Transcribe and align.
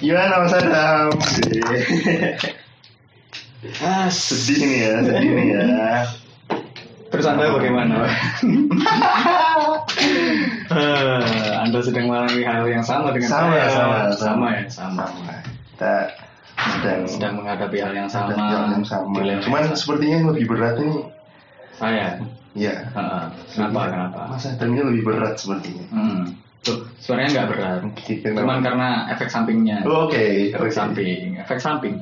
Gimana 0.00 0.34
Mas 0.42 0.54
Adam? 0.54 1.08
Ah, 3.80 4.06
sedih 4.12 4.60
nih 4.60 4.78
ya, 4.82 4.94
sedih 5.02 5.30
nih 5.32 5.46
ya. 5.56 5.62
Terus 7.08 7.26
Anda 7.26 7.54
bagaimana? 7.54 7.94
Eh, 10.64 11.50
anda 11.62 11.78
sedang 11.80 12.10
mengalami 12.10 12.42
hal 12.42 12.64
yang 12.66 12.82
sama 12.82 13.14
dengan 13.14 13.30
Sama, 13.30 13.54
saya. 13.54 13.68
sama, 13.70 13.98
sama 14.12 14.46
ya, 14.50 14.62
sama. 14.66 15.04
Kita 15.76 15.94
sedang 16.58 17.00
Sedang 17.06 17.32
menghadapi 17.38 17.78
hal 17.78 17.92
yang 17.94 18.08
sama. 18.10 18.34
hal 18.34 18.72
yang 18.74 18.82
sama. 18.84 19.14
Dilema. 19.22 19.40
Cuman 19.44 19.62
sepertinya 19.72 20.14
yang 20.18 20.28
lebih 20.34 20.44
berat 20.50 20.74
ini, 20.82 21.06
saya. 21.78 22.18
ya. 22.56 22.74
Heeh. 22.90 23.24
Kenapa? 23.54 23.80
Kenapa? 23.92 24.20
Mas 24.34 24.44
Adam 24.44 24.68
ini 24.74 24.82
lebih 24.82 25.02
berat 25.06 25.34
sepertinya. 25.38 25.84
Hmm. 25.94 26.22
Tuh, 26.64 26.78
sebenarnya 26.96 27.28
nggak 27.30 27.48
berat. 27.52 27.80
Cuman 28.24 28.58
karena 28.64 28.88
efek 29.12 29.28
sampingnya. 29.28 29.84
Oh, 29.84 30.08
Oke, 30.08 30.48
efek 30.48 30.72
oke. 30.72 30.72
samping, 30.72 31.36
efek 31.36 31.60
samping. 31.60 32.00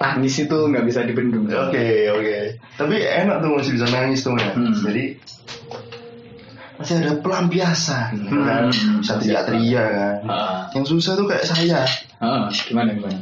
Tangis 0.00 0.34
itu 0.34 0.56
nggak 0.56 0.82
bisa 0.82 1.04
dibendung. 1.04 1.44
Oke, 1.46 2.08
oke. 2.10 2.38
Tapi 2.74 2.96
enak 2.98 3.44
tuh 3.44 3.50
masih 3.54 3.72
bisa 3.76 3.86
nangis 3.92 4.24
tuh 4.24 4.34
ya. 4.34 4.50
Hmm. 4.56 4.72
Jadi 4.72 5.04
masih 6.80 6.94
ada 6.98 7.12
pelampiasan 7.20 8.10
Hmm. 8.26 8.42
kan. 8.42 8.64
Bisa 8.98 9.14
teriak-teriak 9.20 9.88
kan. 9.92 10.16
Heeh. 10.26 10.58
Yang 10.74 10.84
susah 10.96 11.12
tuh 11.14 11.26
kayak 11.28 11.44
saya. 11.46 11.84
Heeh, 12.18 12.42
gimana 12.66 12.90
gimana? 12.96 13.20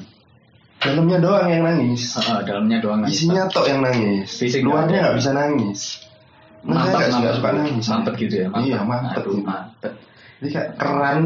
Dalamnya 0.81 1.19
doang 1.21 1.49
yang 1.51 1.63
nangis. 1.67 2.17
Heeh, 2.17 2.39
dalamnya 2.47 2.79
doang 2.81 3.05
nangis. 3.05 3.21
Isinya 3.21 3.45
tok 3.51 3.67
yang 3.69 3.83
nangis. 3.85 4.31
Fisik 4.33 4.63
Luarnya 4.65 5.11
nggak 5.11 5.17
bisa 5.21 5.31
nangis. 5.35 5.81
Nah, 6.61 6.85
saya 6.85 6.93
mampet, 6.93 7.09
nggak 7.09 7.21
suka, 7.21 7.33
suka 7.41 7.51
nangis. 7.57 7.85
mampet 7.89 8.15
gitu 8.21 8.35
ya, 8.37 8.47
mampet. 8.49 8.65
Iya, 8.69 8.79
mampet. 8.85 9.17
Aduh, 9.21 9.33
gitu. 9.33 9.45
mampet. 9.45 9.93
Jadi 10.41 10.49
kayak 10.51 10.71
keran 10.77 11.23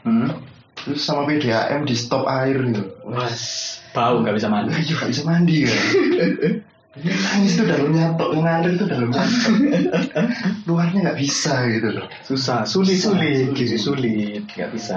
Hmm. 0.00 0.32
terus 0.74 1.04
sama 1.04 1.28
PDAM 1.28 1.84
di 1.84 1.92
stop 1.92 2.24
air 2.24 2.56
gitu. 2.56 2.88
Was, 3.04 3.76
bau 3.92 4.24
nggak 4.24 4.32
bisa 4.32 4.48
mandi. 4.48 4.72
Nah, 4.72 4.80
juga 4.80 5.04
bisa 5.08 5.22
mandi. 5.28 5.68
Ini 6.90 7.06
nangis 7.06 7.54
tuh 7.54 7.68
dalamnya 7.68 8.16
tok, 8.16 8.32
yang 8.34 8.42
ngalir 8.42 8.72
tuh 8.74 8.88
dalamnya 8.88 9.20
tok. 9.20 9.54
Luarnya 10.64 10.98
nggak 11.04 11.18
bisa 11.20 11.68
gitu 11.68 11.88
loh. 11.94 12.06
Susah, 12.24 12.64
sulit, 12.64 12.96
sulit, 12.96 13.52
Sulit. 13.52 13.76
sulit, 13.76 14.42
nggak 14.48 14.70
bisa. 14.72 14.96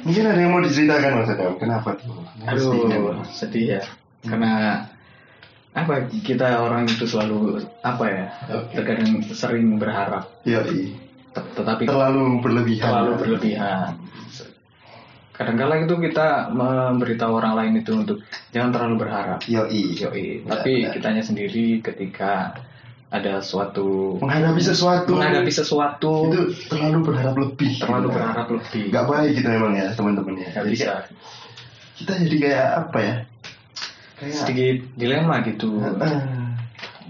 Mungkin 0.00 0.24
ada 0.24 0.38
yang 0.40 0.52
mau 0.54 0.62
diceritakan 0.64 1.10
Mas 1.20 1.30
Adam, 1.34 1.52
kenapa 1.60 1.88
tuh? 1.98 2.24
Aduh, 2.48 2.72
Pastinya. 2.72 3.26
sedih 3.28 3.66
ya. 3.76 3.82
Karena 4.24 4.52
apa 5.76 5.92
kita 6.08 6.62
orang 6.62 6.88
itu 6.88 7.04
selalu 7.04 7.60
apa 7.84 8.04
ya? 8.08 8.26
Oke. 8.48 8.80
Terkadang 8.80 9.20
sering 9.30 9.76
berharap, 9.76 10.30
Iya, 10.48 10.64
iya. 10.72 10.94
Tetapi 11.32 11.84
terlalu 11.84 12.40
berlebihan. 12.40 12.86
terlalu 12.86 13.12
berlebihan. 13.16 13.94
Kadang-kala 15.32 15.80
itu 15.80 15.96
kita 15.96 16.52
memberitahu 16.52 17.32
orang 17.32 17.54
lain 17.56 17.72
itu 17.80 17.92
untuk 17.94 18.18
jangan 18.50 18.70
terlalu 18.70 18.94
berharap. 19.00 19.40
Iya. 19.42 19.64
Yoi. 19.72 20.44
Tapi 20.44 20.72
benar. 20.84 20.92
kitanya 20.92 21.22
sendiri 21.24 21.80
ketika 21.80 22.60
ada 23.08 23.40
suatu 23.40 24.20
Menghadapi 24.20 24.60
sesuatu. 24.60 25.10
menghadapi 25.10 25.50
sesuatu 25.50 26.12
itu 26.28 26.40
terlalu 26.68 26.98
berharap 27.02 27.34
lebih. 27.34 27.72
terlalu 27.74 28.06
Gitu. 28.06 28.14
berharap 28.14 28.46
lebih. 28.52 28.82
Nggak 28.86 29.06
baik 29.08 29.30
gitu 29.32 29.48
memang 29.48 29.72
ya 29.74 29.86
teman-teman 29.90 30.34
ya. 30.36 30.46
Nggak 30.46 30.62
Jadi 30.62 30.70
bisa. 30.70 30.84
kayak- 30.84 31.08
Kita 31.96 32.12
jadi 32.16 32.36
kayak 32.38 32.68
apa 32.76 32.98
ya? 33.00 33.14
Kayak 34.16 34.34
Sedikit 34.36 34.76
dilema 34.94 35.34
gitu. 35.42 35.70
Ah, 35.80 36.52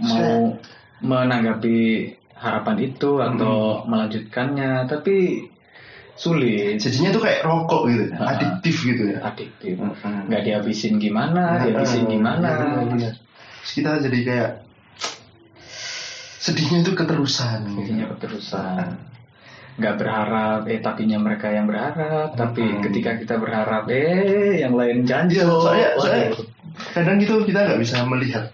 Mau 0.00 0.56
menanggapi 1.02 1.78
harapan 2.40 2.76
itu 2.80 3.20
atau 3.20 3.84
melanjutkannya, 3.84 4.88
tapi 4.88 5.44
sulit. 6.16 6.76
jadinya 6.76 7.12
tuh 7.12 7.22
kayak 7.24 7.40
rokok 7.44 7.82
gitu, 7.88 8.04
Ah. 8.16 8.36
adiktif 8.36 8.76
gitu 8.84 9.02
ya. 9.12 9.18
Adiktif. 9.24 9.76
Nggak 10.28 10.42
dihabisin 10.44 10.96
gimana, 10.96 11.60
dihabisin 11.60 12.04
Ah, 12.04 12.10
gimana. 12.10 12.48
Terus 13.60 13.72
kita 13.72 14.00
jadi 14.00 14.18
kayak 14.24 14.50
sedihnya 16.40 16.80
itu 16.80 16.92
keterusan. 16.92 17.58
gitu. 17.68 17.80
Jadinya 17.84 18.06
keterusan. 18.16 18.84
Nggak 19.80 19.94
berharap, 19.96 20.60
eh 20.68 20.80
tapinya 20.80 21.16
mereka 21.16 21.48
yang 21.48 21.64
berharap. 21.64 22.36
Tapi 22.36 22.62
Hmm. 22.64 22.80
ketika 22.84 23.16
kita 23.16 23.34
berharap, 23.36 23.88
eh 23.88 24.60
yang 24.60 24.76
lain 24.76 25.04
janji. 25.04 25.40
Iya, 25.40 25.48
soalnya, 25.48 25.88
soalnya 25.96 26.28
kadang 26.92 27.16
gitu 27.16 27.44
kita 27.44 27.64
nggak 27.64 27.80
bisa 27.80 27.96
melihat 28.04 28.44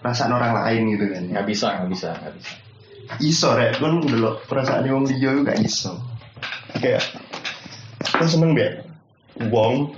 perasaan 0.00 0.32
orang 0.32 0.52
lain 0.56 0.82
gitu 0.96 1.04
kan. 1.08 1.22
nggak 1.32 1.46
bisa, 1.46 1.66
nggak 1.80 1.90
bisa, 1.90 2.08
nggak 2.16 2.34
bisa. 2.36 2.52
Iso 3.20 3.52
rek, 3.54 3.78
kan 3.78 4.00
dulu 4.00 4.38
perasaan 4.48 4.86
wong 4.88 5.06
liya 5.10 5.34
itu 5.34 5.40
gak 5.44 5.60
iso. 5.62 5.92
Kayak 6.78 7.04
kan 8.02 8.26
seneng 8.26 8.56
ya, 8.56 8.82
wong 9.50 9.94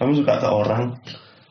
kamu 0.00 0.24
suka 0.24 0.40
ke 0.40 0.48
orang, 0.48 0.96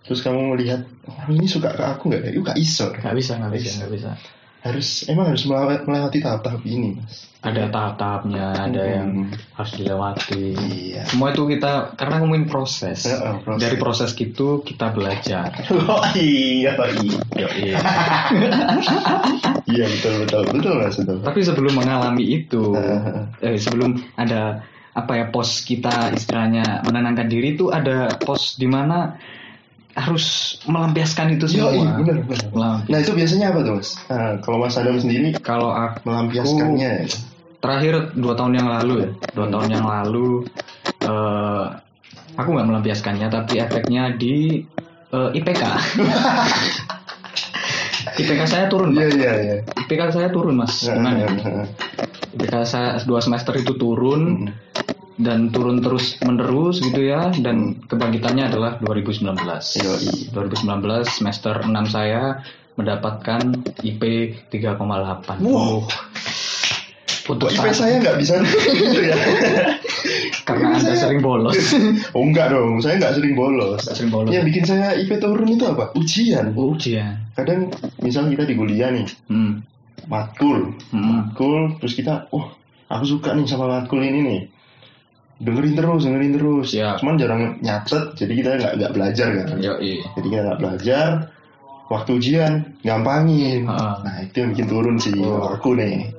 terus 0.06 0.26
kamu 0.26 0.58
melihat 0.58 0.82
orang 1.06 1.32
ini 1.38 1.46
suka 1.46 1.74
ke 1.74 1.84
aku 1.86 2.10
nggak? 2.10 2.34
Itu 2.34 2.42
gak 2.42 2.60
iso. 2.60 2.90
Nggak 2.94 3.16
bisa, 3.16 3.32
nggak 3.38 3.54
bisa, 3.54 3.66
Bisa. 3.66 3.78
nggak 3.80 3.92
bisa. 3.94 4.12
Harus 4.60 5.08
emang 5.08 5.32
harus 5.32 5.48
melewati, 5.48 5.88
melewati 5.88 6.20
tahap-tahap 6.20 6.62
ini, 6.68 7.00
mas. 7.00 7.32
Ada 7.40 7.72
tahap-tahapnya, 7.72 8.46
ada 8.68 8.84
Hmm. 8.84 8.92
yang 8.92 9.10
harus 9.56 9.72
dilewati. 9.80 10.44
Iya. 10.52 11.08
Semua 11.08 11.32
itu 11.32 11.48
kita 11.48 11.96
karena 11.96 12.20
ngomongin 12.20 12.52
proses. 12.52 13.08
Heeh, 13.08 13.40
proses. 13.48 13.62
Dari 13.64 13.76
proses 13.80 14.12
itu 14.20 14.60
kita 14.62 14.92
belajar. 14.92 15.48
Oh 15.88 16.04
iya, 16.20 16.76
iya. 16.76 17.20
Yoi. 17.40 17.72
Iya 19.70 19.86
betul 19.88 20.14
betul 20.28 20.42
betul 20.52 20.74
mas 20.76 20.96
betul. 21.00 21.18
Tapi 21.24 21.40
sebelum 21.40 21.74
mengalami 21.80 22.26
itu, 22.28 22.76
eh, 23.40 23.56
sebelum 23.56 23.96
ada 24.20 24.66
apa 24.92 25.12
ya 25.16 25.26
pos 25.32 25.64
kita 25.64 26.12
istilahnya 26.12 26.84
menenangkan 26.84 27.32
diri 27.32 27.56
itu 27.56 27.72
ada 27.72 28.12
pos 28.20 28.60
di 28.60 28.68
mana 28.68 29.16
harus 30.00 30.56
melampiaskan 30.64 31.36
itu 31.36 31.46
semua. 31.52 31.76
iya 31.76 31.92
benar 32.00 32.24
benar. 32.24 32.88
Nah 32.88 32.98
itu 33.04 33.12
biasanya 33.12 33.52
apa 33.52 33.60
tuh 33.68 33.74
mas? 33.78 33.90
Nah, 34.08 34.32
kalau 34.40 34.58
mas 34.64 34.76
Adam 34.80 34.96
sendiri 34.96 35.36
Kalau 35.44 35.70
aku 35.76 36.08
melampiaskannya, 36.08 36.92
terakhir 37.60 38.16
dua 38.16 38.34
tahun 38.40 38.54
yang 38.56 38.68
lalu 38.72 38.94
ya, 39.04 39.10
dua 39.36 39.48
tahun 39.52 39.68
yang 39.70 39.86
lalu 39.86 40.48
eh, 41.04 41.66
aku 42.40 42.50
nggak 42.56 42.68
melampiaskannya, 42.72 43.28
tapi 43.28 43.60
efeknya 43.60 44.16
di 44.16 44.64
eh, 45.12 45.30
IPK. 45.36 45.64
IPK 48.20 48.42
saya 48.48 48.66
turun, 48.68 48.92
iya 48.96 49.08
iya 49.12 49.32
iya. 49.40 49.56
IPK 49.88 50.02
saya 50.12 50.28
turun, 50.32 50.60
Mas. 50.60 50.84
Gimana? 50.84 51.24
IPK 52.36 52.54
saya 52.68 53.00
dua 53.04 53.20
semester 53.24 53.56
itu 53.56 53.76
turun 53.76 54.48
Hmm. 54.48 54.52
Dan 55.20 55.52
turun 55.52 55.84
terus 55.84 56.16
menerus 56.24 56.80
gitu 56.80 57.04
ya 57.04 57.28
dan 57.44 57.76
kebangkitannya 57.86 58.48
adalah 58.48 58.72
2019. 58.80 59.36
Yoi. 59.84 60.32
2019 60.32 60.64
semester 61.06 61.60
6 61.68 61.70
saya 61.92 62.40
mendapatkan 62.80 63.44
IP 63.84 64.02
3,8. 64.48 65.44
Wow. 65.44 65.84
Untuk 67.30 67.52
IP 67.52 67.66
saya 67.76 68.00
nggak 68.02 68.18
bisa 68.18 68.42
gitu 68.80 69.02
ya? 69.06 69.18
karena 70.48 70.82
Anda 70.82 70.98
sering 70.98 71.22
bolos. 71.22 71.54
Oh 72.18 72.26
enggak 72.26 72.50
dong, 72.50 72.82
saya 72.82 72.98
nggak 72.98 73.14
sering 73.22 73.38
bolos. 73.38 73.86
Nggak 73.86 73.96
sering 74.00 74.10
bolos. 74.10 74.32
Yang 74.34 74.46
bikin 74.50 74.64
saya 74.66 74.88
IP 74.98 75.12
turun 75.22 75.46
itu 75.46 75.62
apa? 75.68 75.94
Ujian. 75.94 76.58
Ujian. 76.58 77.30
Kadang 77.38 77.70
misal 78.02 78.32
kita 78.34 78.50
di 78.50 78.56
kuliah 78.58 78.90
nih, 78.90 79.06
Hmm. 79.30 79.62
matkul, 80.10 80.74
Hmm. 80.90 81.06
matkul, 81.06 81.78
terus 81.78 81.94
kita, 81.94 82.26
oh 82.34 82.50
aku 82.90 83.04
suka 83.06 83.38
nih 83.38 83.46
sama 83.46 83.70
matkul 83.70 84.02
ini 84.02 84.20
nih. 84.26 84.42
Dengerin 85.40 85.74
terus, 85.74 86.02
dengerin 86.04 86.34
terus. 86.36 86.70
Ya. 86.76 87.00
Cuman 87.00 87.16
jarang 87.16 87.58
nyatet, 87.64 88.12
jadi 88.14 88.34
kita 88.36 88.50
nggak 88.60 88.74
nggak 88.76 88.92
belajar 88.94 89.28
kan. 89.34 89.48
Yoi. 89.58 90.04
Jadi 90.04 90.28
kita 90.28 90.42
nggak 90.44 90.60
belajar. 90.60 91.10
Waktu 91.90 92.10
ujian, 92.22 92.54
gampangin. 92.84 93.66
Ah. 93.66 93.98
Nah 94.04 94.22
itu 94.22 94.36
yang 94.38 94.54
bikin 94.54 94.68
turun 94.68 94.96
sih 95.00 95.16
Oh. 95.18 95.50
aku 95.50 95.74
nih. 95.74 96.12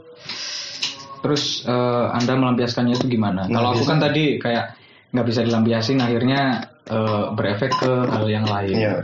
Terus 1.20 1.62
eh, 1.62 2.06
Anda 2.10 2.32
melampiaskannya 2.34 2.96
itu 2.96 3.06
gimana? 3.08 3.44
Nah, 3.44 3.54
Kalau 3.54 3.68
aku 3.76 3.84
kan 3.84 4.00
tadi 4.00 4.40
kayak 4.40 4.74
nggak 5.12 5.26
bisa 5.26 5.40
dilampiasin 5.44 6.00
akhirnya 6.00 6.64
eh, 6.90 7.24
berefek 7.30 7.70
ke 7.76 7.92
hal 8.08 8.26
yang 8.26 8.48
lain. 8.48 8.74
Iya. 8.74 8.94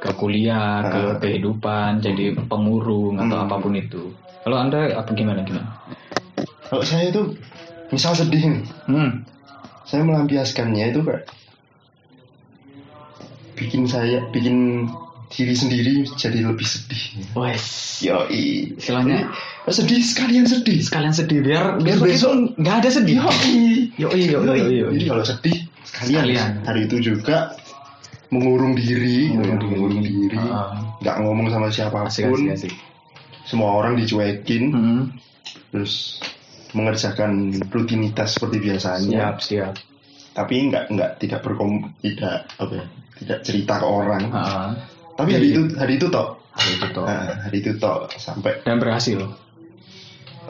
Ke 0.00 0.10
kuliah, 0.16 0.82
ke 0.82 0.98
Ah. 0.98 1.16
kehidupan, 1.20 2.00
jadi 2.00 2.34
pengurung 2.48 3.20
atau 3.20 3.36
Hmm. 3.36 3.44
apa 3.46 3.56
pun 3.60 3.76
itu. 3.76 4.10
Kalau 4.40 4.56
Anda 4.56 4.96
apa 4.96 5.12
gimana 5.12 5.44
gimana? 5.44 5.68
Kalau 6.66 6.82
saya 6.82 7.06
itu, 7.06 7.36
misal 7.92 8.16
sedih 8.16 8.40
nih, 8.50 8.64
Hmm. 8.88 9.10
Saya 9.90 10.06
melampiaskannya 10.06 10.94
itu 10.94 11.00
kayak 11.02 11.26
bikin 13.58 13.84
saya 13.90 14.22
bikin 14.30 14.86
diri 15.30 15.54
sendiri 15.54 15.94
jadi 16.18 16.42
lebih 16.42 16.66
sedih. 16.66 17.02
Wes. 17.38 17.98
Yoi. 18.02 18.74
Istilahnya 18.74 19.30
sedih 19.70 20.02
sekalian 20.02 20.46
sedih. 20.46 20.78
sekalian 20.82 21.14
sedih 21.14 21.38
biar 21.44 21.78
Biar 21.78 21.98
besok 22.02 22.54
nggak 22.58 22.76
ada 22.82 22.90
sedih. 22.90 23.18
Yoi. 23.18 23.94
Yoi, 23.98 24.20
yoi, 24.30 24.42
yoi, 24.46 24.58
yoi. 24.86 24.92
Jadi 24.98 25.04
kalau 25.06 25.24
sedih 25.26 25.56
sekalian. 25.86 26.22
Sekalian. 26.24 26.50
Hari 26.66 26.80
itu 26.90 26.96
juga 26.98 27.54
mengurung 28.30 28.78
diri, 28.78 29.34
Mengurung 29.34 29.58
diri. 29.58 29.70
mengurung 29.74 30.02
diri, 30.06 30.38
Ah. 30.38 30.94
nggak 31.02 31.16
ngomong 31.18 31.46
sama 31.50 31.66
siapa 31.70 31.98
pun. 31.98 32.06
Asik, 32.06 32.30
asik, 32.30 32.50
asik. 32.54 32.72
Semua 33.42 33.74
orang 33.74 33.98
dicuekin, 33.98 34.64
Hmm. 34.70 35.02
terus 35.74 36.22
mengerjakan 36.72 37.32
rutinitas 37.68 38.36
seperti 38.38 38.58
biasanya 38.62 39.36
siap 39.36 39.36
siap 39.42 39.74
tapi 40.30 40.70
nggak 40.70 40.94
nggak 40.94 41.10
tidak 41.18 41.40
berkom 41.42 41.90
tidak 41.98 42.46
apa 42.56 42.72
ya, 42.78 42.84
tidak 43.18 43.38
cerita 43.42 43.74
ke 43.82 43.86
orang 43.86 44.22
Ha-ha. 44.30 44.64
tapi 45.18 45.30
hari 45.34 45.46
itu 45.52 45.62
hari 45.76 45.94
itu 45.98 46.08
tok 46.08 46.38
Hari 46.50 46.82
itu 46.82 46.86
toh. 46.90 47.06
Nah, 47.06 47.46
hari 47.46 47.56
itu 47.62 47.72
tok 47.78 48.10
sampai 48.18 48.52
dan 48.66 48.82
berhasil 48.82 49.22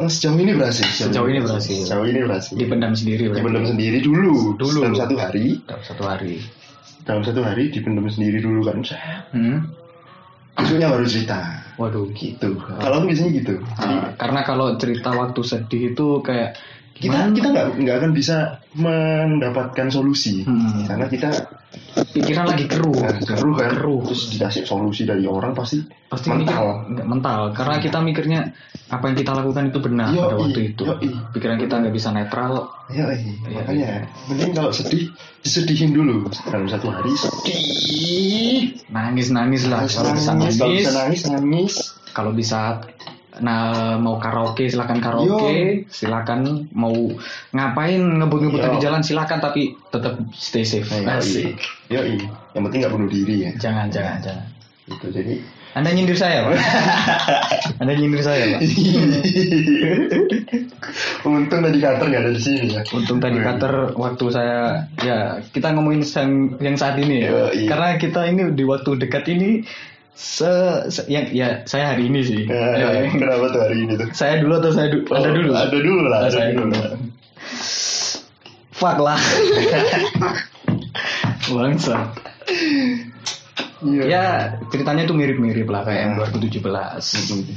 eh, 0.01 0.09
sejauh 0.09 0.39
ini 0.41 0.57
berhasil 0.57 0.89
Sejauh 0.89 1.29
ini 1.29 1.45
berhasil. 1.45 1.77
sejauh 1.85 2.07
ini 2.09 2.21
berhasil 2.25 2.55
dipendam 2.57 2.93
sendiri 2.97 3.29
berarti. 3.29 3.39
dipendam 3.45 3.65
sendiri 3.69 3.99
dulu 4.01 4.57
Dulu. 4.57 4.81
dalam 4.81 4.97
satu 4.97 5.15
hari 5.21 5.61
dalam 5.69 5.83
satu 5.85 6.03
hari 6.09 6.35
dalam 7.05 7.23
satu 7.23 7.41
hari 7.45 7.69
dipendam 7.69 8.09
sendiri 8.09 8.41
dulu 8.41 8.65
kan 8.65 8.81
hmm? 9.37 9.59
Besoknya 10.65 10.89
baru 10.93 11.07
cerita. 11.09 11.39
Waduh. 11.81 12.13
Gitu. 12.13 12.51
Kalau 12.61 13.05
biasanya 13.09 13.31
gitu. 13.41 13.55
Jadi 13.81 13.95
Ah, 13.97 14.13
karena 14.21 14.41
kalau 14.45 14.77
cerita 14.77 15.11
waktu 15.17 15.41
sedih 15.41 15.97
itu 15.97 16.07
kayak 16.21 16.61
kita 17.01 17.17
gimana? 17.17 17.33
kita 17.33 17.49
nggak 17.49 17.67
nggak 17.81 17.97
akan 17.97 18.13
bisa 18.13 18.37
mendapatkan 18.77 19.87
solusi. 19.89 20.45
Hmm. 20.45 20.85
karena 20.85 21.07
kita 21.09 21.29
pikiran 22.13 22.47
lagi 22.51 22.67
keruh. 22.67 22.93
Nah, 22.99 23.15
keruh 23.25 23.55
kan? 23.57 23.71
Keruh. 23.73 24.01
terus 24.07 24.23
dikasih 24.35 24.63
solusi 24.67 25.03
dari 25.09 25.25
orang 25.25 25.57
pasti 25.57 25.81
pasti 26.11 26.29
mental. 26.29 26.45
mikir 26.45 26.93
nggak 26.95 27.09
mental. 27.09 27.41
Karena 27.57 27.75
kita 27.81 27.99
mikirnya 28.05 28.41
apa 28.91 29.05
yang 29.07 29.17
kita 29.17 29.33
lakukan 29.33 29.65
itu 29.71 29.79
benar 29.79 30.11
Yoi, 30.11 30.19
pada 30.21 30.37
waktu 30.37 30.61
itu. 30.75 30.83
yoi. 30.85 31.09
pikiran 31.33 31.57
kita 31.59 31.75
nggak 31.81 31.95
bisa 31.95 32.09
netral. 32.11 32.53
Ya 32.91 33.07
Iya, 33.15 33.33
makanya 33.63 33.91
mending 34.29 34.53
kalau 34.53 34.71
sedih 34.75 35.09
disedihin 35.41 35.95
dulu. 35.95 36.27
Dalam 36.51 36.67
satu 36.67 36.91
hari 36.91 37.11
sedih. 37.15 38.83
Nangis 38.91 39.31
nangis 39.31 39.63
lah 39.71 39.87
Nangis, 39.87 39.95
kalau 39.95 40.11
bisa 40.13 40.31
nangis, 40.35 40.57
kalau 40.59 40.69
nangis. 40.69 40.83
bisa 40.83 40.93
nangis 40.99 41.23
nangis. 41.31 41.75
Kalau 42.11 42.33
bisa 42.35 42.61
nah 43.41 43.97
mau 43.97 44.21
karaoke 44.21 44.69
silakan 44.69 45.01
karaoke 45.01 45.89
silakan 45.89 46.69
mau 46.77 46.93
ngapain 47.57 48.01
ngebut-ngebut 48.21 48.61
Yo. 48.61 48.73
di 48.77 48.79
jalan 48.85 49.01
silakan 49.03 49.41
tapi 49.41 49.73
tetap 49.89 50.21
stay 50.37 50.65
safe 50.65 50.89
Nah, 51.01 51.19
Asik. 51.19 51.57
yoi. 51.89 52.21
yang 52.53 52.63
penting 52.69 52.85
nggak 52.85 52.93
bunuh 52.93 53.09
diri 53.09 53.49
ya 53.49 53.51
jangan 53.57 53.89
jangan 53.89 54.21
jangan 54.21 54.47
gitu 54.89 55.09
jadi 55.11 55.35
anda 55.71 55.95
nyindir 55.95 56.19
saya 56.19 56.51
pak 56.51 56.59
anda 57.81 57.93
nyindir 57.95 58.23
saya 58.27 58.59
pak 58.59 58.61
untung 61.27 61.61
tadi 61.63 61.79
Carter 61.79 62.07
nggak 62.11 62.23
ada 62.27 62.33
di 62.35 62.43
sini 62.43 62.75
ya 62.75 62.83
Untung 62.91 63.19
tadi 63.23 63.39
Cutter 63.39 63.95
waktu 63.95 64.25
saya 64.33 64.59
ya 65.01 65.19
kita 65.55 65.71
ngomongin 65.77 66.03
yang, 66.03 66.31
yang 66.59 66.77
saat 66.77 66.97
ini 66.99 67.23
ya. 67.23 67.29
Yoi. 67.31 67.65
Karena 67.71 67.89
kita 68.01 68.21
ini 68.27 68.51
di 68.57 68.65
waktu 68.67 68.91
dekat 68.99 69.25
ini 69.31 69.63
se, 70.13 70.51
se- 70.89 71.09
yang 71.09 71.31
ya 71.31 71.65
saya 71.65 71.95
hari 71.95 72.09
ini 72.09 72.21
sih. 72.21 72.43
Ya, 72.45 72.77
Ya, 72.77 72.89
ya. 73.01 73.11
kenapa 73.11 73.51
tuh 73.51 73.61
hari 73.65 73.77
ini 73.85 73.93
tuh 73.97 74.09
Saya 74.13 74.39
dulu 74.39 74.59
atau 74.59 74.71
saya 74.71 74.89
du- 74.89 75.07
Oh, 75.09 75.17
Anda 75.17 75.31
dulu? 75.33 75.51
ada 75.53 75.79
dulu 75.79 76.03
lah 76.07 76.19
ada 76.25 76.31
saya 76.31 76.49
dulu 76.53 76.71
dulu. 76.71 76.89
Fuck 78.73 78.99
lah. 78.99 79.21
Bangsa. 81.51 81.97
Iya. 83.81 84.03
Ya 84.05 84.25
ceritanya 84.69 85.05
tuh 85.05 85.17
mirip-mirip 85.17 85.67
lah 85.67 85.83
kayak 85.85 86.01
yang 86.01 86.13
Ah. 86.17 86.29
2017. 86.29 87.57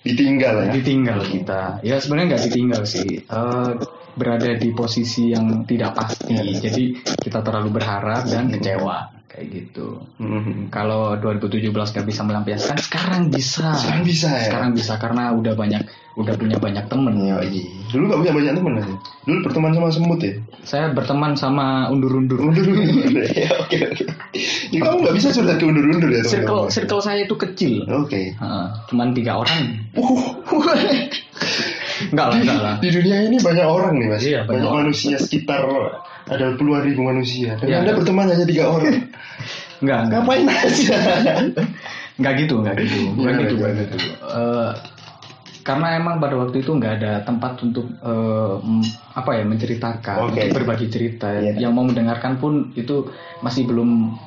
ditinggal 0.00 0.54
ya 0.64 0.70
Ditinggal 0.72 1.20
kita. 1.28 1.62
Ya 1.84 2.00
sebenarnya 2.00 2.34
nggak 2.34 2.44
ditinggal 2.48 2.82
sih. 2.84 3.20
Eh, 3.20 3.70
berada 4.16 4.50
di 4.56 4.72
posisi 4.72 5.30
yang 5.30 5.62
tidak 5.64 5.92
pasti. 5.94 6.34
Jadi 6.56 6.84
kita 7.20 7.44
terlalu 7.44 7.70
berharap 7.70 8.24
dan 8.26 8.48
kecewa 8.48 9.19
kayak 9.30 9.46
gitu. 9.48 10.02
Mhm. 10.18 10.68
Kalau 10.68 11.14
2017 11.16 11.70
gak 11.70 12.02
bisa 12.02 12.20
melampiaskan, 12.20 12.74
sekarang 12.76 13.22
bisa. 13.28 13.70
sekarang 13.72 14.02
bisa 14.02 14.26
ya 14.28 14.42
Sekarang 14.44 14.70
bisa 14.72 14.92
karena 14.96 15.30
udah 15.30 15.54
banyak, 15.54 15.86
udah 16.14 16.34
punya 16.34 16.56
banyak 16.56 16.84
temen. 16.84 17.14
Yoi. 17.16 17.62
dulu 17.88 18.06
nggak 18.06 18.20
punya 18.20 18.32
banyak 18.32 18.52
teman 18.52 18.72
aja 18.76 18.94
dulu 19.20 19.38
berteman 19.42 19.70
sama 19.72 19.88
semut 19.88 20.20
ya 20.20 20.34
Saya 20.60 20.84
berteman 20.90 21.32
sama 21.34 21.66
undur-undur. 21.88 22.38
undur-undur 22.40 23.22
ya 23.26 23.50
oke 23.62 23.76
oke 23.84 24.04
ya, 24.68 24.78
kamu 24.80 24.96
nggak 25.00 25.14
bisa 25.14 25.28
curhat 25.30 25.56
ke 25.56 25.64
undur-undur 25.64 26.06
ya 26.08 26.22
Circle, 26.22 26.38
teman-teman 26.66 26.70
circle 26.70 27.00
saya 27.00 27.20
itu 27.20 27.34
kecil. 27.36 27.72
oke 27.84 28.20
Heeh, 28.32 28.66
cuman 28.86 29.08
tiga 29.10 29.38
orang. 29.38 29.90
Uh, 29.94 30.38
Enggak 32.00 32.26
lah, 32.26 32.36
enggak 32.36 32.58
lah. 32.58 32.74
di 32.78 32.88
dunia 32.90 33.16
ini 33.22 33.36
banyak 33.38 33.62
orang 33.62 33.92
nih 33.94 34.06
mas 34.08 34.22
Iya, 34.22 34.40
banyak 34.42 34.62
banyak, 34.62 34.72
manusia 34.72 35.16
sekitar 35.16 35.62
ada 36.26 36.52
puluhan 36.54 36.82
ribu 36.82 37.00
manusia 37.02 37.56
dan 37.56 37.64
Iya. 37.64 37.76
anda 37.80 37.92
berteman 37.94 38.26
hanya 38.26 38.44
tiga 38.44 38.64
orang 38.68 39.00
Enggak, 39.80 39.98
enggak. 40.04 40.20
ngapain 40.20 40.44
aja 40.46 40.96
Enggak 42.16 42.34
gitu, 42.40 42.54
enggak 42.60 42.76
gitu. 42.78 42.98
Bukan 43.14 43.32
gitu, 43.38 43.54
bukan 43.56 43.72
gitu. 43.78 43.96
Eh, 44.20 44.70
karena 45.60 45.86
emang 45.94 46.16
pada 46.16 46.36
waktu 46.36 46.56
itu 46.58 46.70
nggak 46.70 46.94
ada 46.98 47.12
tempat 47.22 47.56
untuk 47.60 47.88
eh, 47.88 48.54
m- 48.58 48.84
apa 49.10 49.30
ya 49.34 49.44
menceritakan, 49.44 50.16
Oke. 50.22 50.36
untuk 50.36 50.52
berbagi 50.54 50.86
cerita. 50.86 51.32
Iya. 51.32 51.56
Yang 51.58 51.72
mau 51.72 51.84
mendengarkan 51.86 52.36
pun 52.36 52.52
itu 52.74 53.08
masih 53.40 53.64
belum 53.64 54.20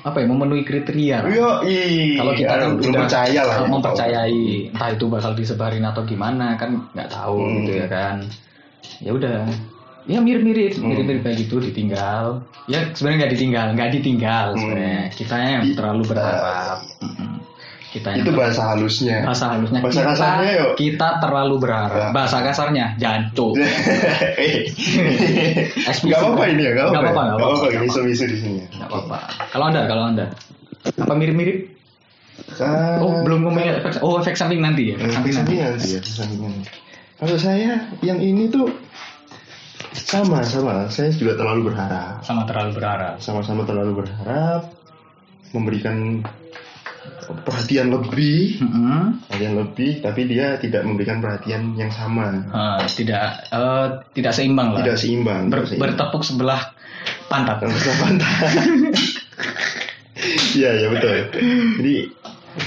apa 0.00 0.16
ya 0.16 0.26
memenuhi 0.26 0.62
kriteria. 0.62 1.28
Yo, 1.28 1.60
iya. 1.60 2.16
Kalau 2.16 2.32
kita 2.32 2.54
kan 2.54 2.68
belum 2.72 2.88
udah 2.88 3.00
percaya 3.02 3.40
lah. 3.42 3.56
ya. 3.58 3.68
mempercayai 3.68 4.40
entah 4.70 4.90
itu 4.90 5.04
bakal 5.06 5.32
disebarin 5.32 5.84
atau 5.84 6.02
gimana 6.02 6.54
kan 6.54 6.88
nggak 6.90 7.10
tahu 7.10 7.36
Hmm. 7.36 7.54
gitu 7.58 7.72
ya 7.74 7.86
kan. 7.86 8.16
Ya 9.02 9.10
udah. 9.12 9.44
Ya 10.06 10.18
mirip-mirip, 10.18 10.74
Hmm. 10.74 10.86
mirip-mirip 10.86 11.20
kayak 11.20 11.38
gitu 11.40 11.58
ditinggal. 11.58 12.46
Ya 12.64 12.90
sebenarnya 12.90 13.18
nggak 13.20 13.32
ditinggal, 13.32 13.66
nggak 13.74 13.90
ditinggal 13.92 14.46
Hmm. 14.48 14.60
sebenarnya. 14.60 15.02
Kita 15.10 15.34
yang 15.36 15.62
Di- 15.62 15.74
terlalu 15.74 16.02
berharap. 16.06 16.78
Mm-mm. 17.00 17.30
Kita 17.86 18.12
yang 18.12 18.18
Itu 18.20 18.30
bahasa 18.30 18.62
halusnya. 18.68 19.24
bahasa 19.24 19.44
halusnya 19.50 19.80
Bahasa 19.80 19.96
kita, 19.96 20.10
kasarnya 20.12 20.52
yuk. 20.54 20.72
kita 20.76 21.08
terlalu 21.16 21.54
berharap. 21.58 21.96
Ya. 21.96 22.08
Bahasa 22.12 22.36
kasarnya 22.40 22.86
jancuk. 22.96 23.56
Eksplisit. 25.80 26.06
Gak 26.06 26.20
apa-apa 26.20 26.44
ini 26.46 26.62
ya, 26.62 26.70
gak 26.72 26.84
Nggak 26.86 27.02
apa-apa. 27.02 27.10
nggak 27.16 27.26
Gak 27.26 27.40
apa-apa, 27.40 27.56
apa-apa. 27.62 27.82
misu-misu 27.82 28.24
di 28.26 28.36
sini. 28.36 28.60
Nggak 28.68 28.88
apa-apa. 28.88 29.16
Kalau 29.48 29.64
anda, 29.66 29.80
kalau 29.86 30.04
anda, 30.04 30.26
apa 30.92 31.12
mirip-mirip? 31.14 31.58
Oh 33.00 33.24
belum 33.24 33.42
ngomongin 33.42 33.80
efek, 33.80 33.98
oh 34.00 34.20
efek 34.20 34.36
samping 34.36 34.60
nanti 34.60 34.92
ya. 34.92 34.94
eh, 34.94 35.02
Efek 35.02 35.10
samping 35.10 35.32
nanti. 35.32 35.54
sampingan 35.56 35.72
sih 35.80 35.90
ya, 35.94 36.00
sampingan. 36.04 36.52
Kalau 37.16 37.36
saya 37.38 37.72
yang 38.02 38.20
ini 38.20 38.46
tuh 38.46 38.68
sama 39.98 40.44
sama, 40.44 40.86
saya 40.86 41.08
juga 41.10 41.34
terlalu 41.34 41.72
berharap. 41.72 42.20
Sama 42.20 42.44
terlalu 42.44 42.70
berharap. 42.74 43.14
Sama-sama 43.18 43.64
terlalu 43.64 44.04
berharap 44.04 44.68
memberikan 45.50 46.20
perhatian 47.42 47.88
lebih, 47.88 48.60
Mm-mm. 48.60 49.24
perhatian 49.26 49.54
lebih, 49.56 49.98
tapi 49.98 50.26
dia 50.26 50.58
tidak 50.58 50.82
memberikan 50.82 51.18
perhatian 51.18 51.74
yang 51.74 51.88
sama, 51.88 52.28
Eh, 52.46 52.82
tidak 52.94 53.22
eh, 53.48 53.86
tidak 54.12 54.32
seimbang 54.32 54.74
lah. 54.74 54.84
tidak 54.84 54.98
seimbang. 54.98 55.42
Ber- 55.48 55.64
tidak 55.64 55.68
seimbang. 55.72 55.90
bertepuk 55.96 56.22
sebelah 56.22 56.60
pantat. 57.26 57.56
Bisa 57.64 57.92
pantai. 57.96 58.52
Iya 60.56 60.70
iya 60.74 60.88
betul. 60.88 61.12
Jadi 61.76 61.94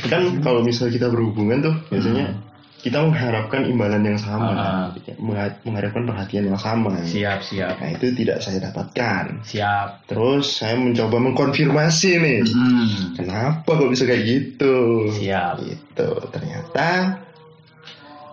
kan 0.05 0.21
kalau 0.39 0.61
misalnya 0.61 0.93
kita 0.93 1.07
berhubungan 1.09 1.65
tuh 1.65 1.75
biasanya 1.89 2.37
kita 2.79 2.99
mengharapkan 3.01 3.63
imbalan 3.63 4.01
yang 4.01 4.15
sama. 4.15 4.89
Mengha- 5.15 5.59
mengharapkan 5.61 6.03
perhatian 6.03 6.47
yang 6.47 6.55
sama. 6.55 6.95
Siap 7.01 7.39
siap 7.41 7.75
Nah 7.75 7.89
itu 7.91 8.11
tidak 8.13 8.39
saya 8.39 8.59
dapatkan. 8.61 9.43
siap. 9.43 10.03
Terus 10.05 10.57
saya 10.57 10.75
mencoba 10.75 11.19
mengkonfirmasi 11.19 12.11
nih, 12.17 12.39
Mm. 12.45 12.87
kenapa 13.15 13.67
kok 13.69 13.89
bisa 13.89 14.03
kayak 14.03 14.23
gitu? 14.23 14.75
Siap. 15.11 15.59
Gitu 15.59 16.09
ternyata, 16.29 16.87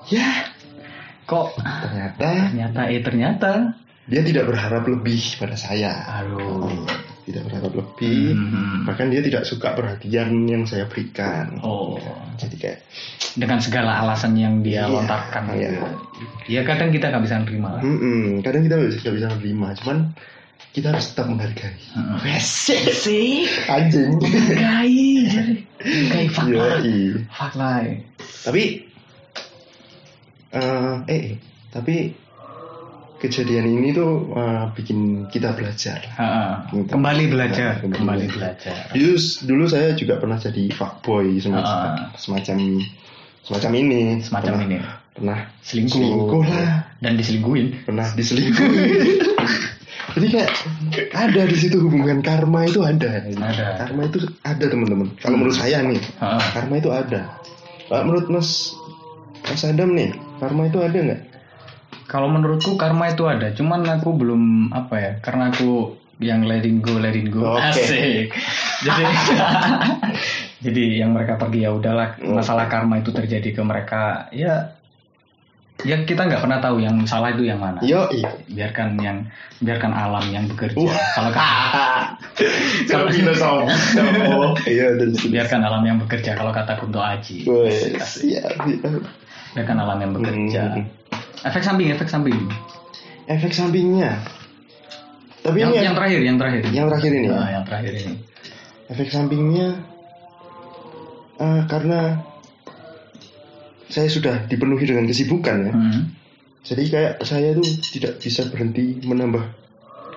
ya 0.07 0.31
Kok 1.23 1.59
ternyata 1.59 2.29
ternyata 2.47 2.81
eh 2.87 3.03
ternyata. 3.03 3.51
dia 4.07 4.23
tidak 4.23 4.47
berharap 4.47 4.87
lebih 4.87 5.19
pada 5.37 5.59
saya. 5.59 6.23
Aduh. 6.23 6.71
Tidak 7.27 7.43
berharap 7.43 7.75
lebih. 7.75 8.39
Mhm. 8.39 8.87
bahkan 8.87 9.11
dia 9.11 9.19
tidak 9.19 9.43
suka 9.43 9.75
perhatian 9.75 10.47
yang 10.47 10.63
saya 10.63 10.87
berikan 10.87 11.59
Oh. 11.59 11.99
jadi 12.39 12.55
kayak 12.55 12.79
Dengan 13.35 13.59
segala 13.59 13.99
alasan 14.01 14.33
yang 14.33 14.63
dia 14.63 14.87
Iya, 14.87 14.95
lontarkan. 14.95 15.43
iya. 15.53 15.69
gitu. 15.69 15.87
Ya 16.49 16.61
kadang 16.63 16.89
kita 16.89 17.11
nggak 17.11 17.21
bisa 17.21 17.37
nerima. 17.43 17.83
"Mm-mm, 17.83 18.41
kadang 18.41 18.63
kita 18.63 18.75
nggak 18.79 18.91
bisa, 19.13 19.27
menerima 19.29 19.69
cuman 19.83 19.99
kita 20.71 20.87
harus 20.89 21.07
tetap 21.11 21.27
menghargai. 21.27 21.77
Wesek. 22.23 22.95
Sih. 22.95 23.45
anjing 23.67 24.17
Menghargai, 24.17 25.11
jadi 25.27 25.55
menghargai 25.83 26.47
Iya, 26.47 26.67
iya. 26.81 27.13
Fuck 27.29 27.53
lah. 27.59 27.81
tapi 28.47 28.63
eh 30.49 30.95
eh 31.11 31.23
tapi 31.69 32.15
kejadian 33.17 33.65
ini 33.67 33.91
tuh 33.91 34.29
eh, 34.31 34.65
bikin 34.73 34.99
kita 35.27 35.53
belajar 35.53 36.05
Ha-ha. 36.13 36.69
Kembali 36.69 37.25
belajar, 37.27 37.81
Kembali 37.81 37.97
kembali 37.97 38.27
belajar. 38.31 38.77
dulu 38.91 39.17
dulu 39.43 39.65
saya 39.67 39.93
juga 39.93 40.17
pernah 40.17 40.37
jadi 40.37 40.69
fuckboy 40.71 41.37
semacam 41.39 41.65
Ah. 41.65 42.13
semacam 42.15 42.57
semacam 43.43 43.73
ini 43.75 44.01
Semacam 44.21 44.53
Pernah- 44.53 44.67
ini. 44.67 44.79
pernah 45.13 45.39
Selingkuh. 45.61 45.97
selingkuh 45.97 46.43
lah 46.45 46.69
Dan 46.99 47.13
diselingkuhin. 47.17 47.67
pernah 47.83 48.07
diselingkuhi. 48.13 48.85
Jadi 50.09 50.27
kayak 50.31 50.51
ada 51.13 51.43
di 51.45 51.57
situ 51.57 51.77
hubungan 51.79 52.21
karma 52.21 52.65
itu 52.65 52.81
ada. 52.81 53.21
Ada. 53.27 53.67
Karma 53.79 54.07
itu 54.07 54.19
ada 54.41 54.65
teman-teman. 54.65 55.09
Kalau 55.19 55.37
menurut 55.37 55.53
saya 55.55 55.81
nih, 55.83 56.01
Ha-ha. 56.17 56.41
karma 56.53 56.75
itu 56.75 56.89
ada. 56.89 57.21
Kalau 57.87 58.03
menurut 58.05 58.27
Mas 58.29 58.73
Mas 59.43 59.63
Adam 59.63 59.93
nih, 59.93 60.11
karma 60.37 60.67
itu 60.67 60.79
ada 60.79 60.97
nggak? 60.97 61.21
Kalau 62.07 62.31
menurutku 62.31 62.79
karma 62.79 63.11
itu 63.11 63.27
ada, 63.27 63.51
cuman 63.51 63.83
aku 63.87 64.15
belum 64.15 64.71
apa 64.71 64.95
ya, 64.99 65.13
karena 65.23 65.51
aku 65.51 65.99
yang 66.23 66.49
letting 66.49 66.81
go, 66.81 66.97
letting 66.97 67.29
go. 67.29 67.59
Oke. 67.59 67.75
Asik. 67.75 68.31
Jadi 68.87 69.03
jadi 70.67 70.85
yang 71.05 71.17
mereka 71.17 71.41
pergi 71.41 71.65
ya 71.65 71.73
udahlah, 71.73 72.21
masalah 72.21 72.69
karma 72.69 73.01
itu 73.01 73.09
terjadi 73.09 73.57
ke 73.57 73.63
mereka, 73.65 74.29
ya 74.33 74.77
ya 75.85 75.97
kita 76.09 76.25
nggak 76.25 76.41
pernah 76.41 76.59
tahu 76.63 76.81
yang 76.81 77.05
salah 77.05 77.37
itu 77.37 77.45
yang 77.45 77.61
mana. 77.61 77.85
Yo, 77.85 78.09
iya. 78.09 78.33
Biarkan 78.49 78.97
yang 78.97 79.29
biarkan 79.61 79.93
alam 79.93 80.25
yang 80.33 80.49
bekerja. 80.49 80.81
Wah. 80.81 80.97
Kalau 81.13 81.31
kata. 81.33 81.85
Oh, 84.37 84.53
iya, 84.69 84.93
biarkan 85.33 85.61
alam 85.65 85.83
yang 85.85 85.97
bekerja 86.01 86.37
kalau 86.37 86.53
kata 86.53 86.77
Kunto 86.77 87.01
Aji. 87.01 87.49
Biarkan 89.57 89.77
alam 89.81 89.99
yang 90.01 90.13
bekerja. 90.13 90.63
Hmm. 90.77 90.85
Efek 91.47 91.63
samping, 91.63 91.89
efek 91.95 92.09
samping. 92.11 92.39
Efek 93.27 93.53
sampingnya. 93.55 94.19
Tapi 95.47 95.63
Yang, 95.63 95.71
ini 95.71 95.87
yang 95.87 95.95
terakhir, 95.95 96.21
yang 96.27 96.37
terakhir. 96.43 96.63
yang 96.75 96.87
terakhir 96.91 97.13
ini 97.15 97.27
ya. 97.31 97.35
Nah, 97.39 97.51
yang 97.51 97.65
terakhir 97.65 97.93
ini. 97.95 98.15
efek 98.87 99.11
sampingnya 99.11 99.83
eh, 101.43 101.63
karena 101.67 102.23
saya 103.91 104.07
sudah 104.07 104.47
dipenuhi 104.47 104.87
dengan 104.87 105.07
kesibukan 105.11 105.57
ya. 105.67 105.73
Hmm. 105.75 106.01
Jadi 106.67 106.83
kayak 106.91 107.13
saya 107.23 107.55
itu 107.55 107.63
tidak 107.95 108.19
bisa 108.23 108.47
berhenti 108.51 108.99
menambah 109.07 109.43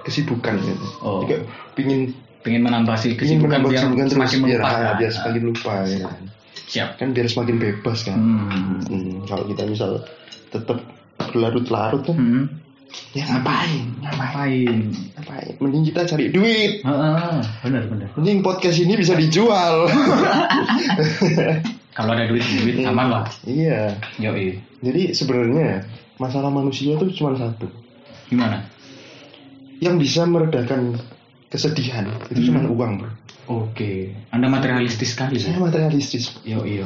kesibukan 0.06 0.58
gitu. 0.62 0.86
Oh. 1.02 1.22
Jadi 1.22 1.26
kayak 1.30 1.44
pingin 1.78 2.02
Pengen 2.40 2.64
menambah 2.64 2.96
sih 2.96 3.20
pingin 3.20 3.36
kesibukan 3.44 3.60
menambah 3.60 3.70
biar 3.70 3.82
kesibukan 3.84 4.06
terus 4.08 4.16
semakin 4.16 4.40
biar, 4.40 4.60
melupakan. 4.64 4.80
ah, 4.80 4.94
biar 4.96 5.12
semakin 5.12 5.42
lupa 5.44 5.74
ya. 5.84 6.08
Siap. 6.70 6.90
Kan 6.96 7.08
biar 7.12 7.28
semakin 7.28 7.56
bebas 7.60 8.00
kan. 8.08 8.18
Hmm. 8.18 8.80
Hmm, 8.88 9.14
kalau 9.28 9.44
kita 9.52 9.64
misal 9.68 9.92
tetap 10.50 10.78
berlarut-larut 11.32 12.04
kan 12.04 12.16
Hmm. 12.16 12.44
ya 13.14 13.26
ngapain? 13.26 13.86
Ngapain? 14.02 14.78
Ngapain? 15.14 15.52
Mending 15.62 15.84
kita 15.86 16.02
cari 16.06 16.30
duit. 16.30 16.82
Heeh, 16.82 17.38
benar 17.62 17.84
benar. 17.86 18.08
Mending 18.18 18.40
podcast 18.42 18.78
ini 18.78 18.94
bisa 18.96 19.14
dijual. 19.14 19.86
Kalau 21.98 22.16
ada 22.16 22.26
duit 22.26 22.42
duit 22.42 22.80
aman 22.82 23.08
lah. 23.12 23.26
iya. 23.44 23.94
Yo 24.18 24.32
Jadi 24.80 25.12
sebenarnya 25.12 25.84
masalah 26.16 26.48
manusia 26.48 26.96
itu 26.96 27.06
cuma 27.14 27.36
satu. 27.36 27.68
Gimana? 28.32 28.64
Yang 29.80 29.96
bisa 30.08 30.22
meredakan 30.24 30.96
kesedihan 31.50 32.08
itu 32.32 32.52
cuma 32.52 32.64
Hmm. 32.64 32.72
uang, 32.76 32.92
bro. 33.04 33.12
Oke. 33.50 34.14
Anda 34.30 34.46
materialistis 34.48 35.18
sekali. 35.18 35.42
Saya 35.42 35.58
ya? 35.58 35.60
materialistis. 35.60 36.38
Yo 36.46 36.62
yo. 36.64 36.86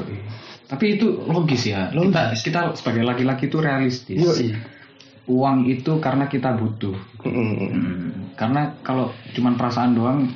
Tapi 0.64 0.98
itu 0.98 1.28
logis 1.28 1.68
ya. 1.68 1.92
Kita 1.92 2.32
Logis. 2.32 2.42
kita 2.42 2.60
sebagai 2.74 3.04
laki-laki 3.04 3.52
itu 3.52 3.58
realistis. 3.60 4.18
Yo, 4.18 4.32
iya. 4.34 4.58
Uang 5.24 5.68
itu 5.68 6.00
karena 6.04 6.28
kita 6.28 6.52
butuh. 6.56 6.96
Mm-mm. 7.24 7.48
Hmm, 7.72 8.12
Karena 8.36 8.76
kalau 8.84 9.16
cuman 9.32 9.56
perasaan 9.56 9.96
doang, 9.96 10.28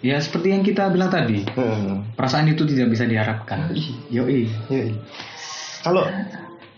ya 0.00 0.16
seperti 0.16 0.56
yang 0.56 0.64
kita 0.64 0.88
bilang 0.88 1.12
tadi, 1.12 1.44
Heeh. 1.44 2.16
perasaan 2.16 2.48
itu 2.48 2.64
tidak 2.64 2.96
bisa 2.96 3.04
diharapkan. 3.04 3.72
Ih, 3.76 3.92
Yoi. 4.08 4.48
iya, 4.72 4.80
iya. 4.88 4.96
Kalau 5.84 6.08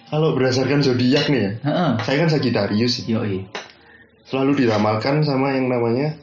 kalau 0.09 0.35
berdasarkan 0.35 0.83
zodiak 0.83 1.31
nih 1.31 1.41
ya, 1.41 1.51
Heeh. 1.63 1.91
saya 2.03 2.17
kan 2.27 2.31
Sagittarius, 2.33 3.07
ya. 3.07 3.23
Yoi. 3.23 3.47
selalu 4.27 4.67
diramalkan 4.67 5.25
sama 5.25 5.55
yang 5.57 5.71
namanya 5.71 6.19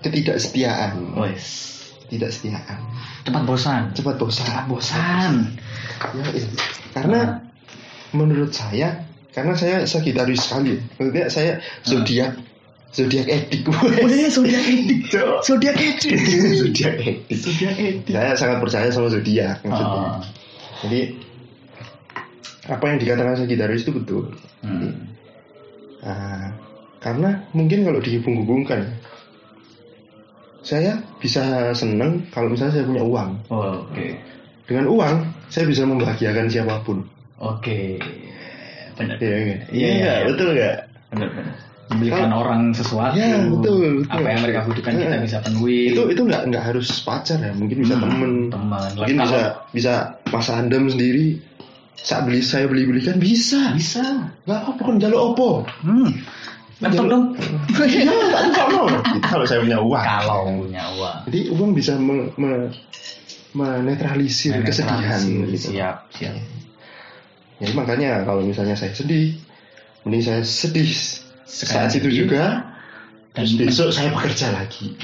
ketidaksetiaan. 0.00 1.12
Wes. 2.12 2.40
Ketidaksetiaan. 2.40 2.78
Cepat 3.24 3.42
bosan. 3.48 3.82
Cepat 3.96 4.16
bosan. 4.20 4.44
Cepat 4.44 4.64
bosan. 4.68 5.32
Ya, 6.12 6.24
iya. 6.36 6.46
Karena 6.92 7.20
menurut 8.12 8.52
saya, 8.52 9.08
karena 9.32 9.56
saya 9.56 9.82
Sagittarius 9.88 10.46
sekali, 10.46 10.76
ya. 10.76 10.80
maksudnya 11.00 11.24
saya 11.32 11.52
zodiak, 11.82 12.32
zodiak 12.94 13.26
edik. 13.26 13.66
iya, 13.66 14.28
zodiak 14.36 14.64
edik, 14.68 15.00
Zodiak 15.42 15.76
edik. 15.90 16.14
zodiak 16.60 16.96
edik. 17.02 17.38
Zodiak 17.40 17.74
edik. 17.80 18.12
Saya 18.14 18.32
sangat 18.38 18.58
percaya 18.62 18.88
sama 18.92 19.08
zodiak 19.10 19.58
maksudnya. 19.66 19.98
Oh. 19.98 20.20
Jadi 20.86 21.00
apa 22.64 22.84
yang 22.88 22.98
dikatakan 23.00 23.34
Sagittarius 23.44 23.82
itu 23.84 23.92
betul. 23.92 24.24
Hmm. 24.64 25.12
Nah, 26.04 26.52
karena 27.00 27.44
mungkin 27.52 27.84
kalau 27.84 28.00
dihubung-hubungkan, 28.00 28.88
saya 30.64 30.92
bisa 31.20 31.44
seneng 31.72 32.24
kalau 32.32 32.48
misalnya 32.48 32.74
saya 32.74 32.84
punya 32.84 33.04
uang. 33.04 33.30
Oh, 33.48 33.84
Oke. 33.84 34.16
Dengan 34.64 34.88
uang, 34.88 35.16
saya 35.46 35.68
bisa 35.68 35.84
membahagiakan 35.84 36.48
siapa 36.48 36.80
pun. 36.80 37.04
Oke. 37.36 38.00
Benar. 38.96 39.20
Iya, 39.20 39.36
iya, 39.36 39.56
Iya, 39.70 39.88
iya. 39.92 40.14
betul 40.24 40.48
nggak? 40.56 40.76
Benar, 41.12 41.28
benar. 41.30 41.54
Membelikan 41.84 42.32
orang 42.32 42.72
sesuatu. 42.72 43.12
Ya, 43.12 43.44
betul, 43.44 44.08
betul. 44.08 44.08
Apa 44.08 44.24
yang 44.24 44.40
mereka 44.40 44.60
butuhkan 44.64 44.94
kita 44.96 45.14
Iya. 45.14 45.20
bisa 45.20 45.36
penuhi. 45.44 45.92
Itu 45.92 46.02
itu 46.08 46.22
nggak 46.24 46.42
nggak 46.48 46.64
harus 46.64 46.88
pacar 47.04 47.36
ya, 47.36 47.52
mungkin 47.52 47.76
bisa 47.84 47.94
Hmm, 47.94 48.02
temen, 48.08 48.32
Teman. 48.48 48.88
mungkin 48.96 49.16
bisa 49.20 49.40
bisa 49.68 49.92
Mas 50.32 50.48
Andam 50.48 50.88
sendiri. 50.88 51.44
Saat 51.94 52.24
beli 52.24 52.40
saya 52.40 52.64
beli 52.68 52.88
belikan 52.88 53.20
bisa. 53.20 53.76
bisa. 53.76 54.32
Nggak 54.48 54.58
apa-apa 54.64 54.80
kan 54.80 54.96
jalur 54.96 55.20
opo. 55.36 55.50
Hmm. 55.84 56.08
Laptop 56.78 57.06
dong. 57.06 57.24
Iya, 57.74 58.10
tak 58.10 58.42
buka 58.44 58.62
no. 58.66 58.82
Itu 59.14 59.18
kalau 59.22 59.44
saya 59.44 59.58
punya 59.62 59.78
uang. 59.78 60.04
Kalau 60.04 60.38
punya 60.58 60.82
uang. 60.94 61.18
Jadi 61.30 61.40
uang 61.54 61.70
bisa 61.72 61.92
me, 61.94 62.30
me- 62.34 62.70
menetralisir 63.54 64.58
kesedihan. 64.60 65.20
Gitu. 65.22 65.70
Siap, 65.70 65.96
siap. 66.10 66.34
Jadi 67.62 67.72
makanya 67.72 68.26
kalau 68.26 68.42
misalnya 68.42 68.74
saya 68.74 68.90
sedih, 68.90 69.38
mending 70.02 70.22
saya 70.22 70.42
sedih 70.42 70.90
Sekarang 71.46 71.86
saat 71.86 71.98
itu 71.98 72.10
juga. 72.10 72.74
dan 73.34 73.46
besok 73.58 73.90
saya 73.90 74.10
bekerja 74.10 74.50
lagi. 74.50 74.94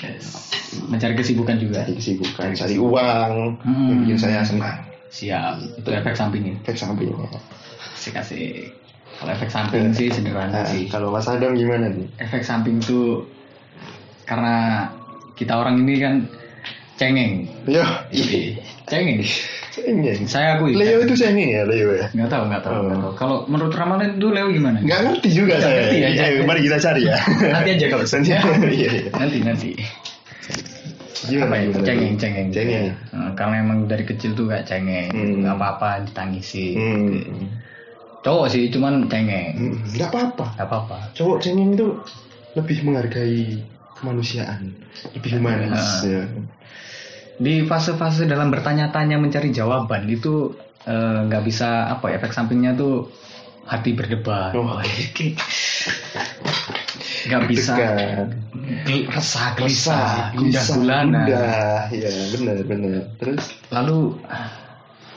mencari 0.86 1.14
kesibukan 1.14 1.58
juga. 1.58 1.82
Cari 1.82 1.94
kesibukan, 1.98 2.48
cari 2.54 2.76
uang, 2.78 3.32
Hmm. 3.62 3.86
yang 3.90 3.98
bikin 4.06 4.18
saya 4.18 4.42
senang. 4.42 4.86
Siap. 5.10 5.82
Itu 5.82 5.90
efek 5.90 6.14
sampingnya. 6.14 6.54
Efek 6.62 6.78
sampingnya. 6.78 7.26
Asik 7.94 8.14
asik. 8.14 8.70
Kalau 9.20 9.30
efek 9.30 9.48
samping 9.48 9.92
sih 9.92 10.08
sederhana 10.08 10.48
Nah, 10.50 10.64
sih. 10.64 10.88
kalau 10.88 11.12
Mas 11.12 11.28
Adam 11.28 11.52
gimana 11.52 11.92
nih? 11.92 12.08
Efek 12.16 12.40
samping 12.40 12.80
itu 12.80 13.28
karena 14.24 14.88
kita 15.36 15.54
orang 15.54 15.76
ini 15.78 15.94
kan 15.96 16.14
cengeng. 16.96 17.44
Yo, 17.64 17.84
Cengeng. 18.86 19.20
cengeng. 19.70 20.20
Saya 20.24 20.56
akui. 20.56 20.72
Leo 20.72 21.00
itu 21.00 21.12
cengeng 21.14 21.48
ya, 21.48 21.62
Leo 21.64 21.92
ya? 21.94 22.08
Nggak 22.10 22.28
tahu, 22.28 22.42
nggak 22.48 22.62
tahu, 22.62 22.72
Oh. 22.74 22.84
tahu. 22.88 23.10
Kalau 23.14 23.36
menurut 23.46 23.72
ramalan 23.72 24.16
itu 24.16 24.28
Leo 24.28 24.48
gimana? 24.48 24.80
Nggak 24.80 25.00
ngerti 25.04 25.28
juga 25.30 25.54
Nggak 25.54 25.62
saya. 25.62 25.76
ngerti 25.84 25.96
aja. 26.00 26.22
Ayo, 26.24 26.40
mari 26.44 26.60
kita 26.62 26.78
cari 26.78 27.02
ya. 27.04 27.16
Nanti 27.52 27.68
aja 27.76 27.86
kalau 27.88 28.04
Nanti, 28.04 28.30
iya, 28.72 28.90
iya. 28.90 29.10
nanti 29.12 29.38
nanti. 29.40 29.70
Gimana, 31.20 31.46
Apa 31.46 31.56
ya? 31.60 31.68
Cengeng, 31.84 32.14
cengeng. 32.16 32.48
Cengeng. 32.48 32.84
Nah, 33.12 33.30
karena 33.36 33.56
emang 33.60 33.84
dari 33.84 34.04
kecil 34.04 34.32
tuh 34.32 34.48
gak 34.48 34.64
cengeng, 34.64 35.12
Hmm. 35.12 35.44
nggak 35.44 35.54
apa-apa 35.54 36.08
ditangisi. 36.08 36.72
Hmm. 36.74 37.20
Cowok 38.20 38.46
sih, 38.52 38.68
cuman 38.68 39.08
cengeng. 39.08 39.56
Hmm, 39.56 39.76
Nggak 39.96 40.08
apa-apa. 40.12 40.46
Gak 40.60 40.68
apa-apa. 40.68 40.96
Cowok 41.16 41.38
cengeng 41.40 41.72
itu 41.72 41.88
lebih 42.52 42.78
menghargai 42.84 43.64
kemanusiaan, 43.96 44.76
lebih 45.16 45.40
humanis. 45.40 46.04
Ah. 46.04 46.04
Ya. 46.04 46.22
Di 47.40 47.64
fase-fase 47.64 48.28
dalam 48.28 48.52
bertanya-tanya 48.52 49.16
mencari 49.16 49.48
jawaban 49.48 50.04
itu 50.08 50.52
eh, 50.84 51.20
nggak 51.24 51.44
bisa 51.48 51.88
apa 51.88 52.12
ya 52.12 52.20
efek 52.20 52.36
sampingnya 52.36 52.76
tuh 52.76 53.08
hati 53.64 53.96
berdebar. 53.96 54.52
Oh. 54.56 54.76
Nggak 57.20 57.52
bisa 57.52 57.76
resah, 59.12 59.52
gelisah, 59.60 60.32
gundah 60.32 60.64
gulana. 60.72 61.24
Ya, 61.92 62.12
benar, 62.32 62.56
benar. 62.64 63.12
Terus 63.20 63.44
Lalu 63.68 64.16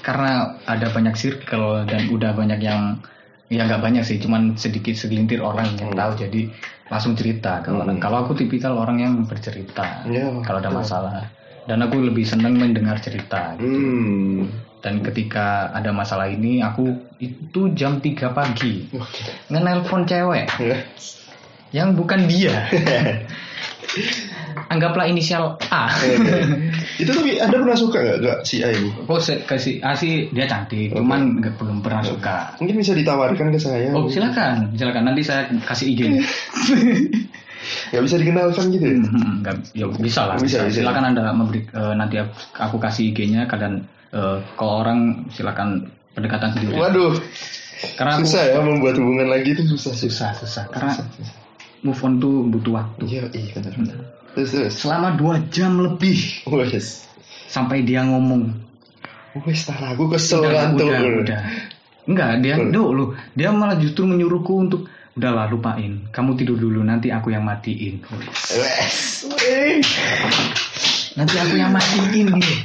karena 0.03 0.31
ada 0.63 0.88
banyak 0.88 1.15
circle 1.15 1.88
dan 1.88 2.12
udah 2.12 2.31
banyak 2.31 2.60
yang 2.60 3.00
ya 3.48 3.63
nggak 3.63 3.79
banyak 3.79 4.03
sih, 4.03 4.17
cuman 4.17 4.53
sedikit 4.55 4.93
segelintir 4.93 5.39
orang 5.39 5.72
yang 5.75 5.89
Hmm. 5.89 5.98
tahu 5.98 6.12
jadi 6.19 6.41
langsung 6.88 7.13
cerita 7.13 7.63
orang. 7.63 7.95
Hmm. 7.95 8.01
Kalau 8.01 8.17
aku 8.22 8.36
tipikal 8.36 8.75
orang 8.75 9.00
yang 9.00 9.13
bercerita 9.24 10.03
Ya, 10.05 10.27
kalau 10.41 10.60
ada 10.60 10.69
masalah. 10.69 11.31
Dan 11.63 11.79
aku 11.79 11.95
lebih 11.98 12.27
seneng 12.27 12.60
mendengar 12.60 13.00
cerita. 13.00 13.55
gitu. 13.55 13.63
hmm. 13.63 14.41
Dan 14.83 15.00
ketika 15.00 15.72
ada 15.72 15.95
masalah 15.95 16.27
ini, 16.27 16.60
aku 16.60 16.91
itu 17.17 17.72
jam 17.72 17.98
3 17.98 18.36
pagi 18.36 18.91
ngenelpon 19.48 20.03
cewek 20.03 20.43
Ya. 20.60 20.77
yang 21.72 21.95
bukan 21.95 22.27
dia. 22.27 22.67
Anggaplah 24.69 25.05
inisial 25.05 25.55
A. 25.69 25.89
itu 27.01 27.10
tapi 27.10 27.38
anda 27.38 27.57
pernah 27.60 27.77
suka 27.77 27.98
nggak 28.00 28.17
nggak 28.22 28.38
si 28.43 28.62
A? 28.62 28.69
Oh, 29.05 29.17
se- 29.17 29.41
ke 29.43 29.55
si 29.57 29.77
A 29.79 29.93
sih 29.93 30.29
dia 30.29 30.45
cantik, 30.45 30.91
Oke. 30.91 31.00
cuman 31.01 31.41
nggak 31.41 31.53
belum 31.57 31.81
pernah 31.81 32.01
suka. 32.01 32.57
Mungkin 32.57 32.75
bisa 32.77 32.93
ditawarkan 32.93 33.48
ke 33.50 33.60
saya. 33.60 33.89
Oh, 33.91 34.05
silakan, 34.07 34.74
silakan 34.74 35.03
nanti 35.10 35.22
saya 35.22 35.45
kasih 35.63 35.93
IG-nya. 35.93 36.22
Nggak 37.63 38.03
bisa 38.03 38.15
dikenalkan 38.19 38.65
gitu 38.75 38.86
ya? 38.86 38.98
Hmm, 39.00 39.36
ya 39.72 39.86
bisa 39.95 40.22
lah. 40.27 40.36
Bisa, 40.36 40.67
Bisa. 40.67 40.83
Silakan 40.83 41.13
anda 41.15 41.31
memberi 41.31 41.63
eh, 41.63 41.93
nanti 41.95 42.19
aku, 42.53 42.75
kasih 42.75 43.15
IG-nya, 43.15 43.48
kadang 43.48 43.88
eh, 44.12 44.38
kalau 44.60 44.83
orang 44.83 45.29
silakan 45.31 45.88
pendekatan 46.12 46.51
sendiri. 46.51 46.75
Waduh, 46.75 47.15
Karena 47.95 48.15
aku 48.19 48.27
susah 48.27 48.43
ya 48.48 48.60
membuat 48.63 48.95
hubungan 49.00 49.27
lagi 49.27 49.55
itu 49.55 49.63
susah 49.67 49.91
sih. 49.95 50.07
susah 50.07 50.31
susah 50.39 50.63
karena 50.72 50.93
move 51.83 52.00
on 52.00 52.15
tuh 52.15 52.48
butuh 52.48 52.72
waktu. 52.79 53.03
Iya, 53.07 53.24
iya 53.36 53.50
benar 53.55 53.74
benar. 53.75 53.98
Terus 54.33 54.49
terus. 54.49 54.73
Selama 54.81 55.13
dua 55.13 55.41
jam 55.53 55.77
lebih 55.77 56.45
Wes. 56.49 57.05
sampai 57.49 57.85
dia 57.85 58.01
ngomong 58.01 58.49
Wes 59.45 59.65
tar 59.65 59.81
aku 59.81 60.13
kesel 60.13 60.45
udah, 60.45 60.73
udah, 60.73 61.01
udah. 61.25 61.41
Enggak, 62.03 62.43
dia 62.43 62.59
do 62.59 62.91
lu. 62.91 63.05
Dia 63.33 63.49
malah 63.55 63.79
justru 63.79 64.03
menyuruhku 64.03 64.53
untuk 64.59 64.91
udahlah 65.15 65.47
lupain. 65.49 66.09
Kamu 66.11 66.35
tidur 66.35 66.57
dulu 66.59 66.83
nanti 66.83 67.09
aku 67.09 67.33
yang 67.33 67.45
matiin. 67.45 68.03
Wes. 68.57 69.25
Nanti 71.13 71.35
aku 71.37 71.55
yang 71.57 71.71
matiin 71.71 72.27
nih. 72.37 72.57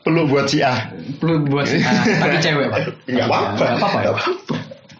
Perlu 0.00 0.24
buat 0.26 0.48
si 0.48 0.64
A. 0.64 0.88
Peluk 1.20 1.52
buat 1.52 1.68
ah, 1.68 2.04
tapi 2.24 2.36
cewek, 2.40 2.72
Pak. 2.72 2.80
Enggak 3.04 3.26
apa-apa. 3.28 3.52
Enggak 3.52 3.76
apa-apa. 3.76 3.98
ya? 4.00 4.10
Apa-apa. 4.16 4.54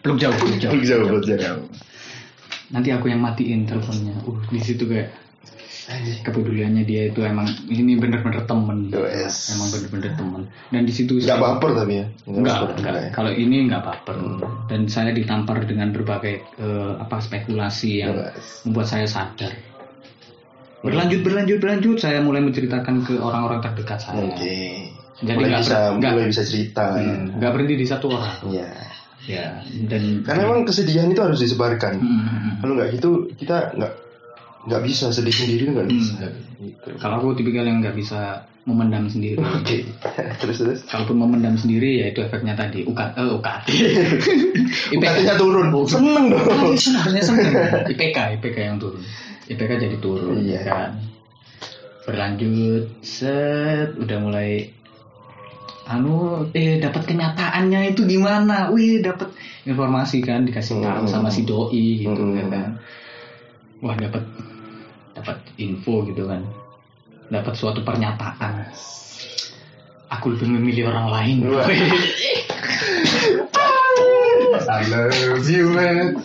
Peluk 0.05 0.19
jauh, 0.21 0.37
peluk 0.37 0.59
jauh. 0.61 0.73
Peluk 0.77 0.85
jauh, 0.85 1.05
peluk 1.09 1.25
jauh. 1.25 1.65
Nanti 2.71 2.89
aku 2.93 3.09
yang 3.09 3.21
matiin 3.25 3.65
teleponnya. 3.65 4.15
Uh, 4.29 4.37
di 4.53 4.61
situ 4.61 4.85
kayak 4.85 5.09
kepeduliannya 6.23 6.83
dia 6.83 7.09
itu 7.09 7.21
emang 7.21 7.47
ini 7.67 7.97
bener-bener 7.97 8.45
temen. 8.45 8.91
Wes. 8.91 9.55
Emang 9.55 9.69
bener-bener 9.71 10.13
temen. 10.15 10.43
Dan 10.69 10.83
di 10.85 10.93
situ 10.93 11.19
Enggak 11.19 11.39
baper 11.39 11.71
tapi 11.75 11.93
ya. 11.99 12.07
Juga 12.25 12.53
ya. 12.77 13.11
Kalau 13.11 13.31
ini 13.31 13.67
enggak 13.67 13.83
baper. 13.83 14.17
Hmm. 14.17 14.39
Dan 14.67 14.87
saya 14.87 15.11
ditampar 15.11 15.63
dengan 15.65 15.91
berbagai 15.91 16.35
eh, 16.57 16.93
apa 16.97 17.19
spekulasi 17.19 18.01
yang 18.01 18.15
Wes. 18.17 18.63
membuat 18.65 18.87
saya 18.87 19.07
sadar. 19.07 19.51
Berlanjut, 20.81 21.21
berlanjut, 21.21 21.59
berlanjut. 21.61 21.97
Saya 22.01 22.25
mulai 22.25 22.41
menceritakan 22.41 23.05
ke 23.05 23.21
orang-orang 23.21 23.61
terdekat 23.61 24.01
saya. 24.01 24.25
Oke. 24.25 24.89
Jadi 25.21 25.37
mulai 25.37 25.49
nggak 25.53 25.61
bisa 25.61 25.79
nggak- 25.93 26.13
mulai 26.17 26.29
bisa 26.33 26.43
cerita 26.49 26.85
ya. 26.97 27.13
Hmm, 27.13 27.37
Nggak 27.37 27.51
berhenti 27.53 27.75
di 27.77 27.87
satu 27.87 28.07
orang. 28.09 28.37
Iya. 28.49 28.69
Ya, 29.29 29.61
dan 29.85 30.25
Karena 30.25 30.49
emang 30.49 30.65
kesedihan 30.65 31.13
itu 31.13 31.21
harus 31.21 31.45
disebarkan. 31.45 32.01
Hmm, 32.01 32.65
Kalau 32.65 32.73
nggak 32.73 32.89
gitu 32.97 33.11
kita 33.37 33.77
nggak 33.77 33.93
nggak 34.61 34.83
bisa 34.83 35.09
sedih 35.09 35.33
sendiri 35.33 35.65
nggak 35.69 35.87
Hmm. 35.87 35.95
bisa. 35.95 36.27
Gitu. 36.61 36.89
kalau 36.99 37.15
aku 37.17 37.29
tipikal 37.35 37.65
yang 37.65 37.81
nggak 37.81 37.95
bisa 37.95 38.45
memendam 38.63 39.09
sendiri. 39.09 39.41
Oke. 39.57 39.89
terus 40.37 40.57
terus. 40.59 40.81
Kalaupun 40.85 41.17
memendam 41.19 41.55
sendiri 41.55 41.99
ya 41.99 42.07
itu 42.09 42.21
efeknya 42.21 42.53
tadi 42.53 42.85
UKT, 42.85 43.17
eh, 43.17 43.31
UKT. 43.31 43.69
UKT-nya 44.93 45.35
turun. 45.43 45.73
Seneng 45.85 46.29
dong. 46.29 46.45
Ah, 46.45 46.71
sebenarnya 46.71 47.23
seneng. 47.23 47.53
IPK, 47.93 48.17
IPK 48.37 48.57
yang 48.61 48.77
turun. 48.77 49.01
IPK 49.47 49.71
jadi 49.81 49.97
turun, 49.99 50.37
Iya. 50.39 50.61
kan. 50.63 50.91
Berlanjut, 52.01 53.01
set, 53.01 53.97
udah 53.97 54.19
mulai 54.19 54.71
anu 55.87 56.47
eh 56.53 56.79
dapat 56.79 57.03
kenyataannya 57.05 57.91
itu 57.91 58.07
gimana? 58.07 58.71
Wih, 58.71 59.01
dapat 59.01 59.35
informasi 59.65 60.21
kan 60.21 60.45
dikasih 60.45 60.79
tahu 60.79 61.05
Hmm. 61.05 61.11
sama 61.11 61.29
si 61.29 61.43
doi 61.43 61.99
gitu 61.99 62.15
Hmm. 62.15 62.37
ya 62.37 62.47
kan. 62.47 62.69
Wah, 63.81 63.97
dapat 63.97 64.23
info 65.61 66.03
gitu 66.09 66.27
kan. 66.27 66.43
Dapat 67.29 67.55
suatu 67.55 67.85
pernyataan. 67.85 68.73
Aku 70.11 70.35
lebih 70.35 70.51
memilih 70.51 70.91
orang 70.91 71.07
lain. 71.13 71.37
I 74.71 74.83
love 74.91 75.47
you 75.47 75.71
man. 75.71 76.19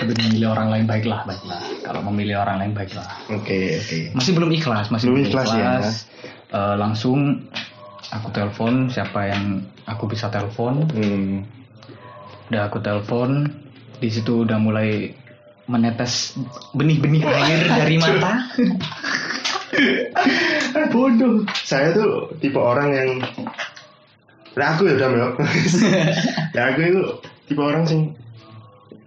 lebih 0.00 0.14
memilih 0.26 0.50
orang 0.50 0.68
lain 0.74 0.84
baiklah, 0.90 1.22
baiklah. 1.28 1.62
Kalau 1.86 2.00
memilih 2.10 2.42
orang 2.42 2.58
lain 2.58 2.72
baiklah. 2.74 3.06
Oke 3.30 3.78
oke. 3.78 3.98
Masih 4.18 4.32
belum 4.34 4.50
ikhlas, 4.50 4.90
masih 4.90 5.10
Belum 5.10 5.22
belum, 5.22 5.30
ikhlas 5.30 5.48
ya. 5.54 5.72
Eh, 6.50 6.76
langsung 6.78 7.46
aku 8.10 8.28
telepon 8.34 8.90
siapa 8.90 9.30
yang 9.30 9.62
aku 9.86 10.10
bisa 10.10 10.26
telepon. 10.28 10.90
Hmm. 10.90 11.46
Udah 12.50 12.66
aku 12.66 12.82
telepon, 12.82 13.46
di 14.02 14.10
situ 14.10 14.42
udah 14.42 14.58
mulai 14.58 15.14
menetes 15.70 16.34
benih-benih 16.74 17.22
air 17.22 17.60
dari 17.70 17.96
mata. 18.02 18.50
Bodoh. 20.90 21.46
Saya 21.62 21.94
tuh 21.94 22.34
tipe 22.42 22.58
orang 22.58 22.90
yang 22.90 23.10
Nah 24.58 24.74
aku 24.74 24.90
ya 24.90 24.98
udah 24.98 25.08
ya 25.14 26.62
aku 26.74 26.80
itu 26.82 27.02
tipe 27.46 27.62
orang 27.62 27.86
sing 27.86 28.00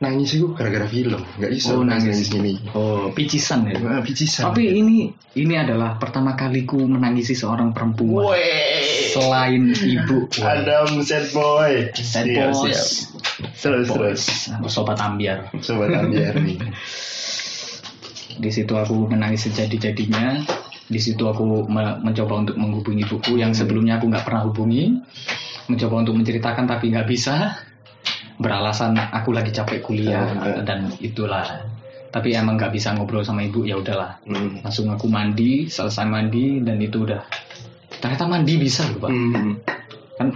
nangis 0.04 0.36
itu 0.36 0.52
gara-gara 0.52 0.84
film, 0.86 1.24
nggak 1.40 1.52
bisa 1.56 1.72
Oh, 1.72 1.88
nangis. 1.88 2.12
nangis 2.12 2.28
gini. 2.28 2.54
Oh, 2.76 3.08
picisan 3.10 3.64
ya. 3.66 3.80
Nah, 3.80 4.04
picisan. 4.04 4.52
Tapi 4.52 4.76
ini 4.76 5.08
ini 5.34 5.54
adalah 5.56 5.96
pertama 5.96 6.36
kaliku 6.36 6.84
menangisi 6.84 7.32
seorang 7.32 7.72
perempuan 7.72 8.36
Wey. 8.36 9.16
selain 9.16 9.72
ibu. 9.72 10.28
Adam 10.44 11.00
sad 11.02 11.32
boy. 11.32 11.88
Sad 11.96 12.28
Siap, 12.28 12.52
siap. 12.52 12.86
Terus 13.56 13.88
terus. 13.88 14.22
Nah, 14.52 14.68
Sobat 14.68 15.00
ambiar. 15.00 15.48
Sobat 15.64 15.90
ambiar 15.90 16.36
nih. 16.38 16.60
Di 18.34 18.50
situ 18.50 18.74
aku 18.74 19.08
menangis 19.08 19.46
sejadi-jadinya. 19.46 20.42
Di 20.84 21.00
situ 21.00 21.24
aku 21.26 21.66
me- 21.66 21.98
mencoba 22.02 22.44
untuk 22.44 22.58
menghubungi 22.58 23.06
ibuku 23.06 23.38
yang 23.38 23.54
sebelumnya 23.54 23.98
aku 23.98 24.10
nggak 24.10 24.26
pernah 24.26 24.44
hubungi. 24.50 25.00
Mencoba 25.70 26.04
untuk 26.04 26.18
menceritakan 26.18 26.66
tapi 26.68 26.92
nggak 26.92 27.08
bisa. 27.08 27.56
Beralasan 28.42 28.98
aku 28.98 29.30
lagi 29.34 29.54
capek 29.54 29.84
kuliah 29.86 30.26
Ah, 30.34 30.60
ah. 30.60 30.62
dan 30.66 30.90
itulah. 31.00 31.46
Tapi 32.14 32.38
emang 32.38 32.62
nggak 32.62 32.74
bisa 32.74 32.94
ngobrol 32.94 33.26
sama 33.26 33.42
ibu 33.42 33.66
ya 33.66 33.78
udahlah. 33.78 34.22
Hmm. 34.30 34.62
Langsung 34.62 34.90
aku 34.94 35.10
mandi, 35.10 35.66
selesai 35.70 36.06
mandi 36.06 36.62
dan 36.62 36.78
itu 36.78 37.06
udah. 37.10 37.26
Ternyata 37.98 38.30
mandi 38.30 38.54
bisa 38.62 38.86
loh 38.90 38.98
pak. 39.02 39.10
Hmm. 39.10 39.52
Kan 40.18 40.28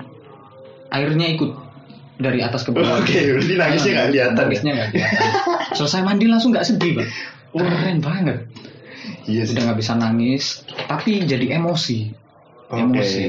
airnya 0.89 1.27
ikut 1.37 1.51
dari 2.17 2.41
atas 2.41 2.65
ke 2.65 2.73
bawah. 2.73 3.01
Oke, 3.01 3.13
berarti 3.13 3.53
nangisnya 3.53 3.91
nggak 3.93 4.07
kelihatan 4.09 4.33
ya? 4.33 4.41
Nangisnya 4.41 4.71
nggak 4.73 4.89
kelihatan. 4.89 5.29
Selesai 5.77 6.01
mandi 6.01 6.25
langsung 6.25 6.49
nggak 6.53 6.65
sedih 6.65 6.91
pak. 6.97 7.07
Keren 7.53 7.99
banget. 8.01 8.37
Iya 9.27 9.41
sih. 9.45 9.53
Udah 9.53 9.61
nggak 9.69 9.79
bisa 9.79 9.93
nangis, 9.93 10.43
tapi 10.87 11.23
jadi 11.27 11.59
emosi. 11.61 12.09
Oke. 12.71 12.81
Emosi. 12.81 13.23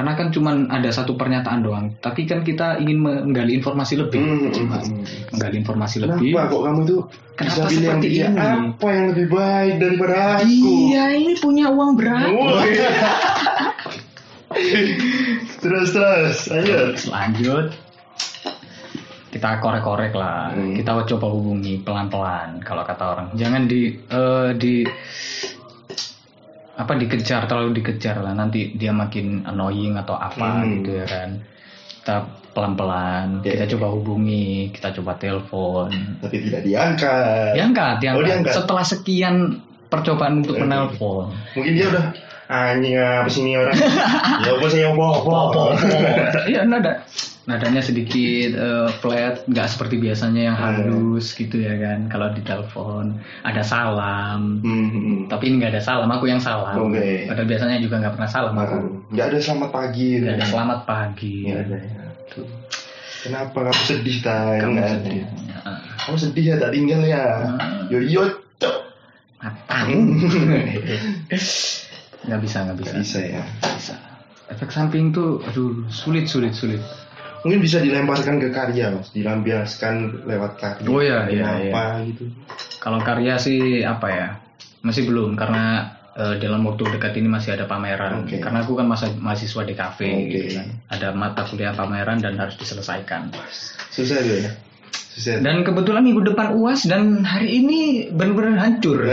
Karena 0.00 0.16
kan 0.16 0.32
cuman 0.32 0.64
ada 0.72 0.88
satu 0.88 1.12
pernyataan 1.12 1.60
doang, 1.60 1.92
tapi 2.00 2.24
kan 2.24 2.40
kita 2.40 2.80
ingin 2.80 3.04
menggali 3.04 3.52
informasi 3.52 4.00
lebih, 4.00 4.16
Hmm, 4.16 4.48
Mas. 4.72 4.88
hmm. 4.88 5.04
menggali 5.36 5.56
informasi 5.60 5.96
lebih. 6.00 6.32
Kenapa 6.32 6.48
kok 6.48 6.62
kamu 6.64 6.80
tuh 6.88 7.00
Kenapa 7.36 7.68
bisa 7.68 7.68
seperti 7.68 8.08
ini? 8.16 8.40
apa 8.40 8.86
yang 8.88 9.04
lebih 9.12 9.26
baik 9.28 9.74
daripada 9.76 10.16
aku? 10.40 10.48
Iya, 10.88 11.04
ini 11.20 11.32
punya 11.36 11.68
uang 11.68 12.00
berapa? 12.00 12.48
Terus 15.60 15.88
terus, 15.92 16.38
ayo. 16.48 16.96
Lanjut. 17.12 17.76
Kita 19.28 19.60
korek-korek 19.60 20.16
lah. 20.16 20.56
Hmm. 20.56 20.80
Kita 20.80 20.96
coba 21.04 21.26
hubungi 21.28 21.76
pelan-pelan 21.84 22.64
kalau 22.64 22.88
kata 22.88 23.04
orang. 23.04 23.28
Jangan 23.36 23.68
di 23.68 24.00
eh, 24.00 24.48
di 24.56 24.80
apa 26.80 26.96
dikejar 26.96 27.44
terlalu 27.44 27.76
dikejar 27.76 28.24
lah 28.24 28.32
nanti 28.32 28.72
dia 28.72 28.88
makin 28.90 29.44
annoying 29.44 29.94
atau 29.94 30.16
apa 30.16 30.64
Hmm. 30.64 30.80
gitu 30.80 30.96
ya 30.96 31.04
kan. 31.04 31.30
Kita 32.00 32.16
pelan-pelan, 32.50 33.44
Ya, 33.44 33.52
kita 33.54 33.76
coba 33.76 33.92
hubungi, 33.92 34.72
kita 34.72 34.88
coba 34.96 35.20
telepon. 35.20 35.92
Tapi 36.18 36.36
tidak 36.48 36.64
diangkat. 36.64 37.52
Diangkat, 37.54 37.94
diangkat. 38.00 38.16
Oh, 38.18 38.24
diangkat. 38.24 38.54
Setelah 38.56 38.82
sekian 38.82 39.60
percobaan 39.86 40.40
untuk 40.40 40.56
menelpon. 40.56 41.28
Mungkin 41.52 41.72
dia 41.76 41.86
udah 41.92 42.04
anjing 42.48 42.96
apa 42.96 43.28
sih 43.28 43.40
ini 43.44 43.52
orang? 43.54 43.76
ya 44.48 44.50
apa 44.56 44.66
sih 44.66 44.80
apa 44.82 45.04
apa? 45.44 45.62
Iya 46.48 46.60
nada 46.64 47.04
nadanya 47.42 47.80
sedikit 47.80 48.50
eh, 48.52 48.88
flat, 48.98 49.44
nggak 49.44 49.66
seperti 49.66 49.96
biasanya 49.96 50.42
yang 50.44 50.56
Hmm. 50.56 50.66
halus 50.76 51.32
gitu 51.32 51.56
ya 51.56 51.74
kan. 51.76 52.06
Kalau 52.06 52.30
di 52.30 52.40
telepon 52.40 53.16
ada 53.40 53.62
salam, 53.62 54.60
Hmm. 54.60 55.26
tapi 55.26 55.48
ini 55.48 55.58
nggak 55.58 55.72
ada 55.74 55.82
salam, 55.82 56.06
aku 56.06 56.26
yang 56.26 56.38
salam. 56.38 56.76
Oke. 56.78 57.24
Padahal 57.26 57.48
biasanya 57.48 57.76
juga 57.78 57.96
nggak 57.98 58.14
pernah 58.14 58.30
salam 58.30 58.54
aku. 58.54 58.78
Nggak 59.10 59.26
ada 59.26 59.38
selamat 59.38 59.70
pagi. 59.70 60.08
Nggak 60.18 60.34
ada 60.34 60.46
selamat 60.46 60.80
pagi. 60.84 61.36
Nggak 61.46 61.60
ada. 61.62 61.76
ya. 61.76 62.04
Tuh. 62.30 62.46
Kenapa 63.20 63.58
kamu 63.68 63.82
sedih 63.84 64.16
tay? 64.20 64.56
Kamu 64.58 64.80
sedih. 64.80 65.22
Ya, 65.44 65.58
Kamu 66.00 66.16
sedih 66.16 66.44
ya 66.44 66.54
tak 66.56 66.72
tinggal 66.72 67.02
ya. 67.04 67.24
Hmm. 67.52 67.92
Yo 67.92 67.98
yo 68.00 68.22
cok. 68.56 68.76
Matamu. 69.38 69.96
nggak 72.20 72.40
bisa 72.40 72.56
nggak 72.62 72.76
bisa. 72.78 72.92
Nggak 72.92 73.02
bisa 73.02 73.18
ya. 73.20 73.42
Bisa. 73.60 73.94
Efek 74.50 74.70
samping 74.70 75.10
tuh, 75.10 75.38
aduh 75.42 75.86
sulit 75.88 76.26
sulit 76.26 76.52
sulit. 76.52 76.82
Mungkin 77.40 77.60
bisa 77.64 77.80
dilemparkan 77.80 78.36
ke 78.36 78.48
karya 78.52 78.92
mas, 78.92 79.08
dilampiaskan 79.16 80.28
lewat 80.28 80.52
karya. 80.60 80.86
Oh, 80.88 81.00
iya, 81.00 81.24
iya, 81.32 81.44
Apa 81.72 82.04
gitu. 82.04 82.28
Kalau 82.76 83.00
karya 83.00 83.40
sih 83.40 83.80
apa 83.80 84.08
ya? 84.12 84.28
Masih 84.84 85.08
belum 85.08 85.40
karena 85.40 85.96
eh, 86.16 86.36
dalam 86.36 86.60
waktu 86.68 87.00
dekat 87.00 87.16
ini 87.16 87.32
masih 87.32 87.56
ada 87.56 87.64
pameran. 87.64 88.28
Oke. 88.28 88.40
Karena 88.44 88.60
aku 88.60 88.76
kan 88.76 88.86
masa, 88.88 89.08
mahasiswa 89.16 89.62
di 89.64 89.72
kafe 89.72 90.08
Oke. 90.12 90.28
gitu 90.28 90.48
kan. 90.60 90.66
Ada 90.92 91.08
mata 91.16 91.48
kuliah 91.48 91.72
pameran 91.72 92.20
dan 92.20 92.36
harus 92.36 92.60
diselesaikan. 92.60 93.32
Susah 93.88 94.20
ya. 94.20 94.52
Susah. 94.92 95.40
Dan 95.40 95.64
kebetulan 95.64 96.04
minggu 96.04 96.22
depan 96.32 96.54
UAS 96.54 96.84
dan 96.84 97.24
hari 97.24 97.64
ini 97.64 98.12
benar-benar 98.12 98.60
hancur. 98.68 99.00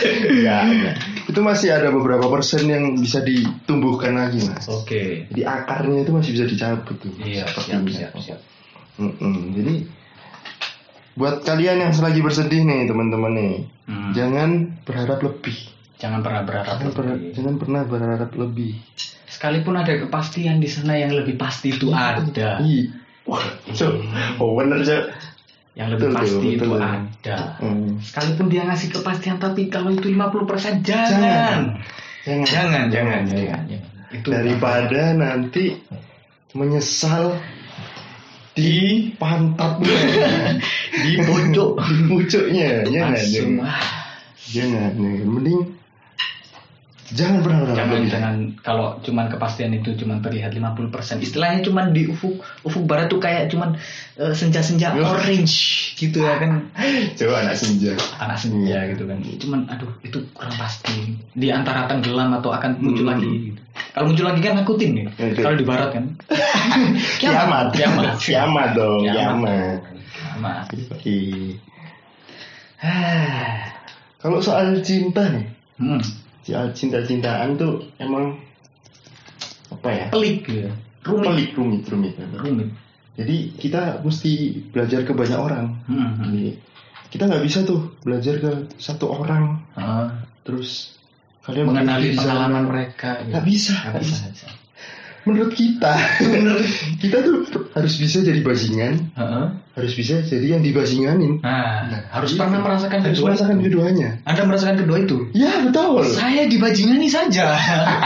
Ya, 0.00 0.64
ya. 0.64 0.92
Itu 1.30 1.40
masih 1.40 1.70
ada 1.70 1.88
beberapa 1.88 2.26
persen 2.26 2.66
yang 2.66 2.98
bisa 2.98 3.22
ditumbuhkan 3.22 4.18
lagi 4.18 4.42
mas 4.42 4.66
Oke. 4.66 5.30
jadi 5.30 5.42
akarnya 5.46 6.02
itu 6.02 6.10
masih 6.10 6.30
bisa 6.34 6.44
dicabut 6.44 6.96
tuh 6.98 7.14
Iya, 7.22 7.46
siap, 7.46 7.86
siap, 7.86 8.12
siap. 8.18 8.40
Mm-mm. 8.98 9.54
jadi 9.54 9.74
buat 11.14 11.42
kalian 11.42 11.76
yang 11.80 11.92
lagi 11.94 12.20
bersedih 12.20 12.62
nih 12.62 12.86
teman-teman 12.86 13.32
nih 13.32 13.54
Hmm. 13.90 14.14
jangan 14.14 14.50
berharap 14.86 15.18
lebih 15.18 15.56
Jangan 15.98 16.22
pernah 16.22 16.46
berharap 16.46 16.78
jangan, 16.78 17.10
lebih. 17.10 17.30
jangan 17.34 17.54
pernah 17.58 17.82
berharap 17.82 18.30
lebih 18.32 18.72
Sekalipun 19.26 19.74
ada 19.74 19.94
kepastian 19.98 20.58
di 20.58 20.70
sana 20.70 20.94
yang 20.94 21.10
lebih 21.10 21.34
pasti 21.34 21.74
itu 21.74 21.90
ada. 21.90 22.62
Ih. 22.62 22.86
Wah, 23.26 23.42
so, 23.70 23.94
oh 24.38 24.54
bener 24.54 24.80
Cok. 24.80 25.02
Yang 25.78 25.88
lebih 25.96 26.06
Betul, 26.10 26.18
pasti 26.18 26.34
betul, 26.34 26.50
itu 26.50 26.66
betul. 26.66 26.80
ada. 26.82 27.38
Hmm. 27.62 27.88
Sekalipun 28.02 28.46
dia 28.50 28.62
ngasih 28.66 28.88
kepastian 28.90 29.36
tapi 29.38 29.62
kalau 29.70 29.90
itu 29.94 30.06
50% 30.10 30.82
jangan. 30.82 30.82
Jangan. 30.82 31.62
Jangan. 32.20 32.46
Jangan, 32.46 32.84
jangan, 32.90 33.20
jangan. 33.30 33.60
jangan. 33.70 33.90
Itu 34.10 34.26
daripada 34.34 35.02
nanti 35.14 35.64
menyesal 36.52 37.38
di 38.50 39.08
pantatnya 39.14 39.98
di 41.06 41.12
pojok 41.22 41.70
di 41.88 41.96
pucuknya 42.10 42.82
jangan 42.82 43.22
jangan 43.22 43.70
jangan 44.50 44.90
jangan. 44.98 45.26
mending 45.30 45.62
jangan 47.10 47.42
pernah 47.42 47.58
berharap 47.66 47.76
jangan 47.76 47.96
lebih. 47.98 48.10
jangan. 48.10 48.34
Kalau 48.60 48.86
cuman 49.02 49.26
kepastian 49.26 49.72
itu 49.74 49.90
cuman 49.98 50.18
terlihat 50.20 50.50
50% 50.52 51.20
istilahnya 51.20 51.60
cuman 51.62 51.90
di 51.90 52.06
ufuk 52.06 52.38
ufuk 52.62 52.84
barat 52.86 53.10
tuh 53.10 53.18
kayak 53.18 53.50
cuman 53.50 53.74
eh, 54.16 54.30
senja-senja 54.30 54.94
orange 54.94 55.54
gitu 55.94 56.22
ya 56.22 56.38
kan. 56.38 56.70
Coba 57.18 57.34
anak 57.42 57.54
senja. 57.54 57.92
Anak 58.16 58.38
senja 58.38 58.78
gitu 58.90 59.04
kan. 59.04 59.18
Cuman 59.22 59.60
aduh 59.68 59.90
itu 60.00 60.22
kurang 60.32 60.54
pasti. 60.54 61.18
Di 61.34 61.50
antara 61.50 61.86
tenggelam 61.86 62.34
atau 62.36 62.50
akan 62.50 62.78
muncul 62.78 63.06
Hmm. 63.06 63.12
lagi 63.16 63.30
gitu. 63.50 63.60
kalau 63.90 64.06
muncul 64.12 64.26
lagi 64.28 64.40
kan 64.40 64.54
nakutin 64.60 64.90
nih. 64.92 65.04
Oke. 65.10 65.40
kalau 65.40 65.56
di 65.56 65.66
barat 65.66 65.88
kan. 65.94 66.04
Kiamat. 67.20 67.66
Kiamat. 67.74 68.14
Kiamat. 68.18 68.68
Dong 68.76 69.02
Kiamat. 69.02 69.78
kiamat. 69.82 70.66
Kalau 74.20 74.38
soal 74.40 74.80
cinta 74.84 75.24
nih. 75.32 75.48
Hmm. 75.80 76.00
Soal 76.50 76.66
cinta-cintaan 76.70 77.54
tuh 77.54 77.86
emang 77.96 78.36
apa 79.70 79.88
ya 79.88 80.06
pelik 80.10 80.42
gitu 80.44 80.66
ya. 80.66 80.72
rumit 81.02 81.24
pelik 81.24 81.50
rumit 81.54 81.82
rumit 81.86 82.14
rumit 82.34 82.68
jadi 83.14 83.36
kita 83.54 83.82
mesti 84.00 84.32
belajar 84.68 85.00
ke 85.02 85.12
banyak 85.12 85.38
orang 85.38 85.66
Hmm. 85.86 86.18
Jadi 86.20 86.56
kita 87.10 87.26
nggak 87.26 87.42
bisa 87.42 87.58
tuh 87.62 87.80
belajar 88.00 88.34
ke 88.38 88.50
satu 88.76 89.10
orang 89.12 89.58
Ah. 89.74 90.26
terus 90.42 90.94
kalian 91.40 91.66
mengenali 91.66 92.14
pengalaman 92.14 92.64
mereka 92.66 93.18
gitu. 93.20 93.30
nggak 93.30 93.44
bisa 93.44 93.72
Nggak 93.74 93.90
nggak 93.90 94.02
bisa. 94.04 94.24
bisa. 94.30 94.48
Menurut 95.22 95.52
kita 95.52 95.94
menurut 96.24 96.64
kita 96.96 97.20
tuh 97.20 97.36
harus 97.70 97.94
bisa 97.94 98.20
jadi 98.20 98.40
bajingan 98.40 99.12
Heeh. 99.12 99.44
harus 99.70 99.92
bisa 99.92 100.20
jadi 100.20 100.56
yang 100.56 100.62
dibajinganin 100.62 101.38
Nah, 101.38 101.86
Nah, 101.86 102.00
harus 102.10 102.32
itu. 102.32 102.38
pernah 102.38 102.58
merasakan 102.58 102.98
harus 102.98 103.12
kedua 103.14 103.26
merasakan 103.28 103.54
itu. 103.54 103.64
keduanya 103.66 104.08
Anda 104.24 104.42
merasakan 104.44 104.76
kedua 104.78 104.96
itu? 104.98 105.16
ya 105.32 105.52
betul 105.62 106.02
Saya 106.06 106.44
dibajingani 106.44 107.06
saja. 107.06 107.52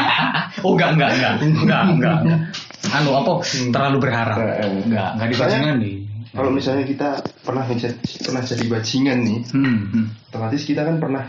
oh 0.67 0.75
enggak 0.75 0.91
enggak 0.93 1.11
enggak 1.11 1.33
enggak 1.41 1.83
enggak. 1.89 2.17
enggak. 2.21 2.41
Anu 2.87 3.11
apa? 3.13 3.33
Hmm. 3.41 3.71
Terlalu 3.71 3.99
berharap. 3.99 4.37
Eh, 4.37 4.55
eh. 4.61 4.71
Enggak 4.83 5.09
enggak 5.15 5.29
dibajingani. 5.31 5.93
kalau 6.31 6.51
misalnya 6.51 6.83
kita 6.83 7.09
pernah 7.41 7.63
ngejat- 7.65 7.95
pernah 8.21 8.43
jadi 8.43 8.65
bajingan 8.67 9.19
nih 9.23 9.41
Hmm, 9.49 9.79
hmm. 9.89 10.07
otomatis 10.29 10.63
kita 10.63 10.83
kan 10.83 10.99
pernah 10.99 11.25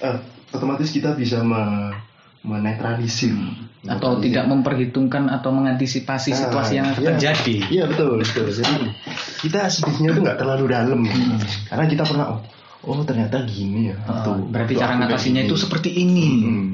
eh, 0.00 0.16
otomatis 0.50 0.88
kita 0.88 1.14
bisa 1.14 1.42
me- 1.42 2.13
menetralisir 2.44 3.32
Atau 3.84 4.16
tidak 4.16 4.48
memperhitungkan 4.48 5.28
atau 5.28 5.52
mengantisipasi 5.52 6.32
Ah, 6.32 6.38
situasi 6.48 6.72
yang 6.80 6.88
iya. 6.96 7.12
terjadi. 7.12 7.56
Iya 7.68 7.84
betul 7.84 8.16
betul. 8.16 8.48
Jadi 8.48 8.88
kita 9.44 9.68
sedihnya 9.68 10.16
tuh 10.16 10.22
nggak 10.24 10.38
terlalu 10.40 10.64
dalam, 10.72 11.00
karena 11.68 11.84
kita 11.84 12.08
pernah 12.08 12.26
oh, 12.32 12.40
oh 12.88 13.04
ternyata 13.04 13.44
gini 13.44 13.92
ya. 13.92 13.96
Tuh, 14.24 14.40
berarti 14.48 14.72
waktu 14.72 14.84
cara 14.88 14.94
ngatasinya 15.04 15.44
itu 15.44 15.56
seperti 15.60 15.90
ini. 16.00 16.28
Hmm. 16.40 16.68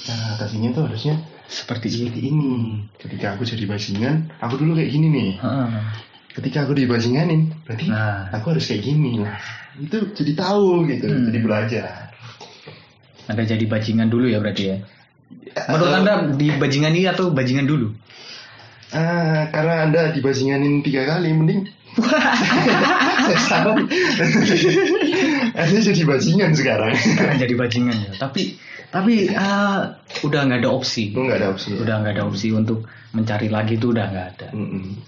Cara 0.00 0.20
ngatasinya 0.32 0.68
tuh 0.72 0.82
harusnya 0.88 1.14
Seperti 1.44 1.92
ini. 1.92 1.96
seperti 2.08 2.20
ini. 2.24 2.52
Ketika 2.96 3.26
aku 3.36 3.44
jadi 3.44 3.64
bajingan, 3.68 4.16
aku 4.40 4.54
dulu 4.56 4.80
kayak 4.80 4.90
gini 4.96 5.06
nih. 5.12 5.30
Heeh. 5.44 5.68
Ketika 6.34 6.64
aku 6.64 6.72
dibajinganin, 6.72 7.52
berarti 7.68 7.92
Nah, 7.92 8.32
aku 8.32 8.56
harus 8.56 8.64
kayak 8.64 8.80
gini. 8.80 9.20
Nah, 9.20 9.36
itu 9.76 10.08
jadi 10.16 10.32
tahu 10.34 10.88
gitu, 10.88 11.04
Hmm. 11.04 11.28
jadi 11.28 11.38
belajar. 11.44 12.13
Anda 13.26 13.42
jadi 13.44 13.64
bajingan 13.64 14.08
dulu 14.12 14.28
ya 14.28 14.38
berarti 14.40 14.62
ya. 14.68 14.76
Menurut 15.70 15.90
Atau- 15.90 15.98
Anda 16.00 16.12
di 16.36 16.48
bajingani 16.54 17.00
atau 17.08 17.30
bajingan 17.32 17.66
dulu? 17.66 17.88
Ah, 18.94 19.50
karena 19.50 19.90
anda 19.90 20.14
dibajinganin 20.14 20.86
tiga 20.86 21.02
kali, 21.02 21.34
mending 21.34 21.66
saya 21.98 23.38
saran. 23.42 23.90
Anda 25.58 25.78
jadi 25.82 26.02
bajingan 26.06 26.54
sekarang. 26.54 26.94
Sekarang 26.94 27.36
jadi 27.42 27.54
bajingan 27.58 27.96
ya. 27.98 28.12
Tapi 28.14 28.54
tapi 28.94 29.34
eh, 29.34 29.80
udah 30.22 30.40
nggak 30.46 30.60
ada 30.62 30.70
opsi. 30.70 31.10
Lu 31.10 31.26
nggak 31.26 31.38
ada 31.42 31.48
opsi. 31.50 31.74
ya? 31.74 31.82
Udah 31.82 31.94
nggak 32.06 32.14
ada 32.14 32.22
opsi 32.26 32.54
untuk 32.54 32.86
mencari 33.10 33.50
lagi 33.50 33.74
itu 33.78 33.90
udah 33.90 34.06
nggak 34.06 34.26
ada. 34.38 34.48
Mm-mm. 34.54 35.02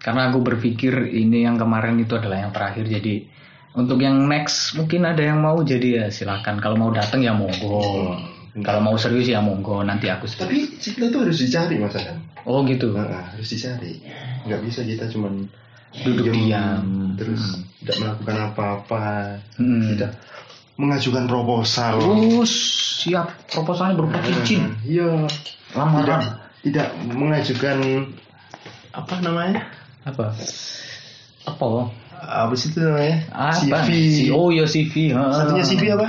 Karena 0.00 0.28
aku 0.28 0.44
berpikir 0.44 1.08
ini 1.08 1.44
yang 1.48 1.56
kemarin 1.56 1.96
itu 1.96 2.12
adalah 2.16 2.44
yang 2.44 2.52
terakhir. 2.52 2.88
Jadi 2.88 3.24
untuk 3.70 4.02
yang 4.02 4.26
next 4.26 4.74
mungkin 4.74 5.06
ada 5.06 5.22
yang 5.22 5.38
mau 5.38 5.62
jadi 5.62 5.88
ya 6.02 6.06
silakan. 6.10 6.58
Kalau 6.58 6.74
mau 6.74 6.90
datang 6.90 7.22
ya 7.22 7.30
monggo. 7.30 8.16
Kalau 8.66 8.80
mau 8.82 8.98
serius 8.98 9.30
ya 9.30 9.38
monggo. 9.38 9.86
Nanti 9.86 10.10
aku 10.10 10.26
serius. 10.26 10.42
Tapi 10.42 10.58
cinta 10.82 11.04
itu 11.06 11.18
harus 11.22 11.38
dicari 11.38 11.74
mas 11.78 11.94
Adam. 11.94 12.18
Oh 12.48 12.66
gitu. 12.66 12.90
Nah, 12.96 13.30
harus 13.30 13.46
dicari. 13.46 14.02
Nggak 14.48 14.60
bisa 14.66 14.80
kita 14.82 15.06
cuman 15.12 15.46
Duduk 15.90 16.30
diem, 16.30 16.54
diam. 16.54 17.18
terus 17.18 17.42
Hmm. 17.42 17.66
tidak 17.82 17.96
melakukan 17.98 18.36
apa-apa, 18.46 19.06
Hmm. 19.58 19.90
tidak 19.90 20.12
mengajukan 20.78 21.24
proposal. 21.26 21.98
Terus 21.98 22.52
siap 23.02 23.26
proposalnya 23.50 23.98
berupa 23.98 24.22
cincin. 24.22 24.70
Iya. 24.86 25.26
Lamaran. 25.74 26.22
Tidak, 26.22 26.30
tidak 26.70 26.88
mengajukan 27.10 27.76
apa 28.94 29.14
namanya? 29.18 29.66
Apa? 30.06 30.30
Apa? 31.46 31.90
Apa 32.20 32.54
sih 32.54 32.68
itu 32.70 32.84
namanya? 32.84 33.16
Apa? 33.32 33.80
CV. 33.84 33.90
Si- 34.12 34.30
Oh 34.30 34.52
ya 34.52 34.64
CV. 34.68 35.16
ha. 35.16 35.32
Satunya 35.32 35.64
CV 35.64 35.82
apa? 35.96 36.08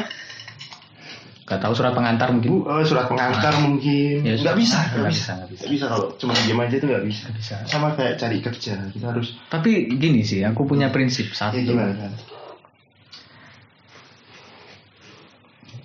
Gak 1.48 1.60
tahu 1.60 1.74
surat 1.76 1.92
pengantar 1.92 2.32
mungkin. 2.32 2.48
Bu, 2.48 2.64
oh, 2.64 2.80
surat 2.88 3.12
pengantar 3.12 3.52
mungkin. 3.60 4.24
Ya, 4.24 4.40
nggak 4.40 4.56
bisa, 4.56 4.80
nggak 4.88 5.12
bisa, 5.12 5.12
bisa, 5.12 5.32
nggak 5.36 5.50
bisa. 5.52 5.62
Nggak 5.62 5.72
bisa 5.76 5.86
kalau 5.92 6.06
cuma 6.16 6.32
diam 6.38 6.60
aja 6.64 6.76
itu 6.80 6.86
nggak 6.88 7.04
bisa. 7.04 7.22
Nggak 7.28 7.36
bisa. 7.44 7.56
Sama 7.68 7.88
kayak 8.00 8.14
cari 8.16 8.38
kerja, 8.40 8.74
kita 8.88 9.06
harus. 9.12 9.28
Tapi 9.52 9.72
gini 10.00 10.24
sih, 10.24 10.48
aku 10.48 10.64
punya 10.64 10.88
prinsip 10.88 11.28
satu. 11.36 11.60
Ya 11.60 11.68
gimana 11.68 11.92
kan? 11.92 12.12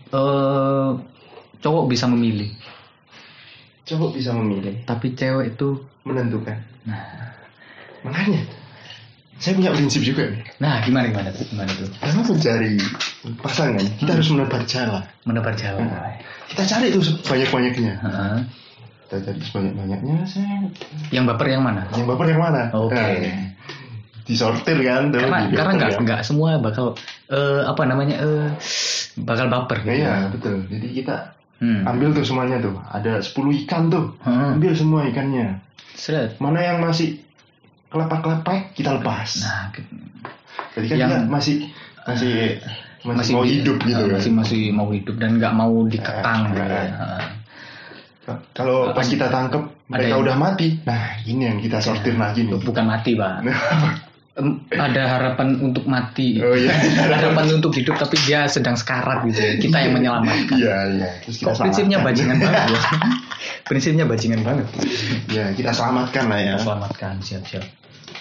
Eh, 0.07 0.91
cowok 1.59 1.85
bisa 1.91 2.07
memilih, 2.07 2.55
Cowok 3.87 4.15
bisa 4.15 4.31
memilih, 4.35 4.83
tapi 4.83 5.15
cewek 5.15 5.55
itu, 5.55 5.83
menentukan. 6.03 6.59
nah, 6.83 7.35
Makanya, 8.03 8.43
saya 9.37 9.53
punya 9.53 9.71
prinsip 9.73 10.01
juga 10.01 10.33
nih. 10.33 10.41
nah 10.57 10.81
gimana 10.81 11.13
gimana 11.13 11.29
tuh, 11.31 11.45
gimana 11.47 11.69
tuh? 11.71 11.89
Dalam 12.01 12.25
mencari 12.25 12.73
pasangan, 13.39 13.85
kita 14.01 14.11
harus 14.17 14.29
menebar 14.33 14.63
jalan. 14.65 15.03
Menebar 15.25 15.55
jalan. 15.55 15.87
Kita 16.49 16.63
cari 16.65 16.87
itu 16.89 17.01
sebanyak-banyaknya. 17.03 17.93
Heeh. 18.01 18.37
Kita 19.07 19.17
cari 19.23 19.39
sebanyak-banyaknya, 19.39 20.17
saya 20.25 20.67
Yang 21.13 21.25
baper 21.31 21.47
yang 21.53 21.63
mana? 21.63 21.85
yang 21.93 22.07
baper 22.09 22.27
yang 22.33 22.43
mana? 22.43 22.63
Oke. 22.73 22.97
Nah, 22.97 23.53
disortir 24.25 24.79
kan 24.83 25.15
tuh. 25.15 25.21
Karena 25.23 25.39
karena 25.53 25.73
nggak 25.79 25.91
kan. 25.95 26.03
nggak 26.03 26.21
semua 26.27 26.59
bakal 26.59 26.97
eh, 27.29 27.63
apa 27.63 27.83
namanya 27.87 28.17
eh, 28.19 28.49
bakal 29.21 29.47
baper. 29.47 29.83
Nah, 29.83 29.87
gitu. 29.87 30.01
Iya 30.01 30.13
betul. 30.33 30.57
Jadi 30.71 30.89
kita 30.93 31.17
Hmm. 31.57 31.89
ambil 31.89 32.13
tuh 32.13 32.21
semuanya 32.21 32.61
tuh. 32.61 32.77
Ada 32.85 33.25
10 33.25 33.65
ikan 33.65 33.89
tuh. 33.89 34.13
Hmm. 34.21 34.61
Ambil 34.61 34.77
semua 34.77 35.09
ikannya. 35.09 35.57
Seret. 35.97 36.37
Mana 36.37 36.61
yang 36.61 36.85
masih 36.85 37.25
kelepak-kelepak 37.89 38.73
kita 38.73 38.91
lepas. 38.95 39.29
Nah, 39.41 39.71
gitu. 39.71 39.93
Jadi 40.75 40.87
kan 40.87 40.97
yang- 40.97 41.11
kita 41.13 41.19
masih 41.27 41.57
masih 42.05 42.35
masih, 43.03 43.33
mau 43.33 43.43
bi- 43.43 43.53
hidup 43.53 43.77
gitu 43.81 43.97
eh, 43.97 44.05
kan. 44.05 44.15
masih 44.15 44.33
masih 44.33 44.63
mau 44.71 44.89
hidup 44.89 45.17
dan 45.17 45.31
nggak 45.37 45.53
mau 45.53 45.75
dikekang 45.85 46.41
Eh, 46.43 46.51
gitu 46.51 46.63
eh, 46.63 46.69
ya. 46.69 46.83
eh. 46.85 47.25
Kalau 48.53 48.91
pas 48.91 49.07
kita 49.07 49.27
tangkep 49.27 49.63
mereka 49.87 50.11
yang- 50.11 50.21
udah 50.21 50.37
mati. 50.37 50.69
Nah, 50.83 51.03
ini 51.23 51.43
yang 51.45 51.59
kita 51.59 51.79
sortir 51.79 52.15
lagi 52.15 52.43
nih. 52.43 52.59
bukan 52.59 52.85
mati 52.85 53.15
pak 53.15 53.35
ada 54.69 55.03
harapan 55.09 55.57
untuk 55.65 55.89
mati 55.89 56.37
Oh 56.39 56.53
iya. 56.53 56.69
harapan 57.09 57.57
untuk 57.57 57.73
hidup 57.73 57.97
tapi 57.97 58.21
dia 58.23 58.45
sedang 58.45 58.77
sekarat 58.77 59.25
gitu 59.25 59.41
ya. 59.41 59.53
kita 59.57 59.77
yang 59.81 59.93
menyelamatkan 59.97 60.57
Iya, 60.61 60.79
iya. 60.93 61.09
Terus 61.25 61.41
kita 61.41 61.49
Kok 61.51 61.61
prinsipnya 61.65 61.99
bajingan 62.05 62.37
banget 62.39 62.63
ya 62.69 62.81
prinsipnya 63.69 64.05
bajingan 64.05 64.41
banget 64.45 64.67
Ya, 65.33 65.45
kita 65.51 65.73
selamatkan 65.73 66.25
lah 66.29 66.41
ya. 66.43 66.55
selamatkan 66.61 67.15
siap-siap 67.19 67.65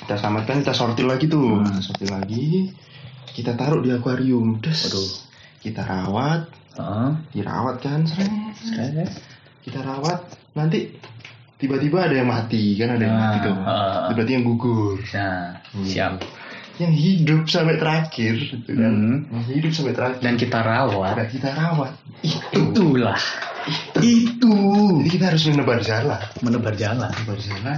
Kita 0.06 0.16
selamatkan, 0.16 0.62
kita 0.62 0.74
sortir 0.74 1.04
lagi 1.04 1.26
tuh. 1.26 1.66
Hmm. 1.66 1.80
Sortir 1.82 2.12
lagi. 2.12 2.70
Kita 3.32 3.56
taruh 3.56 3.82
di 3.82 3.90
akuarium. 3.90 4.60
Des. 4.60 4.76
Waduh. 4.86 5.10
kita 5.60 5.82
rawat 5.82 6.46
Heeh. 6.76 7.10
dirawat 7.34 7.76
kan 7.82 8.06
sering 8.06 8.54
kita 9.60 9.82
rawat 9.82 10.22
nanti 10.54 10.94
tiba-tiba 11.56 12.04
ada 12.04 12.16
yang 12.16 12.28
mati 12.28 12.76
kan 12.76 12.96
ada 12.96 13.04
yang 13.04 13.16
mati 13.16 13.38
tuh 13.42 13.56
Ah. 13.58 14.12
berarti 14.12 14.32
yang 14.34 14.44
gugur 14.44 15.00
Nah, 15.14 15.60
Hmm. 15.72 15.88
siap. 15.88 16.14
yang 16.76 16.92
hidup 16.92 17.48
sampai 17.48 17.80
terakhir 17.80 18.36
gitu 18.36 18.72
kan 18.76 18.92
Hmm. 18.92 19.18
yang 19.32 19.46
hidup 19.48 19.72
sampai 19.72 19.94
terakhir 19.96 20.20
Dan 20.20 20.36
kita 20.36 20.60
rawat. 20.60 21.16
Ada 21.16 21.26
kita 21.28 21.50
rawat 21.52 21.92
itu 22.22 22.52
Itulah 22.52 23.20
itu 23.98 24.54
jadi 25.00 25.10
kita 25.10 25.26
harus 25.32 25.44
menebar 25.48 25.80
jalan 25.82 26.20
menebar 26.40 26.76
jalan. 26.76 27.10
menebar 27.10 27.40
jalan 27.40 27.78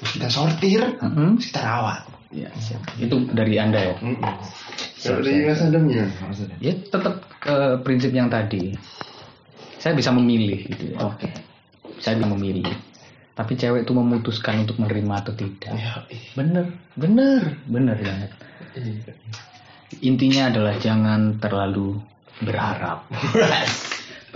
kita 0.00 0.28
sortir 0.28 0.80
terus 0.96 1.46
kita 1.46 1.60
rawat 1.60 2.02
Ya, 2.30 2.46
siap. 2.56 2.78
Itu 2.94 3.26
dari 3.34 3.58
Anda 3.58 3.90
ya. 3.90 3.94
Mm-mm. 3.98 4.22
Siap, 4.22 5.18
kalau 5.18 5.26
dari 5.26 5.50
Mas 5.50 5.58
Adam 5.58 5.82
Adam 5.90 6.54
Ya 6.62 6.78
tetap 6.78 7.26
ke 7.42 7.54
prinsip 7.82 8.14
yang 8.14 8.30
tadi. 8.30 8.70
Saya 9.82 9.98
bisa 9.98 10.14
memilih 10.14 10.62
gitu 10.62 10.94
ya. 10.94 11.10
oke 11.10 11.26
Saya 11.98 12.22
bisa 12.22 12.30
memilih. 12.30 12.70
Tapi 13.40 13.52
cewek 13.56 13.88
itu 13.88 13.92
memutuskan 13.96 14.68
untuk 14.68 14.76
menerima 14.76 15.14
atau 15.24 15.32
tidak. 15.32 15.72
ya 15.72 16.04
Bener, 16.36 16.76
bener, 16.92 17.56
bener 17.64 17.96
banget. 17.96 18.30
Intinya 20.04 20.52
adalah 20.52 20.76
jangan 20.76 21.40
terlalu 21.40 21.96
berharap. 22.44 23.08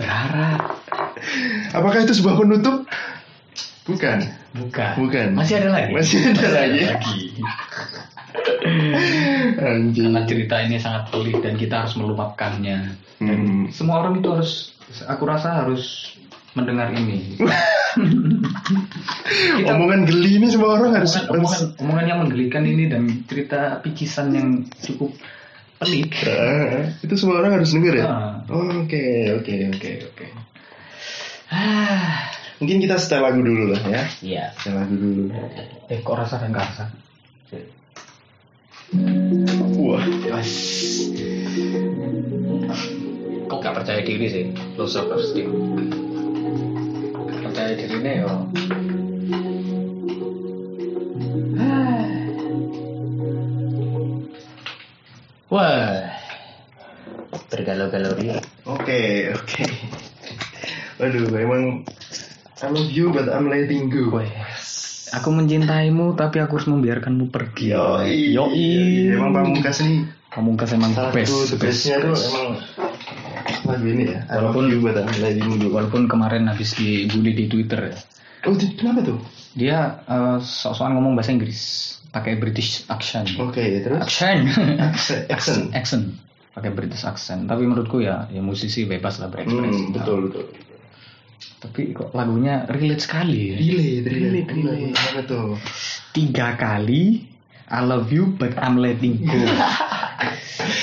berharap. 0.01 0.81
apakah 1.71 2.03
itu 2.03 2.19
sebuah 2.19 2.35
penutup 2.43 2.83
bukan 3.87 4.19
Bukan. 4.55 4.91
Bukan. 5.03 5.27
Masih 5.35 5.59
ada 5.59 5.69
lagi. 5.75 5.91
Masih 5.91 6.19
ada 6.31 6.47
lagi. 6.63 7.19
anjing 9.59 10.11
Karena 10.11 10.21
cerita 10.23 10.55
ini 10.63 10.77
sangat 10.79 11.11
pelik 11.11 11.43
dan 11.43 11.59
kita 11.59 11.83
harus 11.83 11.95
meluapkannya. 11.99 12.79
Dan 13.19 13.39
Hmm. 13.39 13.71
semua 13.71 14.03
orang 14.03 14.19
itu 14.19 14.27
harus, 14.27 14.75
aku 15.07 15.23
rasa 15.23 15.63
harus 15.63 16.15
mendengar 16.55 16.87
ini. 16.91 17.35
Kita- 17.95 19.71
omongan 19.71 20.03
geli 20.03 20.35
ini 20.35 20.47
semua 20.47 20.75
orang 20.75 20.99
harus 20.99 21.15
omongan, 21.15 21.31
omongan, 21.31 21.61
omongan 21.79 22.05
yang 22.05 22.19
menggelikan 22.23 22.63
ini 22.63 22.83
dan 22.87 23.03
cerita 23.23 23.79
picisan 23.79 24.27
yang 24.31 24.47
cukup 24.79 25.15
pelik. 25.79 26.11
Ah, 26.25 26.91
itu 26.99 27.13
semua 27.15 27.39
orang 27.39 27.59
harus 27.59 27.71
denger 27.71 27.93
ya 27.99 28.05
Ah. 28.05 28.33
oke 28.47 29.03
oke 29.35 29.53
oke 29.71 29.89
oke 30.07 30.25
mungkin 32.59 32.77
kita 32.79 32.95
setel 32.95 33.21
lagu 33.21 33.39
dulu 33.39 33.71
lah 33.71 33.81
ya 33.85 34.03
iya. 34.19 34.43
setel 34.55 34.75
lagu 34.75 34.95
dulu 34.95 35.23
Eh, 35.85 35.99
kok 36.01 36.15
rasa 36.15 36.39
dan 36.39 36.51
rasa? 36.51 36.87
wah 39.75 40.03
Kok 43.45 43.59
gak 43.61 43.75
percaya 43.75 44.01
diri 44.01 44.25
sih? 44.25 44.45
Low 44.73 44.85
self 44.85 45.11
esteem. 45.13 45.51
Percaya 47.55 47.71
dirinya 47.79 48.11
ya. 48.19 48.27
Wah, 55.47 56.03
bergalau-galau 57.47 58.11
dia. 58.19 58.43
Oke, 58.67 59.31
oke. 59.31 59.63
Waduh, 60.99 61.31
emang 61.31 61.87
I 62.59 62.67
love 62.75 62.91
you 62.91 63.15
but 63.15 63.31
I'm 63.31 63.47
letting 63.47 63.87
go. 63.87 64.19
Aku 65.15 65.31
mencintaimu 65.31 66.11
tapi 66.19 66.43
aku 66.43 66.59
harus 66.59 66.67
membiarkanmu 66.67 67.31
pergi. 67.31 67.71
Yoi. 67.71 68.35
Yoi. 68.35 68.67
Emang 69.15 69.31
pamungkas 69.31 69.79
nih 69.79 70.03
Pamungkas 70.27 70.75
emang 70.75 70.91
salah 70.91 71.15
best. 71.15 71.31
satu 71.31 71.55
the 71.55 71.57
bestnya 71.63 72.03
tuh 72.03 72.11
best. 72.11 72.27
emang 72.35 72.47
lagu 73.75 73.85
ini 73.91 74.03
ya. 74.09 74.19
Walaupun- 74.31 74.71
I'm 74.71 75.19
letting 75.19 75.59
go. 75.59 75.67
Walaupun 75.75 76.07
kemarin 76.07 76.47
habis 76.47 76.73
dibully 76.73 77.35
di 77.35 77.45
Twitter 77.51 77.91
ya. 77.91 77.97
Oh, 78.47 78.55
di- 78.55 78.73
kenapa 78.77 79.03
tuh? 79.03 79.19
Dia 79.55 80.03
eh, 80.03 80.37
sok-sokan 80.39 80.95
ngomong 80.95 81.15
bahasa 81.15 81.35
Inggris 81.35 81.59
pakai 82.15 82.39
British 82.39 82.87
accent. 82.87 83.27
Oke, 83.35 83.83
terus 83.83 83.99
Accent. 83.99 84.47
accent. 84.79 85.23
accent. 85.27 85.63
accent. 85.75 86.03
Pakai 86.55 86.71
British 86.71 87.03
accent. 87.03 87.51
Tapi 87.51 87.67
menurutku 87.67 87.99
ya, 87.99 88.31
ya 88.31 88.39
musisi 88.39 88.87
bebas 88.87 89.19
lah 89.19 89.27
berekspresi. 89.27 89.91
Hmm, 89.91 89.91
betul 89.91 90.17
betul. 90.31 90.45
Tapi 91.59 91.91
kok 91.91 92.15
lagunya 92.15 92.63
relate 92.69 93.03
sekali 93.03 93.51
ya. 93.51 93.57
Relate, 93.59 94.07
relate, 94.07 94.49
relate. 94.53 94.95
Apa 94.95 95.21
tuh? 95.27 95.47
Tiga 96.15 96.55
kali 96.55 97.27
I 97.65 97.81
love 97.81 98.13
you 98.13 98.29
but 98.37 98.53
I'm 98.61 98.77
letting 98.77 99.25
go. 99.25 99.35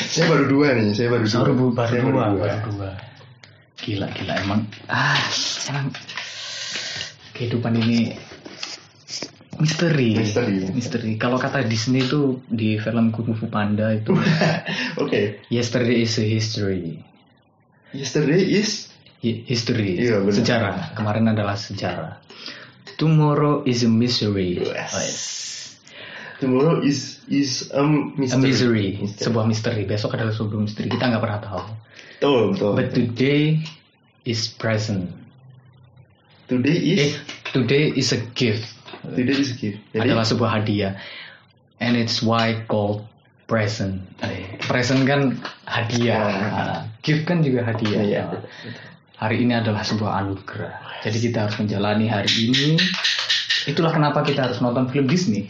Saya 0.08 0.28
baru 0.28 0.44
dua 0.46 0.68
nih, 0.76 0.92
saya 0.92 1.08
baru 1.08 1.24
dua. 1.24 1.40
baru, 1.40 1.52
bu- 1.54 1.74
baru 1.74 1.90
Saya 1.90 2.02
dua, 2.02 2.24
baru 2.30 2.58
dua. 2.68 2.90
Gila, 3.82 4.06
gila 4.12 4.34
emang. 4.38 4.60
Ah, 4.86 5.18
emang 5.66 5.90
kehidupan 7.32 7.74
ini 7.76 8.14
misteri. 9.58 10.14
Misteri. 10.18 10.70
Misteri. 10.70 11.10
Kalau 11.16 11.38
kata 11.38 11.64
Disney 11.64 12.02
itu 12.02 12.42
di 12.46 12.76
film 12.76 13.10
Kung 13.10 13.32
Fu 13.32 13.46
Panda 13.46 13.90
itu 13.90 14.12
Oke, 15.02 15.42
Yesterday 15.48 16.02
is 16.02 16.14
a 16.16 16.24
history. 16.24 17.00
yesterday 17.92 18.40
is 18.40 18.88
Hi- 19.22 19.46
History. 19.46 20.02
Iya, 20.02 20.18
benar. 20.18 20.34
sejarah. 20.34 20.76
Kemarin 20.98 21.30
adalah 21.30 21.54
sejarah. 21.54 22.18
Tomorrow 22.98 23.62
is 23.62 23.86
a 23.86 23.90
misery. 23.90 24.58
Yes. 24.58 24.90
Yes. 24.92 25.22
Tomorrow 26.42 26.82
is 26.82 27.22
is 27.30 27.70
A 27.70 27.86
mystery. 27.86 28.42
misery. 28.42 28.88
Mystery. 28.98 29.22
Sebuah 29.22 29.44
misteri. 29.46 29.82
Besok 29.86 30.18
adalah 30.18 30.34
sebuah 30.34 30.58
misteri. 30.58 30.90
Kita 30.90 31.06
nggak 31.06 31.22
pernah 31.22 31.40
tahu. 31.40 31.62
Betul, 32.18 32.42
betul. 32.54 32.72
But 32.74 32.88
today 32.90 33.62
is 34.26 34.50
present. 34.50 35.14
today 36.46 36.76
is 36.76 36.98
Eh, 37.00 37.12
today 37.50 37.84
is 37.94 38.12
a 38.12 38.20
gift. 38.34 38.66
today 39.14 39.38
is 39.38 39.56
gift. 39.56 39.80
Jadi 39.94 40.04
adalah 40.04 40.26
sebuah 40.26 40.50
hadiah. 40.60 40.98
And 41.78 41.96
it's 41.96 42.20
why 42.20 42.66
called 42.66 43.06
present. 43.46 44.04
Eh, 44.20 44.58
Present 44.62 45.02
kan 45.02 45.38
hadiah. 45.64 46.22
Ya. 46.22 46.48
Ah, 46.52 46.78
Gift 47.00 47.24
kan 47.24 47.42
juga 47.42 47.66
hadiah. 47.66 48.02
Iya. 48.02 48.22
Ah. 48.28 48.42
Hari 49.18 49.42
ini 49.42 49.54
adalah 49.54 49.82
sebuah 49.82 50.22
anugerah. 50.22 51.02
Jadi 51.02 51.18
kita 51.30 51.46
harus 51.46 51.56
menjalani 51.58 52.06
hari 52.06 52.30
ini. 52.50 52.78
Itulah 53.64 53.90
kenapa 53.90 54.20
kita 54.20 54.44
harus 54.44 54.58
nonton 54.58 54.88
film 54.88 55.06
Disney. 55.06 55.46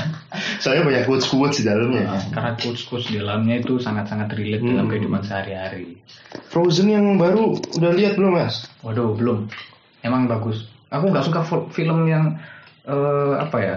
saya 0.60 0.82
banyak 0.82 1.04
quotes 1.04 1.24
quotes 1.24 1.58
di 1.58 1.64
dalamnya. 1.64 2.04
Ah, 2.10 2.22
Karena 2.28 2.52
quotes-quotes 2.54 3.06
di 3.06 3.16
dalamnya 3.16 3.56
itu 3.58 3.78
sangat-sangat 3.78 4.28
relate 4.32 4.62
dalam 4.62 4.84
Hmm. 4.84 4.90
kehidupan 4.90 5.22
sehari-hari. 5.22 5.96
Frozen 6.48 6.88
yang 6.88 7.16
baru 7.16 7.56
udah 7.72 7.92
lihat 7.92 8.14
belum 8.14 8.36
mas? 8.36 8.68
Waduh, 8.80 9.14
belum. 9.14 9.48
Emang 10.00 10.26
bagus. 10.26 10.68
Aku 10.88 11.08
nggak 11.08 11.24
suka 11.24 11.40
film 11.70 12.04
yang 12.04 12.36
eh, 12.84 13.34
apa 13.36 13.58
ya? 13.58 13.76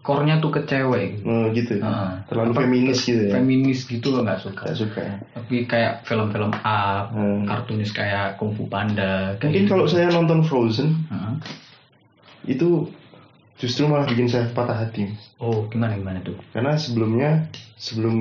Core-nya 0.00 0.36
tuh 0.36 0.52
ke 0.52 0.60
cewek. 0.62 1.16
gitu. 1.16 1.24
Oh, 1.24 1.44
gitu. 1.48 1.72
Ah. 1.80 2.20
Terlalu 2.26 2.52
Apa- 2.52 2.60
feminis 2.60 2.98
gitu 3.02 3.22
ya? 3.24 3.32
Feminis 3.34 3.78
gitu 3.84 4.12
loh 4.12 4.20
nggak 4.20 4.36
suka. 4.38 4.68
Gak 4.68 4.76
suka. 4.76 5.00
Tapi 5.32 5.64
kayak 5.64 6.04
film-film 6.04 6.52
up, 6.52 7.08
Hmm. 7.08 7.48
kartunis 7.48 7.88
kayak 7.88 8.36
Kung 8.36 8.52
Fu 8.52 8.68
Panda. 8.68 9.32
Kayak 9.36 9.48
Mungkin 9.48 9.64
gitu. 9.64 9.72
kalau 9.72 9.86
saya 9.86 10.06
nonton 10.10 10.44
Frozen 10.44 11.08
Heeh. 11.08 11.32
Itu 12.44 12.88
justru 13.54 13.84
malah 13.84 14.04
bikin 14.04 14.26
saya 14.26 14.50
patah 14.50 14.76
hati. 14.78 15.10
Oh, 15.36 15.64
gimana 15.66 15.94
gimana 15.94 16.18
tuh? 16.20 16.36
Karena 16.50 16.74
sebelumnya 16.74 17.48
sebelum 17.74 18.20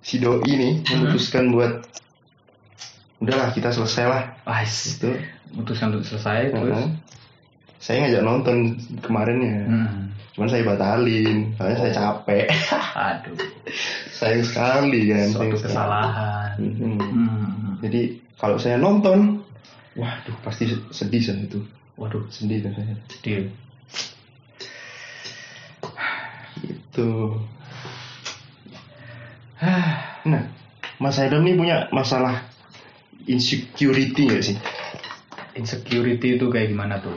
si 0.00 0.16
doi 0.16 0.42
ini 0.44 0.82
memutuskan 0.84 1.50
buat 1.50 1.82
udahlah 3.18 3.50
kita 3.50 3.72
selesai 3.72 4.04
lah 4.04 4.22
Ah, 4.44 4.60
itu. 4.60 5.08
memutuskan 5.48 5.90
untuk 5.90 6.04
selesai 6.04 6.52
terus. 6.52 6.74
Heeh. 6.74 6.88
Saya 7.76 7.96
ngajak 8.02 8.22
nonton 8.22 8.56
kemarinnya, 8.98 9.56
Hmm. 9.64 10.10
cuman 10.32 10.48
saya 10.48 10.62
batalin, 10.64 11.54
soalnya 11.54 11.76
saya 11.78 11.92
capek. 11.94 12.46
Aduh, 13.06 13.36
sayang 14.10 14.42
sekali 14.42 15.00
kan. 15.06 15.28
suatu 15.28 15.56
kesalahan. 15.56 16.50
Mhm. 16.56 16.96
Hmm. 16.98 17.72
Jadi 17.78 18.00
kalau 18.34 18.56
saya 18.56 18.76
nonton, 18.76 19.44
waduh 19.94 20.36
pasti 20.40 20.66
sedih 20.88 21.20
saya 21.20 21.40
itu, 21.40 21.60
Waduh, 21.96 22.28
sedih 22.28 22.60
saya. 22.60 22.96
sedih. 23.08 23.48
Itu. 26.64 27.12
Nah, 30.26 30.42
Mas 31.00 31.16
Adam 31.22 31.46
nih 31.46 31.56
punya 31.56 31.76
masalah 31.94 32.44
insecurity 33.24 34.28
nggak 34.28 34.44
sih? 34.44 34.56
Insecurity 35.56 36.36
itu 36.36 36.46
kayak 36.52 36.68
gimana 36.72 37.00
tuh? 37.00 37.16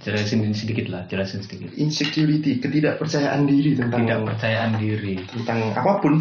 Jelasin 0.00 0.40
sedikit 0.56 0.88
lah, 0.88 1.04
jelasin 1.06 1.44
sedikit. 1.44 1.76
Insecurity, 1.76 2.56
ketidakpercayaan 2.58 3.44
diri 3.44 3.76
tentang 3.76 4.00
Tidak 4.08 4.20
percayaan 4.24 4.72
diri 4.80 5.14
tentang 5.28 5.76
apa 5.76 5.92
pun. 6.00 6.14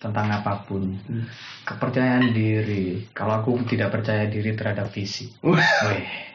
tentang 0.00 0.26
apa 0.32 0.52
pun. 0.66 0.96
Hmm. 1.06 1.24
Kepercayaan 1.62 2.32
diri. 2.34 3.06
Kalau 3.14 3.38
aku 3.44 3.60
tidak 3.68 3.92
percaya 3.94 4.26
diri 4.26 4.56
terhadap 4.56 4.90
fisik. 4.90 5.30
Wah, 5.44 5.60
Weh. 5.60 6.29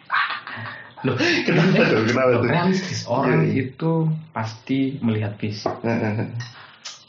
Loh, 1.06 1.16
kenapa 1.46 1.82
tuh? 1.86 2.02
Kenapa 2.10 2.30
tuh? 2.36 2.50
realistis 2.50 3.06
orang 3.06 3.46
Iya, 3.46 3.54
iya. 3.54 3.64
itu 3.70 3.92
pasti 4.34 4.80
melihat 5.00 5.38
fisik 5.38 5.72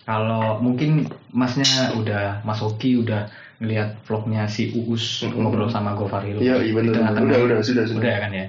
kalau 0.07 0.63
mungkin 0.63 1.11
masnya 1.35 1.67
udah 1.99 2.47
mas 2.47 2.63
Oki 2.63 2.95
udah 3.03 3.27
ngelihat 3.59 3.99
vlognya 4.07 4.47
si 4.47 4.71
Uus 4.77 5.25
Mm-mm. 5.27 5.43
ngobrol 5.43 5.67
sama 5.67 5.97
Govaril 5.99 6.39
Iya, 6.39 6.63
iya 6.63 6.79
di 6.79 6.91
tengah-tengah. 6.93 7.27
Udah, 7.27 7.39
udah, 7.43 7.59
sudah, 7.65 7.85
sudah. 7.89 7.99
Udah 7.99 8.11
ya 8.13 8.19
kan 8.23 8.31
ya. 8.31 8.47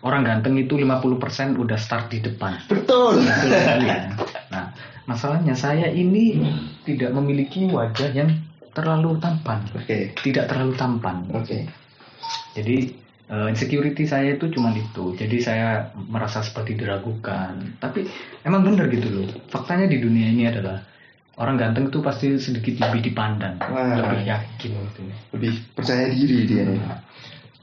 Orang 0.00 0.22
ganteng 0.24 0.54
itu 0.56 0.78
50% 0.78 1.58
udah 1.60 1.78
start 1.80 2.08
di 2.08 2.22
depan. 2.22 2.56
Betul. 2.70 3.20
Betul 3.20 3.50
sekali 3.52 3.86
ya. 3.90 4.02
Nah, 4.48 4.64
masalahnya 5.04 5.52
saya 5.58 5.90
ini 5.90 6.40
tidak 6.86 7.10
memiliki 7.12 7.68
wajah 7.68 8.14
yang 8.14 8.30
terlalu 8.70 9.18
tampan, 9.18 9.66
Oke. 9.74 10.14
tidak 10.22 10.46
terlalu 10.46 10.72
tampan. 10.78 11.26
Oke. 11.34 11.66
Jadi 12.54 12.94
eh, 13.30 13.46
insecurity 13.48 14.04
saya 14.04 14.34
itu 14.34 14.50
cuma 14.50 14.74
itu. 14.74 15.14
Jadi 15.14 15.36
saya 15.38 15.88
merasa 15.96 16.42
seperti 16.42 16.74
diragukan. 16.74 17.78
Tapi 17.78 18.04
emang 18.42 18.66
bener 18.66 18.90
gitu 18.90 19.06
loh. 19.08 19.26
Faktanya 19.48 19.86
di 19.86 20.02
dunia 20.02 20.28
ini 20.28 20.44
adalah 20.44 20.82
orang 21.38 21.56
ganteng 21.56 21.88
itu 21.88 22.02
pasti 22.02 22.36
sedikit 22.36 22.82
lebih 22.82 23.00
dipandang, 23.00 23.56
Wah. 23.62 23.96
lebih 23.96 24.28
yakin 24.28 24.70
gitu. 24.76 25.00
Lebih 25.32 25.52
percaya 25.72 26.10
diri 26.10 26.36
dia. 26.44 26.66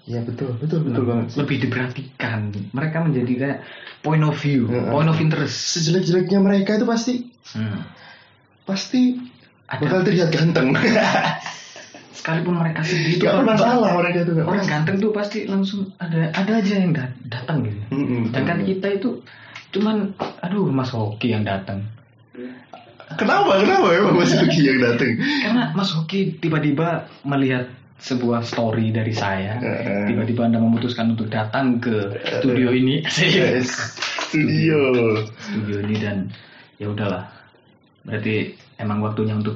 Iya 0.08 0.23
betul, 0.23 0.56
betul, 0.56 0.88
betul 0.88 1.03
banget. 1.03 1.25
sih. 1.30 1.38
Lebih 1.43 1.58
diperhatikan. 1.67 2.39
Mereka 2.71 2.97
menjadi 3.03 3.34
kayak 3.36 3.60
point 3.99 4.23
of 4.23 4.39
view, 4.39 4.65
Heeh. 4.65 4.88
point 4.88 5.12
of 5.12 5.19
interest. 5.19 5.75
Sejelek-jeleknya 5.75 6.39
mereka 6.39 6.80
itu 6.80 6.88
pasti 6.88 7.13
Hmm. 7.47 7.80
pasti 8.63 9.15
Ada 9.67 9.80
bakal 9.84 9.99
terlihat 10.03 10.30
ganteng. 10.32 10.71
sekalipun 12.17 12.58
mereka 12.58 12.82
sedih 12.82 13.15
itu 13.15 13.23
Gak 13.23 13.38
kan 13.38 13.45
masalah 13.45 13.93
mereka 13.93 14.25
itu. 14.25 14.34
orang 14.41 14.65
ganteng 14.65 14.97
tuh 14.97 15.12
pasti 15.13 15.45
langsung 15.45 15.93
ada 15.97 16.34
ada 16.34 16.51
aja 16.58 16.75
yang 16.75 16.91
dat- 16.91 17.17
datang 17.23 17.62
gitu. 17.62 17.77
Mm-mm. 17.93 18.34
Sedangkan 18.34 18.65
kita 18.65 18.88
itu 18.91 19.10
cuman 19.69 20.12
aduh 20.41 20.65
Mas 20.67 20.89
Hoki 20.89 21.32
yang 21.32 21.45
datang. 21.45 21.86
Kenapa? 23.08 23.63
Kenapa 23.63 23.88
emang 23.93 24.19
Mas 24.19 24.36
Yuki 24.36 24.67
yang 24.67 24.80
datang? 24.84 25.15
Karena 25.15 25.63
Mas 25.71 25.89
Hoki 25.89 26.36
tiba-tiba 26.38 27.08
melihat 27.23 27.71
sebuah 27.97 28.43
story 28.43 28.91
dari 28.91 29.10
saya. 29.10 29.58
Tiba-tiba 30.06 30.45
Anda 30.45 30.60
memutuskan 30.60 31.15
untuk 31.15 31.32
datang 31.32 31.80
ke 31.80 32.19
studio 32.38 32.69
ini. 32.69 33.01
Yes. 33.08 33.71
Studio. 34.27 34.77
studio 35.39 35.77
ini 35.82 35.95
dan 35.97 36.27
ya 36.75 36.91
udahlah. 36.91 37.32
Berarti 38.03 38.51
emang 38.75 38.99
waktunya 38.99 39.34
untuk 39.34 39.56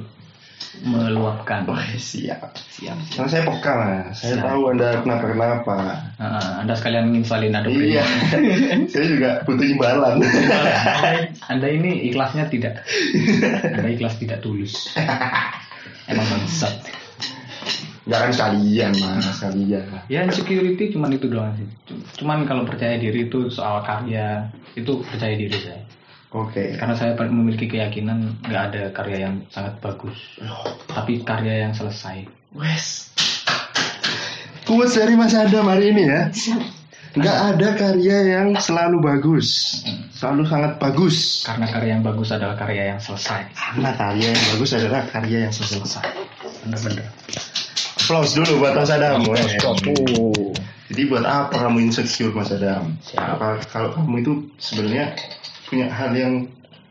meluapkan. 0.80 1.68
Wah 1.68 1.84
siap. 2.00 2.56
Siap. 2.56 2.96
Karena 3.12 3.28
saya 3.28 3.42
peka 3.44 3.72
mas. 3.76 4.16
Saya 4.24 4.40
Siap. 4.40 4.44
tahu 4.48 4.60
anda 4.72 4.88
kenapa 5.04 5.24
kenapa. 5.28 5.76
Heeh, 6.16 6.48
anda 6.64 6.72
sekalian 6.72 7.12
nginsalin 7.12 7.52
ada 7.52 7.68
Iya. 7.68 8.04
saya 8.92 9.04
juga 9.04 9.30
butuh 9.44 9.66
imbalan. 9.68 10.24
anda, 10.24 11.10
anda 11.52 11.68
ini 11.68 12.08
ikhlasnya 12.08 12.48
tidak. 12.48 12.80
Anda 13.68 13.88
ikhlas 13.92 14.16
tidak 14.16 14.40
tulus. 14.40 14.88
Emang 16.08 16.24
bangsat. 16.24 16.72
Gak 18.02 18.18
kan 18.18 18.30
sekalian 18.34 18.92
mas, 18.98 19.22
sekalian. 19.38 19.86
Ya 20.10 20.26
insecurity 20.26 20.90
cuman 20.90 21.14
itu 21.14 21.30
doang 21.30 21.54
sih. 21.54 21.68
Cuman 22.18 22.42
kalau 22.50 22.66
percaya 22.66 22.98
diri 22.98 23.30
itu 23.30 23.46
soal 23.46 23.78
karya 23.86 24.50
itu 24.74 25.04
percaya 25.06 25.38
diri 25.38 25.54
saya. 25.54 25.78
Oke. 26.32 26.80
Karena 26.80 26.96
saya 26.96 27.12
memiliki 27.28 27.68
keyakinan 27.68 28.40
nggak 28.40 28.62
ada 28.72 28.82
karya 28.96 29.28
yang 29.28 29.44
sangat 29.52 29.76
bagus, 29.84 30.16
tapi 30.88 31.20
karya 31.20 31.68
yang 31.68 31.72
selesai. 31.76 32.24
Wes. 32.56 33.12
Quotes 34.64 34.96
dari 34.96 35.12
Mas 35.12 35.36
Adam 35.36 35.68
hari 35.68 35.92
ini 35.92 36.08
ya. 36.08 36.22
Nggak 37.12 37.38
ada 37.44 37.68
karya 37.76 38.18
yang 38.24 38.48
selalu 38.56 39.04
bagus. 39.04 39.80
Selalu 40.16 40.48
sangat 40.48 40.80
bagus. 40.80 41.44
Karena 41.44 41.68
karya 41.68 42.00
yang 42.00 42.04
bagus 42.08 42.32
adalah 42.32 42.56
karya 42.56 42.96
yang 42.96 43.00
selesai. 43.04 43.52
Karena 43.52 43.92
karya 43.92 44.32
yang 44.32 44.44
bagus 44.56 44.70
adalah 44.72 45.02
karya 45.12 45.38
yang 45.44 45.52
selesai. 45.52 46.08
Bener-bener. 46.64 47.04
Applause 48.00 48.32
dulu 48.32 48.64
buat 48.64 48.72
Mas 48.72 48.88
Adam. 48.88 49.28
Wes. 49.28 49.44
Oh. 49.60 49.76
Jadi 50.88 51.02
buat 51.04 51.28
apa 51.28 51.68
kamu 51.68 51.92
insecure 51.92 52.32
Mas 52.32 52.48
Adam? 52.48 52.96
Siap. 53.04 53.20
Apa 53.20 53.60
kalau 53.68 53.92
kamu 53.92 54.24
itu 54.24 54.32
sebenarnya 54.56 55.12
punya 55.72 55.88
hal 55.88 56.12
yang 56.12 56.34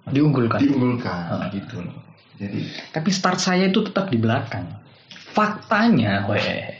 Diunggulkan. 0.09 0.57
diunggulkan 0.57 1.23
Ah. 1.29 1.45
gitu 1.53 1.77
loh. 1.77 1.93
Jadi 2.35 2.65
Tapi 2.89 3.09
start 3.13 3.37
saya 3.37 3.69
itu 3.69 3.85
tetap 3.85 4.09
di 4.09 4.17
belakang. 4.17 4.65
Faktanya, 5.31 6.25
weh. 6.25 6.73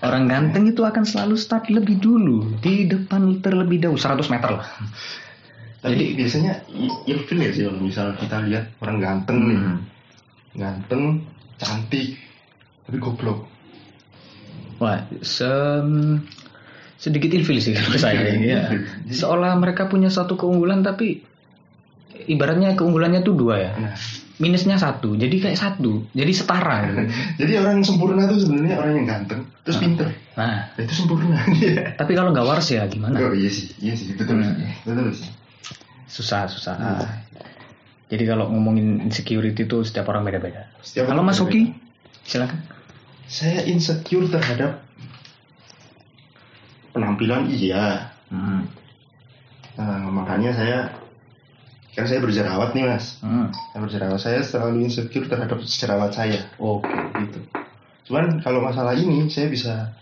Orang 0.00 0.26
ganteng 0.26 0.66
itu 0.66 0.82
akan 0.82 1.04
selalu 1.04 1.38
start 1.38 1.70
lebih 1.70 1.96
dulu 1.96 2.58
di 2.58 2.84
depan 2.84 3.38
terlebih 3.38 3.78
dahulu 3.78 3.96
100 3.96 4.26
meter 4.26 4.50
lah. 4.52 4.66
tapi 5.80 6.12
biasanya 6.12 6.60
i- 6.68 6.92
ilfil 7.08 7.40
ya 7.40 7.48
sih 7.50 7.64
kalau 7.64 7.80
misal 7.80 8.12
kita 8.12 8.44
lihat 8.44 8.68
orang 8.84 9.00
ganteng 9.00 9.38
nih, 9.40 9.56
Hmm. 9.56 9.78
ganteng, 10.52 11.04
cantik, 11.56 12.20
tapi 12.84 13.00
goblok. 13.00 13.48
Wah, 14.76 15.00
se- 15.20 16.20
sedikit 17.00 17.32
ilfil 17.32 17.56
sih 17.58 17.72
kalau 17.72 17.96
saya. 17.96 18.28
ya. 18.36 18.68
Seolah 19.08 19.56
mereka 19.56 19.88
punya 19.88 20.12
satu 20.12 20.36
keunggulan 20.36 20.84
tapi 20.84 21.24
ibaratnya 22.28 22.76
keunggulannya 22.76 23.24
tuh 23.24 23.34
dua 23.34 23.54
ya. 23.56 23.72
Nah, 23.74 23.94
Minusnya 24.40 24.80
satu, 24.80 25.20
jadi 25.20 25.36
kayak 25.36 25.58
satu, 25.60 26.08
jadi 26.16 26.32
setara. 26.32 26.88
gitu. 26.88 27.12
jadi 27.44 27.60
orang 27.60 27.76
yang 27.76 27.84
sempurna 27.84 28.24
itu 28.24 28.40
sebenarnya 28.40 28.74
orang 28.80 28.92
yang 28.96 29.06
ganteng, 29.08 29.40
terus 29.68 29.76
Ah. 29.76 29.82
pinter. 29.84 30.08
Nah, 30.32 30.56
Nah, 30.72 30.80
itu 30.80 30.94
sempurna 30.96 31.36
dia. 31.52 31.92
tapi 32.00 32.12
kalau 32.16 32.32
nggak 32.32 32.46
waras 32.48 32.72
ya 32.72 32.88
gimana? 32.88 33.20
Oh 33.20 33.36
iya 33.36 33.52
sih, 33.52 33.68
iya 33.84 33.92
sih, 33.92 34.16
betul 34.16 34.40
sih, 34.40 34.68
betul 34.88 35.12
sih. 35.12 35.28
Susah, 36.08 36.48
susah. 36.48 36.72
Hmm. 36.72 37.04
Jadi 38.08 38.24
kalau 38.24 38.48
ngomongin 38.48 39.04
insecurity 39.04 39.68
itu 39.68 39.84
setiap 39.84 40.08
orang 40.08 40.24
beda-beda. 40.24 40.72
Setiap 40.80 41.12
Kalau 41.12 41.20
Mas. 41.20 41.36
Hoki, 41.36 41.76
silakan. 42.24 42.64
Saya 43.28 43.60
insecure 43.68 44.24
terhadap 44.26 44.82
penampilan 47.00 47.48
iya. 47.48 48.12
Hmm. 48.28 48.68
Nah, 49.80 50.04
makanya 50.12 50.52
saya 50.52 50.78
kan 51.96 52.04
saya 52.06 52.20
berjerawat 52.20 52.76
nih 52.76 52.84
mas. 52.84 53.16
Hmm. 53.24 53.48
Saya 53.72 53.80
berjerawat 53.80 54.20
saya 54.20 54.40
selalu 54.44 54.84
insecure 54.84 55.26
terhadap 55.26 55.58
jerawat 55.64 56.12
saya 56.12 56.44
Oke, 56.60 56.92
gitu. 57.18 57.40
Cuman 58.06 58.44
kalau 58.44 58.60
masalah 58.60 58.92
ini 58.92 59.26
saya 59.32 59.48
bisa 59.48 59.96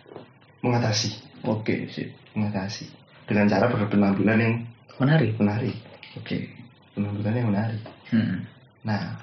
mengatasi, 0.61 1.15
oke, 1.47 1.87
sip. 1.95 2.11
mengatasi 2.35 2.91
dengan 3.31 3.47
cara 3.47 3.71
berpenampilan 3.71 4.39
yang 4.43 4.55
Menarik. 4.99 5.39
menarik, 5.39 5.77
Oke. 6.19 6.51
penampilan 6.99 7.35
yang 7.39 7.49
menarik. 7.55 7.83
Hmm. 8.11 8.43
Nah, 8.83 9.15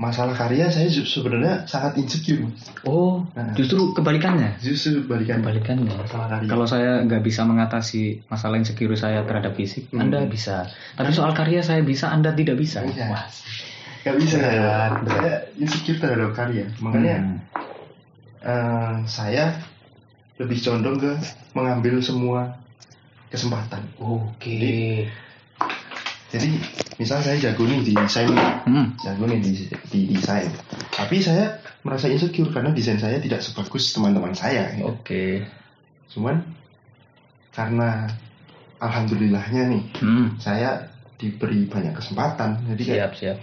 masalah 0.00 0.32
karya 0.32 0.72
saya 0.72 0.88
sebenarnya 0.88 1.68
sangat 1.68 2.00
insecure. 2.00 2.48
Oh, 2.88 3.20
Nah. 3.36 3.52
justru 3.52 3.92
kebalikannya. 3.92 4.56
Justru 4.56 5.04
balikan 5.04 5.44
Kebalikannya. 5.44 5.92
masalah 5.92 6.26
karya. 6.32 6.48
Kalau 6.48 6.64
saya 6.64 7.04
nggak 7.04 7.20
bisa 7.20 7.44
mengatasi 7.44 8.24
masalah 8.26 8.56
insecure 8.56 8.96
saya 8.96 9.20
terhadap 9.22 9.52
fisik, 9.52 9.92
Hmm. 9.92 10.08
Anda 10.08 10.24
bisa. 10.24 10.64
Tapi 10.96 11.12
soal 11.12 11.36
karya 11.36 11.60
saya 11.60 11.84
bisa, 11.84 12.08
Anda 12.08 12.32
tidak 12.32 12.56
bisa. 12.56 12.80
Iya. 12.80 13.12
Wah. 13.12 13.28
Gak 14.00 14.16
bisa 14.16 14.40
ya. 14.40 14.96
Saya 15.04 15.32
insecure 15.54 16.00
terhadap 16.00 16.32
karya. 16.32 16.64
Makanya 16.80 17.16
Hmm. 17.20 17.36
eh, 18.40 18.94
saya 19.04 19.52
lebih 20.40 20.56
condong 20.58 20.96
ke 20.96 21.12
mengambil 21.52 22.00
semua 22.00 22.56
kesempatan. 23.28 23.84
Oke. 24.00 25.04
Jadi 26.32 26.50
misal 27.00 27.18
saya 27.18 27.40
jago 27.40 27.64
nih 27.64 27.80
di 27.80 27.92
desain, 27.96 28.28
Hmm. 28.68 28.92
jago 29.00 29.24
nih 29.24 29.40
di, 29.40 29.50
di 29.88 30.00
desain. 30.12 30.52
Tapi 30.92 31.16
saya 31.18 31.56
merasa 31.80 32.06
insecure 32.06 32.52
karena 32.52 32.70
desain 32.70 33.00
saya 33.00 33.16
tidak 33.16 33.40
sebagus 33.40 33.88
teman-teman 33.90 34.36
saya. 34.36 34.68
gitu. 34.76 34.84
Oke. 34.92 35.48
Cuman 36.12 36.44
karena 37.50 38.04
alhamdulillahnya 38.78 39.62
nih 39.66 39.82
Hmm. 39.98 40.36
saya 40.36 40.92
diberi 41.16 41.64
banyak 41.64 41.92
kesempatan. 41.92 42.68
Jadi 42.68 42.82
kayak 42.84 43.12
Siap, 43.12 43.12
siap. 43.16 43.38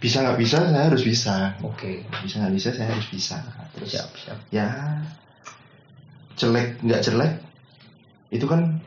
bisa 0.00 0.20
nggak 0.20 0.36
bisa 0.36 0.56
saya 0.64 0.84
harus 0.88 1.02
bisa. 1.02 1.36
Oke. 1.60 2.04
Bisa 2.24 2.40
nggak 2.40 2.54
bisa 2.56 2.68
saya 2.72 2.88
harus 2.92 3.08
bisa. 3.08 3.36
Terus 3.72 3.88
Siap, 3.92 4.08
siap. 4.16 4.38
ya 4.48 4.68
jelek 6.34 6.82
nggak 6.82 7.00
jelek 7.00 7.32
itu 8.28 8.44
kan 8.44 8.82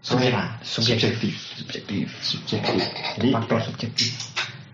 selera 0.00 0.56
Subjektif. 0.60 1.34
subjektif 1.52 2.06
Subjektif. 2.20 2.80
jadi 3.16 3.28
Faktor 3.32 3.58
subjektif. 3.62 4.10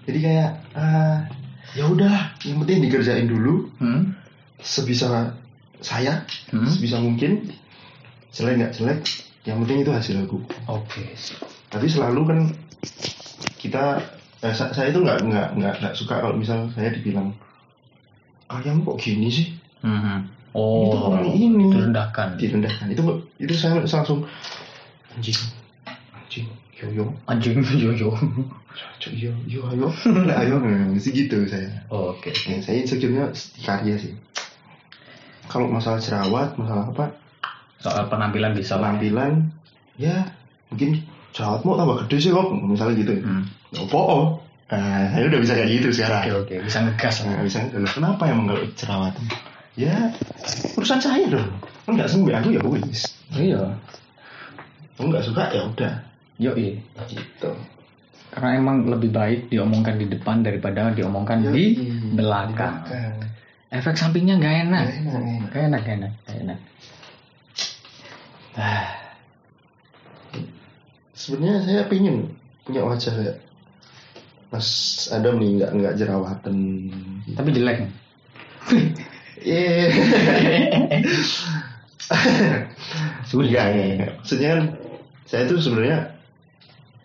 jadi 0.05 0.18
kayak 0.20 0.51
ah, 0.72 1.18
ya 1.72 1.85
udah 1.87 2.14
yang 2.43 2.61
penting 2.61 2.79
dikerjain 2.83 3.27
dulu 3.27 3.68
Hmm. 3.77 4.14
sebisa 4.59 5.33
saya 5.81 6.22
Hmm. 6.49 6.64
sebisa 6.66 6.99
mungkin 6.99 7.51
jelek 8.31 8.55
nggak 8.57 8.72
jelek 8.75 9.01
yang 9.45 9.61
penting 9.61 9.83
itu 9.83 9.91
hasil 9.91 10.16
aku 10.20 10.39
Oke. 10.66 11.05
siap. 11.14 11.45
tapi 11.68 11.87
selalu 11.87 12.20
kan 12.25 12.39
kita 13.57 14.01
eh, 14.41 14.53
sa- 14.53 14.70
saya 14.70 14.89
itu 14.89 15.01
nggak 15.01 15.18
nggak 15.22 15.49
nggak 15.55 15.75
nggak 15.79 15.95
suka 15.95 16.20
kalau 16.20 16.35
misal 16.35 16.68
saya 16.70 16.89
dibilang 16.91 17.33
kamu 18.47 18.85
kok 18.85 18.99
gini 18.99 19.29
sih 19.29 19.49
Hmm. 19.81 20.31
itu 20.55 20.97
Oh, 20.97 21.11
orang 21.11 21.27
ini 21.29 21.51
direndahkan. 21.66 22.39
direndahkan 22.39 22.87
itu 22.89 23.03
itu 23.37 23.53
saya 23.53 23.83
langsung 23.83 24.22
anjing. 25.17 25.39
Anjing. 26.15 26.47
Ya 26.75 26.87
yo 26.91 26.91
yo 26.91 27.05
anjing 27.31 27.62
yo 27.83 27.91
yo 27.95 28.11
yo 29.15 29.31
yo 29.47 29.61
ayo. 29.71 29.89
Ayo 30.41 30.55
mesti 30.91 31.11
gitu 31.15 31.47
saya. 31.47 31.71
Oke. 31.91 32.35
Ya, 32.51 32.59
saya 32.59 32.83
insecure-nya 32.83 33.31
karya 33.62 33.95
sih. 33.99 34.12
Kalau 35.47 35.71
masalah 35.71 36.01
jerawat 36.03 36.57
masalah 36.59 36.91
apa? 36.91 37.15
Soal 37.79 38.09
penampilan 38.09 38.57
bisa 38.57 38.81
penampilan 38.81 39.53
ya 40.01 40.35
mungkin 40.73 41.05
jerawatmu 41.37 41.77
tambah 41.79 41.97
gede 42.07 42.17
sih 42.19 42.31
kok 42.33 42.49
misalnya 42.51 42.95
gitu. 42.99 43.12
Hmm. 43.23 43.45
apa 43.75 43.99
oh 43.99 44.27
nah 44.65 45.12
saya 45.12 45.29
udah 45.29 45.41
bisa 45.45 45.53
kayak 45.55 45.71
gitu 45.71 45.87
oke 45.93 45.97
sekarang. 46.01 46.23
Oke 46.43 46.55
bisa 46.65 46.79
ngegas. 46.83 47.15
Nah, 47.29 47.43
bisa 47.45 47.59
"Loh, 47.77 47.91
kenapa 47.93 48.23
emang 48.27 48.47
kalau 48.51 48.62
jerawat 48.75 49.12
ya 49.77 49.95
urusan 50.75 50.99
saya 50.99 51.27
dong. 51.31 51.51
Kan 51.85 51.93
nggak 52.01 52.09
sembuh 52.11 52.33
aku 52.35 52.49
ya 52.57 52.62
wis. 52.65 53.15
Iya 53.37 53.62
aku 54.95 55.11
nggak 55.11 55.26
suka 55.26 55.51
ya 55.51 55.66
udah. 55.66 55.95
Yo 56.38 56.51
iya 56.59 56.78
gitu. 57.07 57.51
Karena 58.34 58.59
emang 58.59 58.90
lebih 58.90 59.14
baik 59.14 59.47
diomongkan 59.51 59.95
di 59.95 60.11
depan 60.11 60.42
daripada 60.42 60.90
diomongkan 60.90 61.55
di 61.55 61.78
Yoi. 61.78 62.18
belakang. 62.18 62.82
Belakang. 62.82 63.14
Efek 63.70 63.95
sampingnya 63.99 64.38
nggak 64.38 64.57
enak. 64.66 64.84
Nggak 64.86 65.03
enak, 65.03 65.51
nggak 65.51 65.62
enak. 65.62 65.82
nggak 65.82 65.97
enak 65.99 66.12
enak 66.34 66.59
ah. 68.59 68.86
Sebenarnya 71.14 71.59
saya 71.62 71.82
pengen 71.86 72.34
punya 72.66 72.82
wajah 72.82 73.14
kayak 73.14 73.38
Mas 74.51 74.68
Adam 75.11 75.38
nih 75.42 75.51
nggak 75.62 75.70
nggak 75.74 75.95
jerawatan 75.99 76.57
tapi 77.34 77.51
jelek. 77.55 77.78
Iya. 79.42 79.90
sulit. 83.34 83.51
Enggak, 83.51 83.66
enggak. 83.74 84.12
Maksudnya 84.20 84.49
kan 84.55 84.62
saya 85.35 85.51
itu 85.51 85.59
sebenarnya 85.59 86.14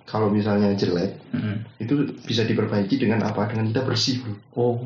kalau 0.06 0.30
misalnya 0.30 0.78
jelek 0.78 1.18
Mm-mm. 1.34 1.66
itu 1.82 2.14
bisa 2.26 2.46
diperbaiki 2.46 3.02
dengan 3.02 3.26
apa? 3.26 3.50
Dengan 3.50 3.74
kita 3.74 3.82
bersih, 3.82 4.22
bro. 4.22 4.34
oh 4.54 4.78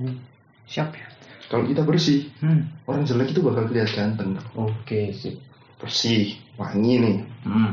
siap 0.63 0.95
ya 0.95 1.03
Kalau 1.51 1.67
kita 1.67 1.83
bersih, 1.83 2.31
hmm. 2.41 2.87
orang 2.87 3.03
jelek 3.03 3.35
itu 3.35 3.43
bakal 3.43 3.67
kelihatan 3.67 4.15
ganteng. 4.15 4.39
oke 4.55 5.11
sip 5.11 5.37
Bersih, 5.77 6.39
wangi 6.55 7.03
nih. 7.03 7.17
hmm. 7.43 7.71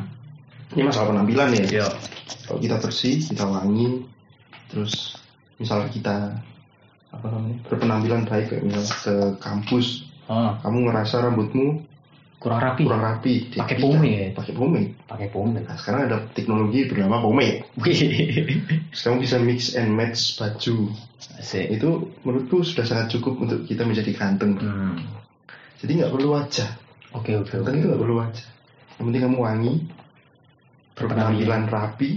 Ini 0.75 0.83
masalah 0.91 1.15
penampilan 1.15 1.55
ya. 1.55 1.65
yo 1.81 1.89
Kalau 2.45 2.59
kita 2.59 2.77
bersih, 2.83 3.23
kita 3.23 3.47
wangi, 3.47 4.05
terus 4.69 5.15
misalnya 5.57 5.87
kita 5.95 6.17
apa 7.11 7.27
namanya 7.31 7.63
berpenampilan 7.71 8.27
baik 8.27 8.51
kayak 8.51 8.63
misal 8.67 8.87
ke 9.07 9.15
kampus, 9.39 10.07
oh, 10.27 10.55
kamu 10.63 10.91
ngerasa 10.91 11.27
rambutmu 11.27 11.83
kurang 12.41 12.57
rapi 12.65 12.89
kurang 12.89 13.05
rapi, 13.05 13.53
Pakai 13.53 13.77
pomade. 13.77 14.33
pakai 14.33 14.53
pomade. 14.57 14.89
pakai 15.05 15.29
pomade 15.29 15.69
Nah, 15.69 15.77
sekarang 15.77 16.09
ada 16.09 16.25
teknologi 16.33 16.89
bernama 16.89 17.21
pomade. 17.21 17.69
kamu 18.97 19.17
bisa 19.21 19.37
mix 19.37 19.77
and 19.77 19.93
match 19.93 20.41
baju. 20.41 20.89
asik 21.37 21.69
Itu 21.69 22.17
menurutku 22.25 22.65
sudah 22.65 22.89
sangat 22.89 23.13
cukup 23.13 23.45
untuk 23.45 23.69
kita 23.69 23.85
menjadi 23.85 24.17
ganteng. 24.17 24.57
hmm. 24.57 24.97
Jadi 25.85 26.01
nggak 26.01 26.13
perlu 26.17 26.33
wajah. 26.33 26.69
oke 27.13 27.31
oke 27.45 27.53
Ganteng 27.61 27.77
oke 27.77 27.77
itu 27.77 27.87
nggak 27.93 28.03
perlu 28.09 28.17
wajah. 28.17 28.47
Yang 28.97 29.05
penting 29.05 29.23
kamu 29.29 29.39
wangi, 29.39 29.75
berpenampilan 30.97 31.63
rapi. 31.69 32.11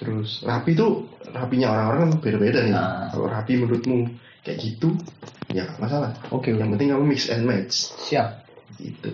Terus 0.00 0.42
rapi 0.42 0.72
itu 0.72 0.88
rapinya 1.30 1.68
orang-orang 1.70 2.00
kan 2.08 2.10
beda-beda 2.24 2.58
nih. 2.64 2.72
Nah. 2.72 3.12
Kalau 3.12 3.28
rapi 3.28 3.52
menurutmu 3.60 3.98
kayak 4.42 4.58
gitu, 4.58 4.96
ya 5.52 5.68
masalah. 5.78 6.16
oke 6.32 6.50
Yang 6.50 6.74
penting 6.74 6.88
kamu 6.90 7.04
mix 7.06 7.28
and 7.28 7.44
match. 7.46 7.92
siap 8.00 8.41
Gitu. 8.82 9.08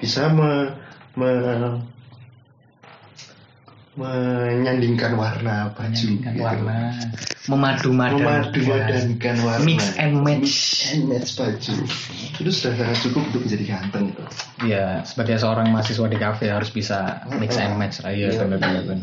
Bisa 0.00 0.32
me, 0.32 0.72
me- 1.14 1.84
menyandingkan 3.96 5.16
warna 5.16 5.72
baju. 5.72 5.88
Menyandingkan 5.88 6.32
gitu. 6.36 6.44
warna 6.44 6.76
memadu-madankan 7.46 8.20
Memadu-madankan 8.20 9.36
warna. 9.40 9.64
Mix 9.64 9.80
and 9.96 10.14
match. 10.20 10.44
Mix 10.44 10.56
and 10.92 11.02
match 11.08 11.30
baju. 11.40 11.72
Itu 12.36 12.50
sudah 12.52 12.72
sangat 12.76 12.98
cukup 13.00 13.22
untuk 13.32 13.40
menjadi 13.48 13.64
ganteng. 13.64 14.04
Gitu. 14.12 14.22
ya 14.68 15.00
sebagai 15.04 15.36
seorang 15.40 15.68
mahasiswa 15.72 16.06
di 16.08 16.18
kafe 16.18 16.48
harus 16.48 16.68
bisa 16.72 17.24
mix 17.36 17.56
and 17.56 17.76
match 17.76 18.00
lah 18.04 18.12
iya 18.12 18.32
Iya. 18.32 18.44
benar 18.44 19.00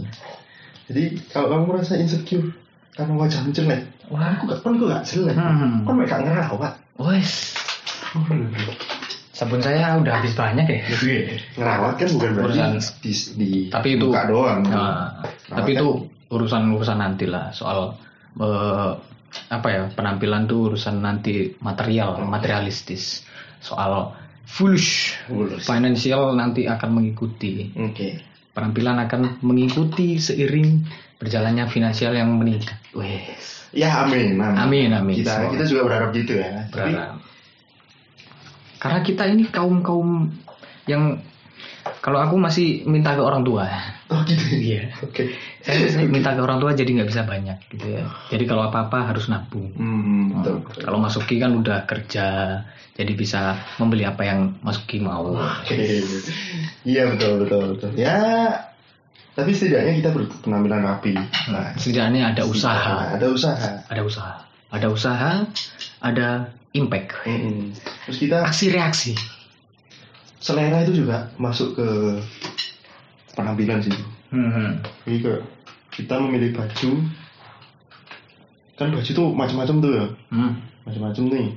Jadi 0.89 1.03
kalau 1.31 1.47
kamu 1.49 1.63
merasa 1.73 1.93
insecure 1.95 2.51
karena 2.93 3.13
wajahmu 3.17 3.49
jelek, 3.49 3.81
wah 4.13 4.37
aku 4.37 4.45
gak 4.45 4.59
kan 4.61 4.77
aku 4.77 4.85
gak 4.85 5.03
jelek. 5.07 5.33
Hmm. 5.33 5.81
Kan 5.87 5.93
mereka 5.97 6.15
ngerawat. 6.21 6.73
wes 7.01 7.57
sabun 9.33 9.59
saya 9.59 9.97
udah 9.97 10.13
habis 10.13 10.37
banyak 10.37 10.63
ya 10.63 10.81
Ngerawat 11.57 11.93
kan 11.97 12.07
bukan 12.13 12.29
berarti 12.37 12.53
Urusan- 12.53 13.01
di, 13.01 13.13
di 13.33 13.49
tapi 13.67 13.97
itu 13.97 14.05
muka 14.07 14.29
doang. 14.29 14.61
Nah, 14.61 15.25
tapi 15.49 15.73
itu 15.73 15.87
urusan 16.29 16.69
urusan 16.69 16.97
nanti 16.97 17.25
lah 17.25 17.49
soal 17.49 17.97
eh, 18.37 18.91
apa 19.49 19.67
ya 19.67 19.81
penampilan 19.89 20.45
tuh 20.45 20.69
urusan 20.71 21.01
nanti 21.01 21.57
material 21.59 22.21
materialistis 22.23 23.25
soal 23.57 24.13
foolish 24.45 25.17
financial 25.59 26.37
nanti 26.37 26.69
akan 26.69 26.89
mengikuti 26.93 27.73
Oke. 27.73 28.21
penampilan 28.53 29.01
akan 29.01 29.41
mengikuti 29.41 30.21
seiring 30.21 30.85
berjalannya 31.17 31.65
finansial 31.65 32.13
yang 32.13 32.29
meningkat 32.29 32.77
wes 32.93 33.65
Ya 33.73 34.05
amin, 34.05 34.37
amin. 34.37 34.53
amin 34.53 34.89
amin 34.93 35.15
Kita 35.17 35.33
Semoga. 35.33 35.51
kita 35.57 35.65
juga 35.65 35.81
berharap 35.89 36.09
gitu 36.13 36.37
ya. 36.37 36.69
Berharap. 36.69 37.22
Karena 38.83 38.99
kita 38.99 39.23
ini 39.25 39.47
kaum 39.47 39.79
kaum 39.79 40.27
yang 40.83 41.23
kalau 41.99 42.19
aku 42.19 42.35
masih 42.35 42.83
minta 42.83 43.15
ke 43.15 43.23
orang 43.23 43.41
tua 43.41 43.63
oh 44.07 44.19
gitu. 44.23 44.43
iya 44.53 44.91
Oke. 44.99 45.31
saya, 45.63 45.87
saya 45.87 46.03
minta 46.05 46.35
ke 46.35 46.39
orang 46.39 46.59
tua 46.59 46.71
jadi 46.71 46.87
nggak 46.91 47.07
bisa 47.07 47.23
banyak 47.23 47.55
gitu 47.71 47.87
ya 47.89 48.03
jadi 48.27 48.43
kalau 48.43 48.67
apa 48.67 48.87
apa 48.87 49.07
harus 49.07 49.27
nabung 49.27 49.71
Hmm, 49.73 50.43
betul. 50.43 50.67
betul. 50.67 50.81
kalau 50.83 50.99
Masuki 50.99 51.39
kan 51.39 51.55
udah 51.55 51.87
kerja 51.87 52.27
jadi 52.93 53.11
bisa 53.15 53.55
membeli 53.79 54.03
apa 54.03 54.21
yang 54.21 54.59
Masuki 54.59 54.99
mau 54.99 55.31
Oke. 55.33 56.03
Iya 56.83 57.09
betul 57.09 57.41
betul 57.41 57.63
betul. 57.73 57.89
Ya. 57.95 58.19
Tapi 59.33 59.49
setidaknya 59.49 59.97
kita 59.97 60.13
berpenampilan 60.13 60.85
rapi. 60.85 61.17
Nah, 61.49 61.73
setidaknya 61.73 62.37
ada 62.37 62.45
usaha 62.45 63.17
Ada 63.17 63.27
usaha. 63.33 63.69
ada 63.89 64.01
usaha 64.05 64.33
ada 64.69 64.87
usaha 64.93 65.31
ada 65.97 66.27
impact 66.73 67.13
Mm-mm. 67.25 67.71
Terus 68.05 68.17
kita 68.17 68.37
aksi 68.43 68.65
reaksi 68.69 69.13
selera 70.37 70.83
itu 70.83 71.05
juga 71.05 71.31
masuk 71.39 71.79
ke 71.79 71.87
penampilan 73.33 73.79
sih. 73.79 73.93
hmm. 74.29 74.83
Jadi 75.07 75.17
kayak 75.23 75.41
kita 75.93 76.19
memilih 76.19 76.51
baju 76.51 76.91
kan 78.73 78.89
baju 78.89 79.05
tuh 79.07 79.27
macam-macam 79.31 79.75
tuh 79.79 79.91
ya, 79.93 80.05
Hmm. 80.33 80.51
macam-macam 80.83 81.23
nih. 81.29 81.47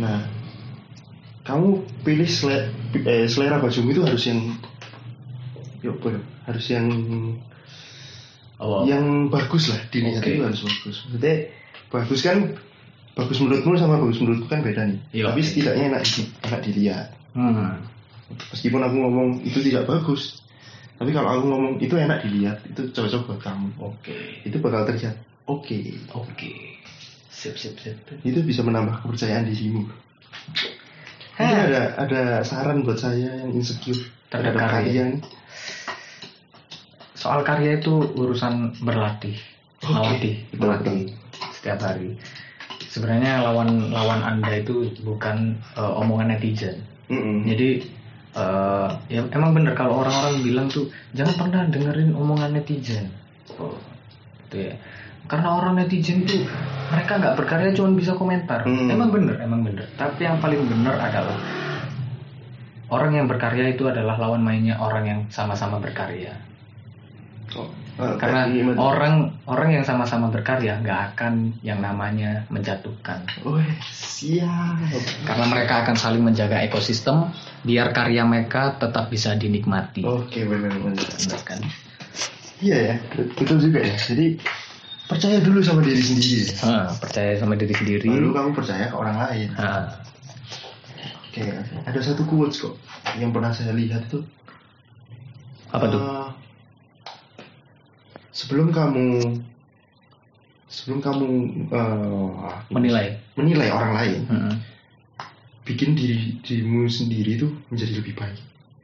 Nah, 0.00 0.18
kamu 1.44 1.68
pilih 2.02 2.26
selera, 2.26 2.72
eh, 3.04 3.28
selera 3.28 3.60
bajumu 3.60 3.92
itu 3.92 4.02
harus 4.02 4.24
yang 4.26 4.40
ya 5.84 5.92
apa 5.92 6.06
ya? 6.08 6.20
harus 6.48 6.66
yang 6.68 6.86
Oh, 8.54 8.86
yang 8.88 9.28
bagus 9.28 9.68
lah 9.68 9.76
dilihat 9.92 10.24
Oke. 10.24 10.30
itu 10.30 10.42
harus 10.46 10.60
bagus. 10.64 10.96
Maksudnya 11.04 11.34
bagus 11.90 12.20
kan 12.24 12.38
bagus 13.14 13.38
menurutmu 13.38 13.74
sama 13.74 13.96
bagus 13.96 14.18
menurutku 14.18 14.46
kan 14.46 14.60
beda 14.60 14.82
nih. 14.84 14.98
Iya, 15.12 15.24
Tapi 15.28 15.40
setidaknya 15.40 15.84
enak 15.88 16.02
di- 16.04 16.30
enak 16.42 16.60
dilihat. 16.62 17.06
hmm. 17.32 17.72
Meskipun 18.50 18.80
aku 18.80 18.96
ngomong 18.96 19.28
itu 19.40 19.58
tidak 19.62 19.84
bagus, 19.84 20.42
tapi 20.94 21.10
kalau 21.10 21.30
aku 21.30 21.44
ngomong 21.44 21.72
itu 21.78 21.94
enak 21.94 22.20
dilihat, 22.20 22.58
itu 22.64 22.90
cocok 22.90 23.22
buat 23.28 23.40
kamu. 23.40 23.68
oke 23.78 24.16
Itu 24.42 24.56
bakal 24.58 24.82
terlihat 24.84 25.14
oke. 25.44 25.78
oke 26.10 26.50
sip 27.28 27.54
sip 27.54 27.76
sip 27.76 27.94
Itu 28.20 28.40
bisa 28.40 28.62
menambah 28.62 29.00
kepercayaan 29.00 29.44
dirimu. 29.44 29.86
Hah. 31.34 31.66
ada 31.66 31.82
ada 31.98 32.22
saran 32.40 32.82
buat 32.82 32.96
saya 32.96 33.26
yang 33.36 33.50
insecure 33.52 33.98
Terhadap 34.26 34.54
terhadap 34.54 34.70
karya. 34.72 34.82
kalian. 34.82 35.10
soal 37.14 37.40
karya 37.40 37.78
itu 37.78 37.92
urusan 38.10 38.54
berlatih 38.80 39.38
Oke, 39.80 39.90
melatih 39.92 40.34
betul, 40.48 40.60
melatih 40.60 41.00
setiap 41.52 41.78
hari 41.80 42.16
sebenarnya 42.94 43.42
lawan 43.42 43.90
lawan 43.90 44.22
anda 44.22 44.54
itu 44.54 44.94
bukan 45.02 45.58
eh, 45.74 45.92
omongan 45.98 46.38
netizen. 46.38 46.78
Mm-mm. 47.10 47.44
jadi 47.44 47.84
eh, 48.38 48.88
ya 49.10 49.20
emang 49.34 49.52
bener 49.52 49.74
kalau 49.74 50.00
orang-orang 50.06 50.40
bilang 50.46 50.66
tuh 50.70 50.88
jangan 51.12 51.34
pernah 51.34 51.62
dengerin 51.66 52.14
omongan 52.14 52.54
netizen. 52.54 53.10
Oh, 53.58 53.74
gitu 54.46 54.70
ya. 54.70 54.78
Karena 55.26 55.58
orang 55.58 55.82
netizen 55.82 56.22
tuh 56.22 56.46
mereka 56.94 57.18
nggak 57.18 57.34
berkarya 57.34 57.74
cuma 57.74 57.90
bisa 57.98 58.14
komentar. 58.14 58.62
Hmm. 58.62 58.86
emang 58.86 59.10
bener 59.10 59.42
emang 59.42 59.66
bener. 59.66 59.90
Tapi 59.98 60.22
yang 60.22 60.38
paling 60.38 60.62
bener 60.70 60.94
adalah 60.94 61.36
orang 62.94 63.12
yang 63.18 63.26
berkarya 63.26 63.74
itu 63.74 63.90
adalah 63.90 64.14
lawan 64.14 64.46
mainnya 64.46 64.78
orang 64.78 65.04
yang 65.04 65.20
sama-sama 65.34 65.82
berkarya. 65.82 66.38
Oh, 67.58 67.68
karena 67.94 68.50
gimana? 68.50 68.76
orang 68.78 69.14
orang 69.46 69.70
yang 69.70 69.84
sama-sama 69.86 70.26
berkarya 70.26 70.82
nggak 70.82 71.14
akan 71.14 71.54
yang 71.62 71.78
namanya 71.78 72.42
menjatuhkan 72.50 73.22
Wih, 73.46 73.70
siap. 73.86 74.82
karena 75.22 75.46
mereka 75.46 75.86
akan 75.86 75.94
saling 75.94 76.22
menjaga 76.26 76.58
ekosistem 76.66 77.30
biar 77.62 77.94
karya 77.94 78.26
mereka 78.26 78.74
tetap 78.82 79.14
bisa 79.14 79.38
dinikmati 79.38 80.02
Oke 80.02 80.42
benar 80.42 80.74
benar. 80.74 81.06
Benar 81.06 81.42
kan 81.46 81.60
Iya 82.64 82.76
ya, 82.80 82.94
betul 83.36 83.60
juga 83.60 83.82
ya. 83.82 83.92
Jadi 83.98 84.40
percaya 85.04 85.36
dulu 85.42 85.60
sama 85.60 85.84
diri 85.84 86.00
sendiri. 86.00 86.48
Ah, 86.64 86.88
percaya 86.96 87.36
sama 87.36 87.58
diri 87.60 87.74
sendiri. 87.76 88.08
Baru 88.08 88.30
kamu 88.32 88.50
percaya 88.56 88.88
ke 88.88 88.96
orang 88.96 89.16
lain. 89.20 89.48
Ah, 89.58 90.00
Oke, 91.28 91.44
ada 91.84 91.98
satu 92.00 92.22
quotes 92.24 92.62
kok 92.62 92.78
yang 93.18 93.34
pernah 93.34 93.50
saya 93.50 93.74
lihat 93.74 94.06
tuh. 94.08 94.22
apa 95.74 95.84
tuh? 95.90 95.98
Eh, 96.00 96.28
sebelum 98.34 98.74
kamu 98.74 99.22
sebelum 100.66 100.98
kamu 100.98 101.28
eh, 101.70 102.54
Menilai. 102.74 103.06
menilai 103.38 103.70
orang 103.70 103.92
lain, 103.94 104.20
Hmm. 104.26 104.54
bikin 105.62 105.94
diri 105.94 106.42
dirimu 106.42 106.90
sendiri 106.90 107.38
itu 107.38 107.46
menjadi 107.70 108.02
lebih 108.02 108.14
baik. 108.18 108.40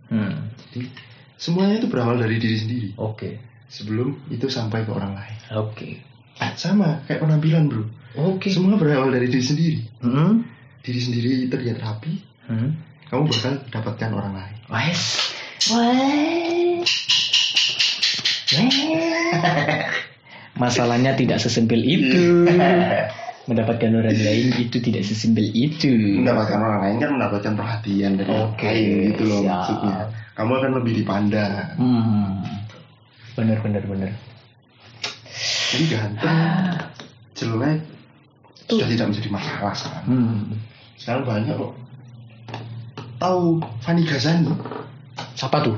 Hmm. 0.09 0.55
Jadi 0.71 0.87
semuanya 1.35 1.83
itu 1.83 1.91
berawal 1.91 2.17
dari 2.17 2.39
diri 2.39 2.57
sendiri. 2.57 2.89
Oke. 2.97 3.43
Sebelum 3.71 4.15
itu 4.31 4.47
sampai 4.51 4.83
ke 4.83 4.91
orang 4.91 5.15
lain. 5.15 5.37
Oke. 5.55 5.99
Ah, 6.39 6.55
sama 6.55 7.03
kayak 7.07 7.23
penampilan 7.23 7.67
bro. 7.71 7.85
Oke. 8.19 8.51
Semua 8.51 8.75
berawal 8.75 9.11
dari 9.11 9.27
diri 9.31 9.45
sendiri. 9.45 9.81
Hmm. 10.03 10.43
Diri 10.81 11.01
sendiri 11.03 11.33
terlihat 11.47 11.79
rapi, 11.79 12.17
Hmm. 12.49 12.75
kamu 13.07 13.29
bakal 13.31 13.55
dapatkan 13.71 14.11
orang 14.15 14.35
lain. 14.39 14.57
Wes. 14.71 15.03
Wes. 15.71 16.91
Masalahnya 20.63 21.17
tidak 21.17 21.41
sesimpel 21.41 21.81
itu. 21.81 22.45
Mendapatkan 23.49 23.91
orang 23.91 24.15
lain 24.15 24.49
itu 24.61 24.77
tidak 24.79 25.03
sesimpel 25.09 25.49
itu. 25.51 26.21
Mendapatkan 26.21 26.61
orang 26.61 26.81
lain 26.87 26.97
kan 27.01 27.11
mendapatkan 27.17 27.53
perhatian 27.57 28.13
dari 28.21 28.29
orang 28.31 28.53
Oke, 28.55 28.69
lain 28.69 29.11
gitu 29.11 29.23
loh 29.27 29.41
siap. 29.41 29.51
maksudnya. 29.51 29.97
Kamu 30.37 30.53
akan 30.61 30.71
lebih 30.83 30.93
dipandang. 31.03 31.53
Hmm. 31.81 32.45
Bener 33.35 33.59
bener 33.65 33.83
bener. 33.89 34.11
Jadi 35.71 35.85
ganteng, 35.87 36.83
jelek, 37.39 37.79
sudah 38.67 38.87
tidak 38.91 39.07
menjadi 39.11 39.29
masalah 39.31 39.75
sekarang. 39.75 40.05
Hmm. 40.07 40.43
Sekarang 40.99 41.23
banyak 41.25 41.55
kok. 41.55 41.73
Tahu 43.21 43.43
Fani 43.83 44.03
Gazani? 44.07 44.51
Siapa 45.35 45.63
tuh? 45.65 45.77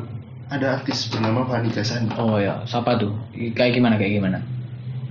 Ada 0.52 0.66
artis 0.76 1.08
bernama 1.08 1.48
Fani 1.48 1.72
Gazani. 1.72 2.12
Oh 2.20 2.36
ya, 2.36 2.60
siapa 2.68 3.00
tuh? 3.00 3.16
Kayak 3.56 3.72
gimana 3.80 3.96
kayak 3.96 4.20
gimana? 4.20 4.38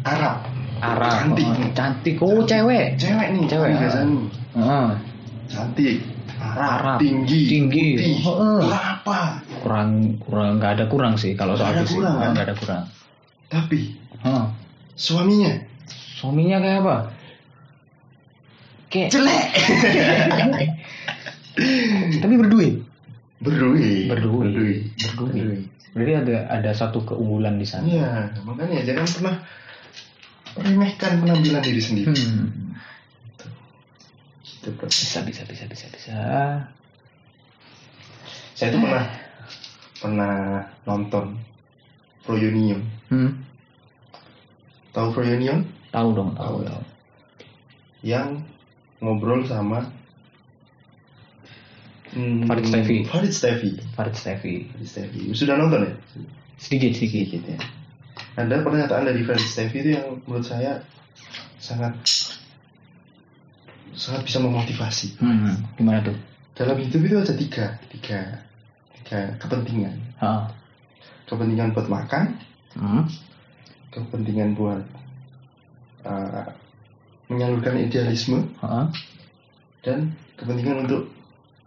Arab. 0.06 0.46
Arab. 0.82 1.34
Cantik. 1.34 1.48
Oh, 1.50 1.72
cantik. 1.74 2.16
Oh, 2.22 2.40
cewek. 2.46 3.02
Cewek 3.02 3.28
nih, 3.34 3.44
Cewek, 3.50 3.70
Fani 3.74 3.78
ah. 3.78 3.82
Gazani. 3.82 4.18
Heeh. 4.54 4.88
Cantik. 5.50 5.98
Arab. 6.38 6.70
Arab. 6.78 6.98
Tinggi. 7.02 7.42
Tinggi. 7.50 7.88
Putih. 7.98 8.18
Oh. 8.30 8.62
Kurang 8.62 8.86
apa? 8.86 9.20
kurang 9.62 10.18
kurang 10.18 10.58
nggak 10.58 10.72
ada 10.74 10.86
kurang 10.90 11.14
sih 11.22 11.38
kalau 11.38 11.54
soal 11.54 11.78
ada 11.78 11.86
kurang, 11.86 12.18
kan? 12.18 12.30
nggak 12.34 12.46
ada 12.50 12.56
kurang. 12.58 12.84
Tapi 13.46 13.82
Hah. 14.26 14.50
suaminya 14.98 15.54
Suaminya 16.18 16.58
kayak 16.62 16.78
apa? 16.86 16.96
Kayak 18.94 19.10
jelek. 19.10 19.48
tapi 22.22 22.34
berduit. 22.38 22.76
Berduit. 23.42 24.06
Berduit. 24.06 24.54
Berduit. 24.54 24.82
Berduit. 25.02 25.66
Berarti 25.92 26.14
ada 26.16 26.38
ada 26.48 26.72
satu 26.72 27.04
keunggulan 27.04 27.60
di 27.60 27.68
sana. 27.68 27.84
Iya, 27.84 28.12
makanya 28.48 28.80
jangan 28.88 29.06
pernah 29.12 29.36
remehkan 30.56 31.12
penampilan 31.20 31.64
diri 31.66 31.82
sendiri. 31.84 32.16
Hmm. 32.16 32.78
Gitu, 34.40 34.68
bro. 34.78 34.88
Bisa 34.88 35.20
bisa 35.28 35.44
bisa 35.44 35.66
bisa 35.68 35.86
bisa. 35.92 36.16
Saya 38.56 38.68
itu 38.72 38.80
pernah 38.80 39.06
pernah 40.00 40.36
nonton 40.88 41.36
Froyonion. 42.24 42.82
Hmm. 43.12 43.42
Tahu 44.96 45.08
Froyonion? 45.12 45.66
Tahu 45.92 46.08
dong, 46.16 46.32
tahu 46.40 46.64
Tahu. 46.64 46.68
tahu. 46.72 46.82
Yang 48.06 48.48
ngobrol 49.04 49.44
sama 49.44 49.92
hmm, 52.16 52.48
Farid 52.48 52.66
Steffi. 52.68 52.98
Farid 53.08 53.34
Steffi. 53.34 53.70
Farid 53.96 54.16
Steffi. 54.16 54.54
Farid 54.72 54.88
Steffi. 54.88 55.20
Sudah 55.36 55.56
nonton 55.60 55.88
ya? 55.88 55.94
Sedikit 56.60 56.92
sedikit. 56.96 57.26
Sedikit 57.32 57.44
ya. 57.56 57.60
Ada 58.40 58.64
pernyataan 58.64 59.04
dari 59.08 59.22
Farid 59.28 59.44
Steffi 59.48 59.78
itu 59.84 59.90
yang 59.98 60.20
menurut 60.28 60.46
saya 60.48 60.84
sangat 61.60 61.94
sangat 63.96 64.22
bisa 64.24 64.40
memotivasi. 64.40 65.20
Hmm. 65.20 65.68
Gimana 65.76 66.00
tuh? 66.04 66.16
Dalam 66.56 66.78
hidup 66.80 67.02
itu 67.04 67.16
ada 67.16 67.34
tiga, 67.36 67.66
tiga, 67.92 68.20
tiga 69.02 69.20
kepentingan. 69.40 69.96
Ah. 70.20 70.52
Kepentingan 71.28 71.72
buat 71.72 71.88
makan, 71.88 72.36
Hmm. 72.72 73.04
kepentingan 73.92 74.56
buat 74.56 74.84
uh, 76.08 76.48
menyalurkan 77.28 77.80
idealisme, 77.84 78.48
Ah. 78.64 78.88
dan 79.84 80.16
kepentingan 80.40 80.88
untuk 80.88 81.12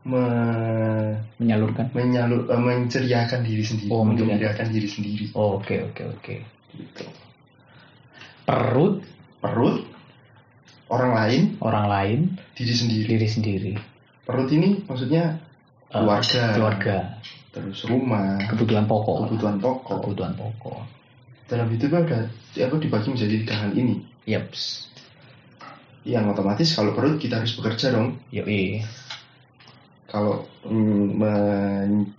me- 0.05 1.17
Menyalurkan. 1.37 1.91
menyalur, 1.93 2.47
uh, 2.47 2.57
menceriakan 2.57 3.41
diri 3.43 3.65
sendiri, 3.65 3.91
Oh, 3.91 4.05
untuk 4.05 4.25
menceriakan. 4.25 4.67
diri 4.71 4.89
sendiri. 4.89 5.25
Oh, 5.33 5.59
Oke 5.59 5.81
oke 5.83 6.03
oke. 6.09 6.35
Gitu. 6.75 7.05
Perut 8.45 9.01
Perut, 9.39 9.85
orang 10.89 11.13
lain, 11.13 11.43
orang 11.61 11.87
lain, 11.87 12.19
diri 12.57 12.73
sendiri. 12.73 13.05
diri 13.07 13.29
sendiri. 13.29 13.73
Perut 14.25 14.49
ini 14.49 14.81
maksudnya 14.85 15.37
Eh, 15.85 16.01
keluarga, 16.01 16.43
keluarga, 16.57 16.97
terus 17.53 17.85
rumah, 17.85 18.41
kebutuhan 18.49 18.89
pokok, 18.89 19.29
kebutuhan 19.29 19.61
pokok. 19.61 20.01
kebutuhan 20.01 20.33
pokok. 20.33 20.81
Dalam 21.45 21.69
hidup 21.69 21.93
ada 21.95 22.27
apa 22.57 22.77
dibagi 22.81 23.09
menjadi 23.13 23.35
tiga 23.45 23.55
hal 23.55 23.71
ini. 23.75 24.01
Yaps. 24.25 24.89
Yang 26.03 26.25
otomatis 26.33 26.73
kalau 26.73 26.97
perut 26.97 27.21
kita 27.21 27.45
harus 27.45 27.53
bekerja 27.55 27.93
dong. 27.93 28.17
Yoi. 28.33 28.81
Kalau 30.15 30.35
mm, 30.63 31.05
men- 31.19 32.15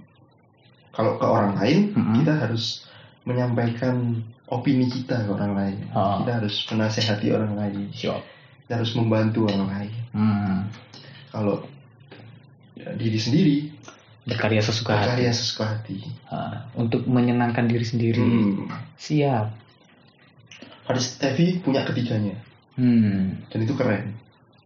kalau 0.92 1.16
ke 1.16 1.24
orang 1.24 1.56
lain 1.56 1.80
Mm-mm. 1.92 2.16
kita 2.20 2.34
harus 2.36 2.84
menyampaikan 3.24 4.20
opini 4.48 4.88
kita 4.88 5.24
ke 5.24 5.32
orang 5.32 5.56
lain. 5.56 5.78
Ah. 5.92 6.20
Kita 6.20 6.44
harus 6.44 6.56
menasehati 6.68 7.28
orang 7.32 7.56
lain. 7.56 7.88
Siap. 7.92 8.20
Kita 8.68 8.74
harus 8.80 8.92
membantu 8.96 9.48
orang 9.48 9.68
lain. 9.72 9.94
Hmm. 10.12 10.58
Kalau 11.32 11.64
ya, 12.76 12.92
diri 12.96 13.16
sendiri 13.16 13.58
Berkarya 14.26 14.58
sesuka 14.60 14.92
hati. 14.92 15.04
berkarya 15.06 15.32
sesuka 15.32 15.66
hati. 15.70 15.98
Ah, 16.28 16.66
untuk 16.74 17.06
menyenangkan 17.06 17.66
diri 17.66 17.86
sendiri. 17.86 18.20
Hmm. 18.22 18.68
Siap. 18.98 19.48
Faris 20.86 21.18
Steffi 21.18 21.60
punya 21.60 21.82
ketiganya 21.82 22.38
Hmm. 22.78 23.42
dan 23.50 23.60
itu 23.62 23.74
keren. 23.74 24.14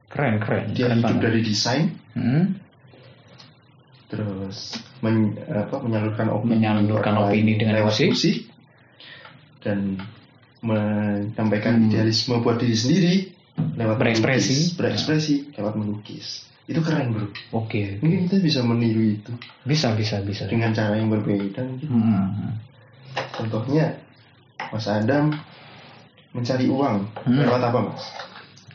Keren 0.09 0.41
keren. 0.41 0.73
Dia 0.73 0.89
keren 0.89 0.99
hidup 0.99 1.07
banget. 1.15 1.23
dari 1.23 1.39
desain 1.41 1.86
Hmm. 2.11 2.59
Terus 4.10 4.74
men- 4.99 5.38
apa, 5.45 5.78
menyalurkan 5.78 6.28
opini 6.28 6.57
Menyalurkan 6.57 7.16
opini 7.20 7.53
dengan 7.55 7.78
lewat 7.80 7.93
musik. 8.10 8.49
dan 9.60 10.01
menyampaikan 10.60 11.78
Hmm. 11.78 11.88
idealisme 11.88 12.39
buat 12.39 12.57
diri 12.57 12.74
sendiri 12.74 13.14
lewat 13.76 13.95
Berekspresi. 13.95 14.51
melukis. 14.51 14.76
berekspresi 14.76 15.36
lewat 15.53 15.74
melukis 15.76 16.28
itu 16.66 16.80
keren 16.80 17.12
bro 17.12 17.28
Oke. 17.53 17.97
mungkin 17.99 18.26
kita 18.26 18.38
bisa 18.39 18.60
meniru 18.62 19.01
itu 19.12 19.32
Bisa 19.64 19.93
bisa 19.93 20.20
bisa. 20.20 20.45
dengan 20.45 20.70
cara 20.70 20.95
yang 20.95 21.07
berbeda 21.07 21.62
mungkin. 21.62 21.88
Hmm. 21.88 22.55
contohnya 23.32 23.99
Mas 24.70 24.86
Adam 24.86 25.32
mencari 26.30 26.66
uang 26.66 27.10
Hmm. 27.24 27.39
lewat 27.39 27.62
apa 27.64 27.80
mas 27.86 28.03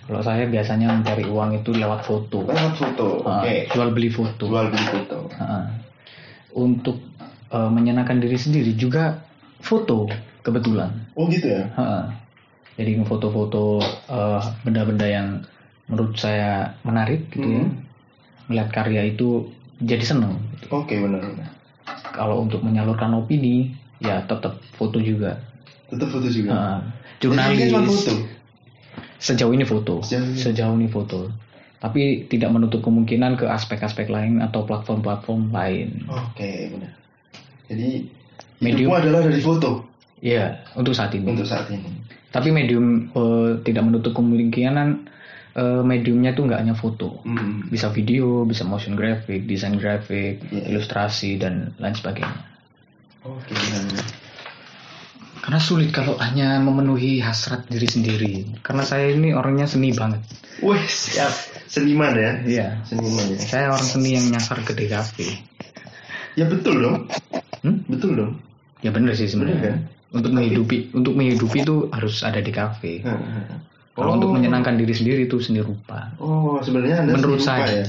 Kalau 0.04 0.20
saya 0.20 0.44
biasanya 0.44 0.92
mencari 0.92 1.24
uang 1.24 1.56
itu 1.56 1.72
lewat 1.72 2.00
foto. 2.02 2.44
lewat 2.44 2.74
foto 2.74 3.06
oke 3.20 3.26
Ah, 3.26 3.64
jual 3.66 3.88
beli 3.90 4.08
foto. 4.08 4.44
jual 4.44 4.68
beli 4.68 4.86
foto 4.86 5.18
Ah. 5.34 5.64
Untuk 6.52 7.00
eh, 7.48 7.70
menyenangkan 7.70 8.18
diri 8.18 8.36
sendiri 8.36 8.74
juga 8.74 9.24
foto 9.58 10.06
kebetulan. 10.40 10.92
oh 11.12 11.24
gitu 11.26 11.48
ya 11.48 11.64
Ha. 11.72 12.10
Jadi 12.74 12.98
ngefoto-foto 12.98 13.80
eh, 14.06 14.40
benda-benda 14.60 15.06
yang 15.06 15.28
menurut 15.86 16.14
saya 16.14 16.74
menarik 16.82 17.30
gitu 17.30 17.46
ya. 17.46 17.62
Hmm. 17.62 17.72
Melihat 18.46 18.68
karya 18.72 19.02
itu 19.06 19.48
jadi 19.78 20.04
seneng. 20.04 20.36
gitu. 20.54 20.68
oke 20.70 20.92
benar 20.92 21.20
benar 21.22 21.48
Kalau 22.06 22.40
untuk 22.40 22.60
menyalurkan 22.60 23.10
opini 23.12 23.72
ya 23.98 24.20
tetap 24.22 24.60
foto 24.72 24.98
juga. 24.98 25.40
tetap 25.86 26.08
foto 26.08 26.26
juga. 26.26 26.50
Jadi 27.20 27.30
ini 27.30 27.70
Jurnalis 27.70 27.72
foto 27.72 28.12
sejauh 29.24 29.56
ini 29.56 29.64
foto. 29.64 30.04
Sejauh 30.04 30.28
ini. 30.28 30.36
Sejauh 30.36 30.76
ini 30.76 30.88
foto. 30.92 31.32
Tapi 31.80 32.28
tidak 32.28 32.48
menutup 32.48 32.80
kemungkinan 32.80 33.36
ke 33.36 33.44
aspek-aspek 33.44 34.08
lain 34.08 34.40
atau 34.40 34.64
platform-platform 34.64 35.52
lain. 35.52 36.04
oke 36.08 36.50
benar 36.72 36.92
jadi 37.64 38.08
Medium. 38.60 38.92
adalah 38.92 39.24
dari 39.24 39.40
foto 39.40 39.84
Iya, 40.24 40.64
untuk 40.72 40.96
saat 40.96 41.12
ini. 41.12 41.28
untuk 41.28 41.44
saat 41.44 41.68
ini 41.68 41.84
Tapi 42.32 42.48
medium 42.48 43.12
eh, 43.12 43.60
tidak 43.60 43.84
menutup 43.84 44.16
kemungkinan 44.16 44.88
eh, 45.54 45.82
mediumnya 45.84 46.32
tuh 46.32 46.48
nggak 46.48 46.60
hanya 46.64 46.72
foto. 46.74 47.20
Hmm. 47.22 47.68
Bisa 47.68 47.92
video, 47.92 48.42
bisa 48.42 48.64
motion 48.64 48.96
graphic, 48.96 49.44
desain 49.44 49.76
graphic, 49.76 50.40
Iya. 50.48 50.72
ilustrasi 50.72 51.36
dan 51.36 51.76
lain 51.76 51.92
sebagainya. 51.92 52.40
Oke, 53.22 53.52
benar. 53.52 54.23
Karena 55.44 55.60
sulit 55.60 55.92
kalau 55.92 56.16
hanya 56.16 56.56
memenuhi 56.56 57.20
hasrat 57.20 57.68
diri 57.68 57.84
sendiri. 57.84 58.32
Karena 58.64 58.80
saya 58.80 59.12
ini 59.12 59.30
orangnya 59.30 59.68
seni 59.68 59.92
banget. 59.92 60.24
Wih, 60.58 60.80
siap. 60.82 61.28
Seniman 61.68 62.16
ya? 62.16 62.32
Iya. 62.40 62.66
Seniman 62.82 63.28
ya? 63.28 63.38
Saya 63.38 63.66
orang 63.68 63.84
seni 63.84 64.16
yang 64.16 64.24
nyasar 64.30 64.64
ke 64.64 64.72
DKV. 64.72 65.16
Ya 66.34 66.48
betul 66.48 66.80
dong. 66.80 66.96
Hmm? 67.60 67.84
Betul 67.84 68.16
dong. 68.16 68.32
Ya 68.80 68.88
bener 68.88 69.12
sih 69.12 69.28
sebenarnya. 69.28 69.60
kan? 69.60 69.76
Untuk 70.14 70.32
menghidupi, 70.32 70.94
untuk 70.94 71.12
menghidupi 71.12 71.60
itu 71.60 71.90
harus 71.90 72.24
ada 72.24 72.38
di 72.38 72.48
kafe. 72.48 73.04
Heeh. 73.04 73.44
Kalau 73.92 74.10
Oh. 74.10 74.16
untuk 74.16 74.32
menyenangkan 74.32 74.74
diri 74.74 74.90
sendiri 74.90 75.28
itu 75.28 75.38
seni 75.38 75.60
rupa. 75.60 76.08
Oh, 76.18 76.58
sebenarnya 76.58 77.04
Anda 77.04 77.14
Menurut 77.14 77.38
seni 77.38 77.52
rupa 77.52 77.68
saya. 77.68 77.76
ya? 77.76 77.86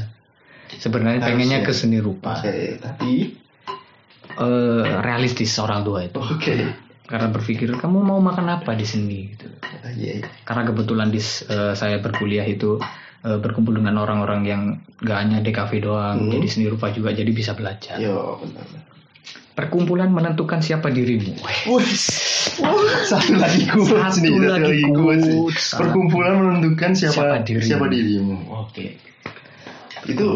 Sebenarnya 0.76 1.20
pengennya 1.24 1.60
Harusnya. 1.64 1.72
ke 1.72 1.82
seni 1.82 1.98
rupa. 1.98 2.34
Oke, 2.36 2.56
tapi 2.78 3.12
Eh, 4.36 4.84
realistis 5.00 5.56
orang 5.58 5.82
tua 5.82 6.04
itu. 6.04 6.20
oke. 6.20 6.56
Karena 7.06 7.30
berpikir 7.30 7.70
kamu 7.72 8.02
mau 8.02 8.18
makan 8.18 8.50
apa 8.52 8.74
di 8.74 8.84
sini 8.84 9.30
gitu. 9.30 9.46
Ah, 9.62 9.90
Iya, 9.90 10.12
iya. 10.20 10.28
Karena 10.42 10.66
kebetulan 10.66 11.08
di 11.08 11.22
eh, 11.22 11.74
saya 11.74 11.98
berkuliah 11.98 12.44
itu 12.44 12.82
eh, 13.22 13.38
berkumpul 13.38 13.74
dengan 13.74 13.98
orang-orang 13.98 14.42
yang 14.42 14.62
gak 14.98 15.18
hanya 15.20 15.38
DKV 15.40 15.72
doang, 15.80 16.18
Hmm. 16.20 16.32
jadi 16.32 16.48
seni 16.48 16.66
rupa 16.66 16.90
juga, 16.90 17.10
jadi 17.10 17.30
bisa 17.30 17.54
belajar. 17.54 17.98
Yo, 17.98 18.38
benar. 18.40 18.66
Perkumpulan 19.56 20.10
menentukan 20.10 20.60
siapa 20.60 20.90
dirimu. 20.90 21.32
Satu 23.06 23.34
lagi 23.34 23.64
quotes 23.66 23.90
Satu 23.90 24.20
nih, 24.20 24.36
satu 24.36 24.44
lagi 24.44 24.62
lagi 24.68 24.84
quotes 24.92 25.24
nih. 25.24 25.40
Perkumpulan 25.76 26.34
menentukan 26.36 26.92
siapa 26.92 27.14
Siapa 27.16 27.38
dirimu. 27.42 27.64
siapa 27.64 27.86
dirimu. 27.88 28.36
Oke. 28.52 28.86
Itu 30.06 30.28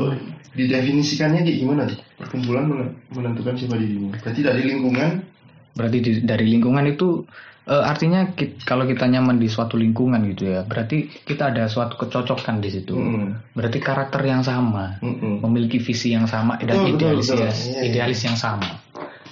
didefinisikannya 0.52 1.44
kayak 1.44 1.58
gimana 1.58 1.82
tuh? 1.86 2.00
Perkumpulan 2.16 2.64
men- 2.66 2.96
menentukan 3.10 3.54
siapa 3.54 3.76
dirimu. 3.76 4.16
Berarti 4.16 4.42
dari 4.42 4.62
lingkungan. 4.66 5.29
Berarti 5.72 5.98
di- 6.00 6.22
dari 6.22 6.46
lingkungan 6.46 6.86
itu 6.86 7.24
eh, 7.66 7.84
artinya 7.86 8.34
ki- 8.34 8.58
kalau 8.60 8.84
kita 8.84 9.06
nyaman 9.06 9.38
di 9.38 9.46
suatu 9.46 9.78
lingkungan 9.78 10.18
gitu 10.28 10.50
ya, 10.50 10.66
berarti 10.66 11.06
kita 11.22 11.54
ada 11.54 11.66
suatu 11.66 11.96
kecocokan 11.96 12.58
di 12.58 12.70
situ. 12.72 12.98
Mm-mm. 12.98 13.54
Berarti 13.54 13.78
karakter 13.78 14.26
yang 14.26 14.42
sama, 14.42 14.98
Mm-mm. 15.00 15.46
memiliki 15.46 15.78
visi 15.78 16.12
yang 16.12 16.26
sama 16.26 16.58
dan 16.58 16.74
Betul, 16.82 16.98
idealis 16.98 17.30
betul. 17.30 17.40
ya, 17.40 17.52
Iya, 17.52 17.62
iya. 17.70 17.80
idealis 17.86 18.22
yang 18.24 18.34
sama. 18.34 18.66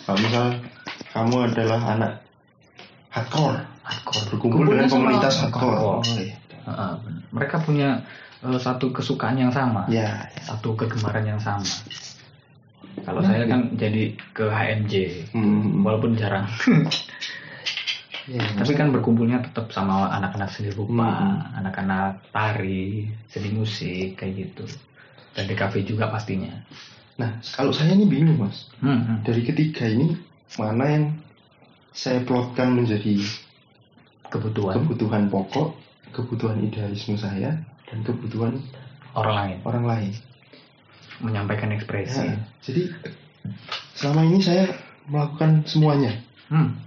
Kalau 0.05 0.19
misal 0.19 0.45
kamu 1.09 1.35
adalah 1.49 1.79
anak 1.89 2.11
hardcore, 3.09 3.57
Hardcore. 3.81 4.25
berkumpul 4.29 4.57
Kumpulnya 4.61 4.85
dengan 4.85 4.93
komunitas 4.93 5.33
hardcore. 5.39 5.73
hardcore. 5.73 5.97
Oh, 5.97 6.15
iya. 6.15 6.35
Benar. 6.61 6.99
mereka 7.31 7.55
punya 7.57 7.89
eh, 8.43 8.59
satu 8.59 8.91
kesukaan 8.91 9.33
yang 9.35 9.49
sama, 9.49 9.89
Ya, 9.89 10.29
satu 10.37 10.75
kegemaran 10.75 11.25
yang 11.25 11.41
sama. 11.41 11.65
Kalau 13.05 13.21
Nah, 13.21 13.29
saya 13.29 13.43
kan 13.45 13.61
jadi 13.77 14.13
ke 14.33 14.45
HMJ, 14.49 14.93
Hmm. 15.35 15.85
walaupun 15.85 16.17
jarang. 16.17 16.47
ya. 18.31 18.41
Tapi 18.57 18.73
kan 18.73 18.89
berkumpulnya 18.89 19.43
tetap 19.45 19.69
sama 19.71 20.09
anak-anak 20.11 20.49
seni 20.49 20.73
rupa, 20.73 21.07
Hmm. 21.07 21.59
anak-anak 21.63 22.31
tari, 22.33 23.11
seni 23.29 23.49
musik 23.53 24.17
kayak 24.17 24.33
gitu. 24.49 24.65
Dan 25.37 25.45
di 25.45 25.55
kafe 25.55 25.85
juga 25.85 26.09
pastinya. 26.09 26.51
Nah, 27.17 27.41
kalau 27.53 27.73
saya 27.73 27.93
ini 27.97 28.05
bingung 28.05 28.37
mas. 28.37 28.69
Hmm, 28.81 29.01
hmm. 29.01 29.17
Dari 29.25 29.41
ketiga 29.45 29.89
ini 29.89 30.17
mana 30.57 30.85
yang 30.85 31.05
saya 31.93 32.21
plotkan 32.21 32.77
menjadi 32.77 33.21
Kebutuhan 34.27 34.75
kebutuhan 34.75 35.23
pokok, 35.31 35.71
kebutuhan 36.11 36.59
idealisme 36.59 37.15
saya, 37.15 37.63
dan 37.87 38.03
kebutuhan 38.03 38.59
orang 39.15 39.35
lain 39.39 39.57
orang 39.63 39.85
lain. 39.87 40.11
Menyampaikan 41.23 41.73
ekspresi. 41.73 42.23
Ya, 42.23 42.37
jadi 42.61 42.83
selama 43.97 44.21
ini 44.27 44.39
saya 44.43 44.71
melakukan 45.07 45.65
semuanya, 45.65 46.13
Hmm, 46.47 46.79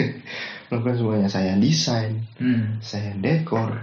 melakukan 0.68 0.96
semuanya. 1.00 1.28
Saya 1.32 1.56
desain, 1.56 2.24
hmm. 2.36 2.80
saya 2.84 3.16
dekor, 3.16 3.76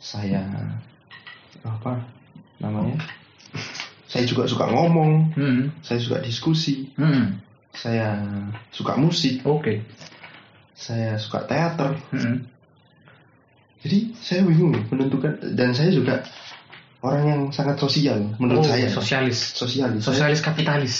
saya 0.00 0.44
apa 1.64 2.04
namanya? 2.60 3.00
Saya 4.08 4.28
juga 4.28 4.46
suka 4.46 4.68
ngomong, 4.70 5.32
Hmm, 5.34 5.72
saya 5.80 5.98
suka 5.98 6.20
diskusi, 6.22 6.92
hmm. 6.94 7.40
saya 7.74 8.20
suka 8.70 8.94
musik, 9.00 9.42
Oke. 9.48 9.82
saya 10.76 11.16
suka 11.18 11.46
teater. 11.48 11.98
Hmm. 12.12 12.46
Jadi 13.84 14.16
saya 14.16 14.48
bingung 14.48 14.80
menentukan 14.88 15.36
dan 15.52 15.76
saya 15.76 15.92
juga 15.92 16.24
orang 17.04 17.22
yang 17.28 17.40
sangat 17.52 17.76
sosial 17.76 18.32
menurut 18.40 18.64
Oh, 18.64 18.66
saya. 18.66 18.88
sosialis. 18.88 19.52
Sosialis. 19.52 20.00
Saya- 20.00 20.08
Sosialis 20.08 20.40
kapitalis. 20.40 20.94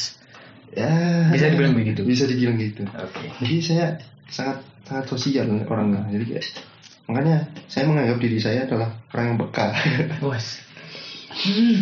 ya, 0.71 0.91
Bisa 1.33 1.49
dibilang 1.49 1.73
begitu. 1.73 2.05
Bisa 2.05 2.29
dibilang 2.29 2.61
gitu. 2.61 2.85
Oke. 2.85 3.25
Jadi 3.41 3.57
saya 3.59 3.87
sangat 4.29 4.61
sangat 4.85 5.05
sosial 5.09 5.49
orangnya. 5.65 6.05
Jadi 6.13 6.25
kayak 6.29 6.45
makanya 7.05 7.37
saya 7.67 7.89
menganggap 7.89 8.19
diri 8.19 8.37
saya 8.37 8.69
adalah 8.69 8.93
orang 9.11 9.25
yang 9.33 9.39
peka. 9.41 9.67
Bos. 10.23 10.61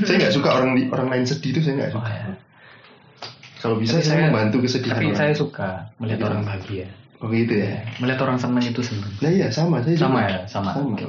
saya 0.03 0.17
nggak 0.17 0.33
suka 0.33 0.49
orang 0.49 0.71
di- 0.73 0.89
orang 0.89 1.09
lain 1.11 1.25
sedih 1.27 1.53
itu 1.53 1.61
saya 1.61 1.75
nggak 1.77 1.91
Oh, 1.93 2.01
suka. 2.01 2.11
ya. 2.11 2.25
Kalau 3.59 3.77
bisa 3.79 3.99
Tapi 3.99 4.03
saya, 4.03 4.17
saya- 4.17 4.27
membantu 4.31 4.57
kesedihan 4.63 4.97
Tapi 4.97 5.07
orang. 5.09 5.19
saya 5.19 5.33
suka 5.35 5.69
melihat 5.99 6.19
Iya. 6.19 6.29
orang 6.31 6.41
bahagia. 6.43 6.87
Oh 7.23 7.29
gitu 7.31 7.55
ya. 7.55 7.73
Melihat 7.99 8.21
orang 8.23 8.39
senang 8.39 8.65
itu 8.65 8.83
senang. 8.83 9.13
Nah 9.19 9.31
iya 9.31 9.47
sama 9.49 9.79
saya 9.81 9.95
Sama 9.95 10.21
juga. 10.21 10.31
ya, 10.31 10.41
sama. 10.47 10.71
Sama. 10.75 10.95
Oke. 10.95 11.07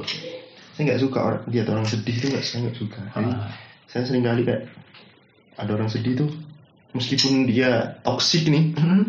Saya 0.74 0.82
nggak 0.90 1.00
suka 1.00 1.18
orang 1.22 1.42
lihat 1.48 1.66
orang 1.70 1.86
sedih 1.86 2.14
itu 2.18 2.26
nggak 2.28 2.44
saya 2.44 2.58
nggak 2.66 2.76
suka. 2.76 3.00
Jadi 3.14 3.30
Ah, 3.30 3.50
saya 3.86 4.02
sering 4.04 4.26
kali 4.26 4.42
kayak 4.42 4.62
ada 5.54 5.70
orang 5.70 5.86
sedih 5.86 6.18
tuh 6.18 6.30
meskipun 6.92 7.46
dia 7.46 7.98
toksik 8.02 8.50
nih 8.50 8.74
hmm. 8.74 9.04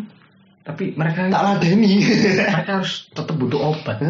Tapi 0.66 0.98
mereka 0.98 1.30
tak 1.30 1.42
ladeni. 1.46 2.02
mereka 2.58 2.82
harus 2.82 3.06
tetap 3.14 3.38
butuh 3.38 3.70
obat 3.70 4.02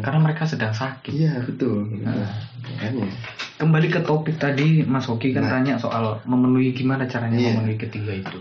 karena 0.00 0.18
mereka 0.24 0.48
sedang 0.48 0.72
sakit. 0.72 1.12
Iya 1.12 1.44
betul. 1.44 1.84
Nah. 2.00 2.32
Makanya. 2.64 3.12
Kembali 3.60 3.88
ke 3.92 4.00
topik 4.00 4.40
tadi 4.40 4.88
Mas 4.88 5.04
Hoki 5.04 5.36
kan 5.36 5.44
Nah. 5.44 5.60
tanya 5.60 5.76
soal 5.76 6.24
memenuhi 6.24 6.72
gimana 6.72 7.04
caranya 7.04 7.36
Iya. 7.36 7.60
memenuhi 7.60 7.76
ketiga 7.76 8.16
itu. 8.16 8.40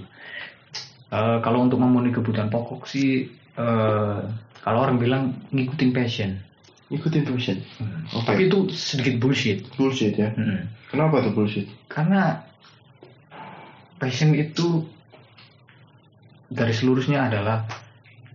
Eh, 1.12 1.38
kalau 1.44 1.64
untuk 1.64 1.80
memenuhi 1.80 2.16
kebutuhan 2.16 2.48
pokok 2.48 2.88
sih 2.88 3.32
eh, 3.60 4.20
kalau 4.64 4.80
orang 4.80 4.96
bilang 4.96 5.24
ngikutin 5.52 5.92
passion. 5.92 6.32
Ikutin 6.88 7.28
passion. 7.28 7.60
Hmm. 7.80 8.08
Oke. 8.16 8.26
Tapi 8.32 8.42
itu 8.48 8.60
sedikit 8.72 9.20
bullshit. 9.20 9.68
Bullshit 9.76 10.16
ya. 10.16 10.32
Hmm. 10.32 10.72
Kenapa 10.88 11.20
tuh 11.20 11.36
bullshit? 11.36 11.68
Karena 11.92 12.48
passion 14.00 14.32
itu 14.32 14.88
garis 16.48 16.80
lurusnya 16.86 17.28
adalah 17.28 17.68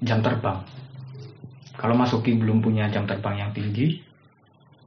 jam 0.04 0.20
terbang. 0.20 0.60
Kalau 1.80 1.96
Mas 1.96 2.12
Hoki 2.12 2.36
belum 2.36 2.60
punya 2.60 2.92
jam 2.92 3.08
terbang 3.08 3.40
yang 3.40 3.50
tinggi, 3.56 4.04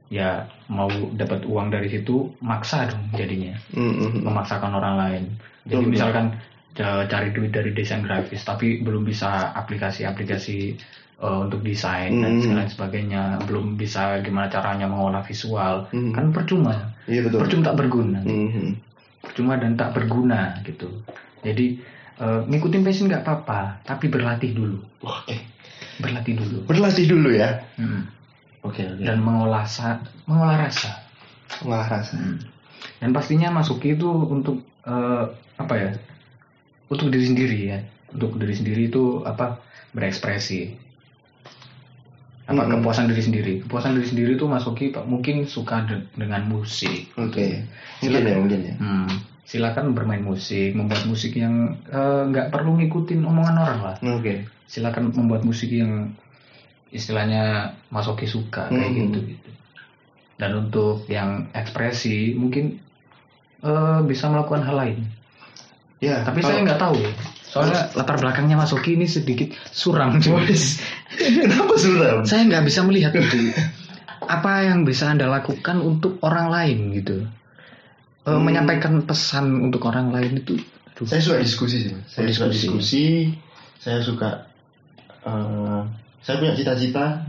ya 0.08 0.46
mau 0.70 0.86
dapat 1.12 1.42
uang 1.44 1.74
dari 1.74 1.90
situ 1.90 2.30
maksa 2.38 2.86
dong 2.86 3.10
jadinya, 3.12 3.58
Mm-mm. 3.74 4.22
memaksakan 4.22 4.72
orang 4.72 4.94
lain. 4.96 5.24
Jadi 5.66 5.84
misalkan 5.90 6.38
ca- 6.78 7.04
cari 7.10 7.34
duit 7.34 7.50
dari 7.50 7.74
desain 7.74 8.06
grafis, 8.06 8.46
tapi 8.46 8.80
belum 8.80 9.02
bisa 9.02 9.50
aplikasi-aplikasi 9.58 10.78
eh, 11.16 11.38
untuk 11.40 11.60
desain 11.60 12.12
dan 12.12 12.38
Hmm. 12.38 12.54
lain 12.54 12.68
sebagainya, 12.68 13.22
belum 13.44 13.74
bisa 13.74 14.20
gimana 14.20 14.46
caranya 14.46 14.84
mengolah 14.84 15.22
visual, 15.22 15.88
Hmm. 15.88 16.12
kan 16.12 16.28
percuma, 16.30 16.92
Iya 17.04 17.24
betul. 17.24 17.40
percuma 17.40 17.62
tak 17.64 17.76
berguna 17.76 18.20
Mhm. 18.20 18.68
percuma 19.20 19.52
dan 19.56 19.74
tak 19.74 19.90
berguna 19.92 20.40
gitu. 20.62 20.88
Jadi 21.40 21.96
eh, 22.16 22.40
ngikutin 22.44 22.80
passion 22.80 23.06
nggak 23.06 23.22
apa-apa, 23.22 23.84
tapi 23.84 24.08
berlatih 24.08 24.52
dulu, 24.52 24.80
Wah, 25.00 25.20
eh. 25.28 25.36
berlatih 25.96 26.32
dulu 26.34 26.64
Berlatih 26.64 27.04
dulu 27.06 27.28
ya. 27.28 27.60
Hmm. 27.76 28.08
Oke 28.60 28.82
oke. 28.82 29.04
dan 29.04 29.20
mengolah 29.20 29.62
sa- 29.62 30.00
mengolah 30.24 30.56
rasa. 30.58 30.96
Mengolah 31.60 31.86
rasa. 31.86 32.16
Hmm. 32.16 32.40
Dan 32.96 33.12
pastinya 33.12 33.52
masuki 33.52 33.92
itu 33.92 34.08
untuk 34.08 34.64
eh, 34.82 35.24
apa 35.56 35.74
ya? 35.76 35.90
Untuk 36.86 37.10
diri 37.10 37.26
sendiri 37.26 37.58
ya. 37.66 37.78
Untuk 38.10 38.38
diri 38.38 38.54
sendiri 38.54 38.86
itu 38.86 39.20
apa? 39.20 39.60
Berekspresi. 39.92 40.85
Apa 42.46 42.62
Mm-mm. 42.62 42.78
kepuasan 42.78 43.10
diri 43.10 43.20
sendiri? 43.20 43.52
Kepuasan 43.60 43.98
diri 43.98 44.06
sendiri 44.06 44.30
itu 44.34 44.46
masuki 44.46 44.94
Pak 44.94 45.02
mungkin 45.04 45.44
suka 45.44 45.82
de- 45.82 46.06
dengan 46.14 46.46
musik. 46.46 47.10
Oke. 47.14 47.66
Mungkin 47.98 48.22
ya 48.22 48.36
mungkin 48.38 48.60
ya. 48.62 48.74
Hmm, 48.78 49.10
silakan 49.42 49.92
bermain 49.92 50.22
musik, 50.22 50.70
membuat 50.72 51.02
musik 51.04 51.34
yang 51.34 51.74
eh, 51.84 52.22
nggak 52.24 52.50
perlu 52.50 52.78
ngikutin 52.78 53.20
omongan 53.20 53.56
orang 53.56 53.80
lah. 53.82 53.96
Oke. 54.00 54.46
Silakan 54.64 55.10
membuat 55.10 55.42
musik 55.42 55.68
yang 55.68 56.14
istilahnya 56.88 57.74
masoki 57.88 58.24
suka 58.24 58.70
kayak 58.70 58.90
Hmm. 58.90 58.98
gitu 59.10 59.18
gitu. 59.26 59.50
Dan 60.38 60.50
untuk 60.56 61.02
yang 61.08 61.50
ekspresi 61.50 62.32
mungkin 62.32 62.78
eh, 63.58 64.00
bisa 64.06 64.30
melakukan 64.30 64.62
hal 64.62 64.76
lain. 64.76 64.98
Ya. 65.98 66.22
Tapi 66.22 66.38
kalau- 66.38 66.50
saya 66.52 66.62
nggak 66.62 66.78
tahu. 66.78 66.96
Soalnya 67.46 67.88
latar 67.94 68.18
belakangnya 68.18 68.58
Masoki 68.58 68.94
ini 68.94 69.06
sedikit 69.06 69.54
suram. 69.70 70.18
Kenapa 70.18 71.74
suram? 71.78 72.26
saya 72.26 72.42
nggak 72.44 72.64
bisa 72.66 72.80
melihat 72.82 73.14
itu. 73.14 73.54
Apa 74.26 74.66
yang 74.66 74.82
bisa 74.82 75.06
anda 75.08 75.30
lakukan 75.30 75.78
untuk 75.78 76.18
orang 76.20 76.50
lain 76.50 76.78
gitu? 76.92 77.22
Eh, 77.22 77.28
Hmm. 78.26 78.42
Menyampaikan 78.42 79.06
pesan 79.06 79.70
untuk 79.70 79.86
orang 79.86 80.10
lain 80.10 80.42
itu. 80.42 80.58
aduh. 80.90 81.06
Saya 81.06 81.22
suka 81.22 81.38
diskusi 81.38 81.76
sih. 81.86 81.92
Mas. 81.94 82.10
Saya 82.10 82.26
suka 82.28 82.46
Diskusi. 82.50 82.66
diskusi. 82.66 83.04
Saya 83.78 83.98
suka 84.02 84.28
eh, 85.22 85.80
saya 86.20 86.34
punya 86.42 86.54
cita-cita 86.58 87.22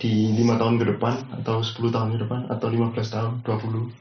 di 0.00 0.32
lima 0.32 0.56
tahun 0.56 0.80
ke 0.80 0.84
depan 0.96 1.14
atau 1.40 1.60
10 1.60 1.76
tahun 1.92 2.08
ke 2.16 2.18
depan 2.24 2.40
atau 2.48 2.66
15 2.68 2.96
tahun 3.14 3.32
20 3.44 3.92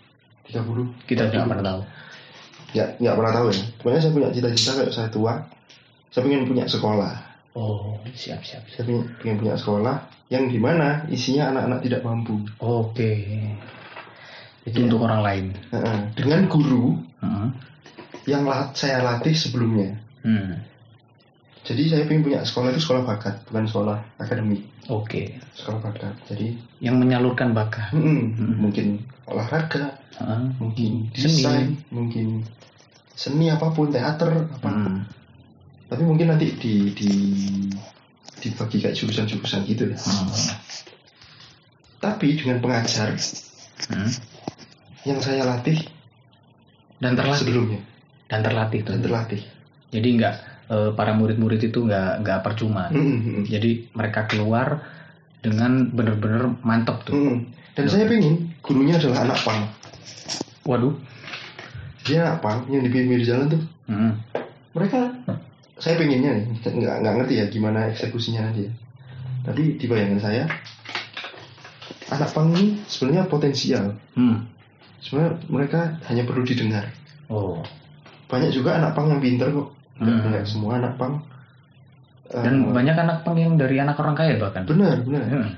30 0.51 1.07
Kita 1.07 1.23
tidak 1.27 1.47
pernah 1.47 1.63
tahu. 1.63 1.81
Ya 2.73 2.85
nggak 2.97 3.15
pernah 3.15 3.31
tahu 3.31 3.47
ya 3.49 3.61
pokoknya 3.77 3.99
saya 3.99 4.11
punya 4.11 4.29
cita-cita 4.29 4.71
kayak 4.75 4.91
saya 4.91 5.07
tua 5.07 5.33
saya 6.09 6.21
pengen 6.23 6.43
punya 6.43 6.65
sekolah 6.65 7.13
Oh, 7.53 8.01
siap 8.11 8.41
siap. 8.41 8.65
saya 8.67 8.81
pengen 9.21 9.37
punya 9.37 9.53
sekolah 9.53 10.01
yang 10.27 10.49
di 10.49 10.57
mana 10.57 11.05
isinya 11.05 11.53
anak-anak 11.53 11.79
tidak 11.81 12.01
mampu 12.01 12.33
Oke. 12.57 13.13
Itu 14.63 14.73
Iya. 14.73 14.85
untuk 14.87 15.05
orang 15.05 15.21
lain. 15.21 15.45
Dengan 16.17 16.49
guru 16.49 16.97
Heeh. 17.21 17.47
yang 18.25 18.41
lat- 18.43 18.73
saya 18.73 18.99
latih 18.99 19.37
sebelumnya 19.37 20.01
Hmm. 20.25 20.65
jadi 21.61 21.83
saya 21.85 22.03
pengen 22.03 22.25
punya 22.25 22.41
sekolah 22.41 22.71
itu 22.71 22.81
sekolah 22.81 23.03
bakat 23.05 23.35
bukan 23.45 23.65
sekolah 23.67 23.97
akademik 24.17 24.65
Oke. 24.87 25.37
sekolah 25.53 25.77
bakat 25.79 26.15
jadi 26.25 26.57
Yang 26.81 26.95
menyalurkan 26.97 27.53
bakat. 27.53 27.93
mm, 27.93 28.01
Hmm. 28.33 28.55
mungkin 28.57 29.03
olahraga 29.25 29.97
Heeh. 30.13 30.41
mungkin 30.57 30.91
Seni. 31.11 31.23
desain 31.39 31.67
mungkin 31.89 32.43
seni 33.13 33.47
apa 33.47 33.69
pun 33.69 33.89
teater 33.89 34.49
apa 34.49 34.67
Hmm. 34.67 34.99
tapi 35.87 36.03
mungkin 36.03 36.29
nanti 36.29 36.51
di 36.53 36.73
di 36.91 37.09
dibagi 38.39 38.77
kayak 38.77 38.95
jurusan-jurusan 38.95 39.63
gitu 39.65 39.87
ya 39.87 39.97
Hmm. 39.97 40.29
tapi 41.99 42.35
dengan 42.35 42.59
pengajar 42.59 43.15
Hmm. 43.87 44.11
yang 45.03 45.19
saya 45.19 45.43
latih 45.43 45.79
Dan 46.97 47.13
terlatih. 47.13 47.39
sebelumnya 47.41 47.79
Dan 48.25 48.39
terlatih 48.41 48.79
tuh. 48.81 48.91
dan 48.93 49.01
terlatih 49.01 49.41
Jadi 49.89 50.07
nggak 50.15 50.35
eh, 50.65 50.91
para 50.91 51.11
murid-murid 51.11 51.59
itu 51.61 51.79
nggak 51.79 52.23
nggak 52.23 52.39
percuma. 52.41 52.87
Mm, 52.87 52.97
mm, 52.97 53.19
mm. 53.21 53.43
Jadi 53.45 53.71
mereka 53.93 54.25
keluar 54.25 54.81
dengan 55.37 55.85
bener-bener 55.87 56.55
mantep 56.61 57.03
tuh. 57.03 57.13
Mm. 57.13 57.37
dan 57.73 57.85
saya 57.85 58.05
pengen 58.05 58.52
gurunya 58.63 58.95
adalah 58.95 59.19
anak 59.23 59.39
pang 59.43 59.61
Waduh. 60.63 60.95
dia 62.01 62.23
anak 62.23 62.39
pang 62.39 62.59
yang 62.67 62.81
di 62.81 62.89
pinggir 62.89 63.21
jalan 63.21 63.47
tuh 63.49 63.63
Hmm. 63.83 64.15
mereka 64.71 65.11
saya 65.75 65.99
pengennya 65.99 66.31
nih 66.33 66.45
nggak 66.63 66.95
nggak 67.03 67.13
ngerti 67.19 67.33
ya 67.35 67.45
gimana 67.47 67.91
eksekusinya 67.91 68.47
nanti 68.47 68.63
ya 68.63 68.71
tapi 69.43 69.75
di 69.75 69.85
bayangan 69.85 70.19
saya 70.19 70.43
anak 72.09 72.29
pang 72.31 72.47
ini 72.49 72.79
sebenarnya 72.85 73.27
potensial 73.27 73.85
Hmm. 74.13 74.47
sebenarnya 74.97 75.35
mereka 75.47 75.79
hanya 76.07 76.23
perlu 76.23 76.41
didengar 76.41 76.87
Oh. 77.27 77.59
banyak 78.25 78.49
juga 78.49 78.77
anak 78.77 78.93
pang 78.93 79.09
yang 79.09 79.19
pinter 79.19 79.51
kok 79.51 79.67
Hmm. 79.95 80.31
nggak 80.31 80.45
semua 80.45 80.79
anak 80.79 80.95
pang 80.95 81.19
Dan 82.33 82.73
banyak 82.73 82.97
anak 82.97 83.21
pang 83.21 83.37
yang 83.37 83.53
dari 83.53 83.77
anak 83.77 83.93
orang 83.95 84.15
kaya 84.15 84.39
bahkan. 84.39 84.63
benar 84.63 85.03
benar 85.03 85.21
Hmm. 85.27 85.53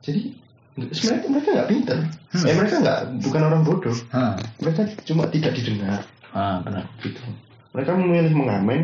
jadi 0.00 0.30
sebenarnya 0.74 1.28
mereka 1.28 1.48
nggak 1.52 1.70
pinter 1.70 1.98
Hmm. 2.32 2.48
eh 2.48 2.54
mereka 2.54 2.76
nggak 2.78 2.98
bukan 3.20 3.42
orang 3.42 3.60
bodoh 3.62 3.96
Ah, 4.08 4.34
mereka 4.58 4.82
cuma 5.02 5.28
tidak 5.28 5.52
didengar 5.52 6.00
ah, 6.32 6.60
benar. 6.60 6.88
gitu 6.98 7.20
mereka 7.70 7.92
memilih 7.92 8.32
mengamen 8.32 8.80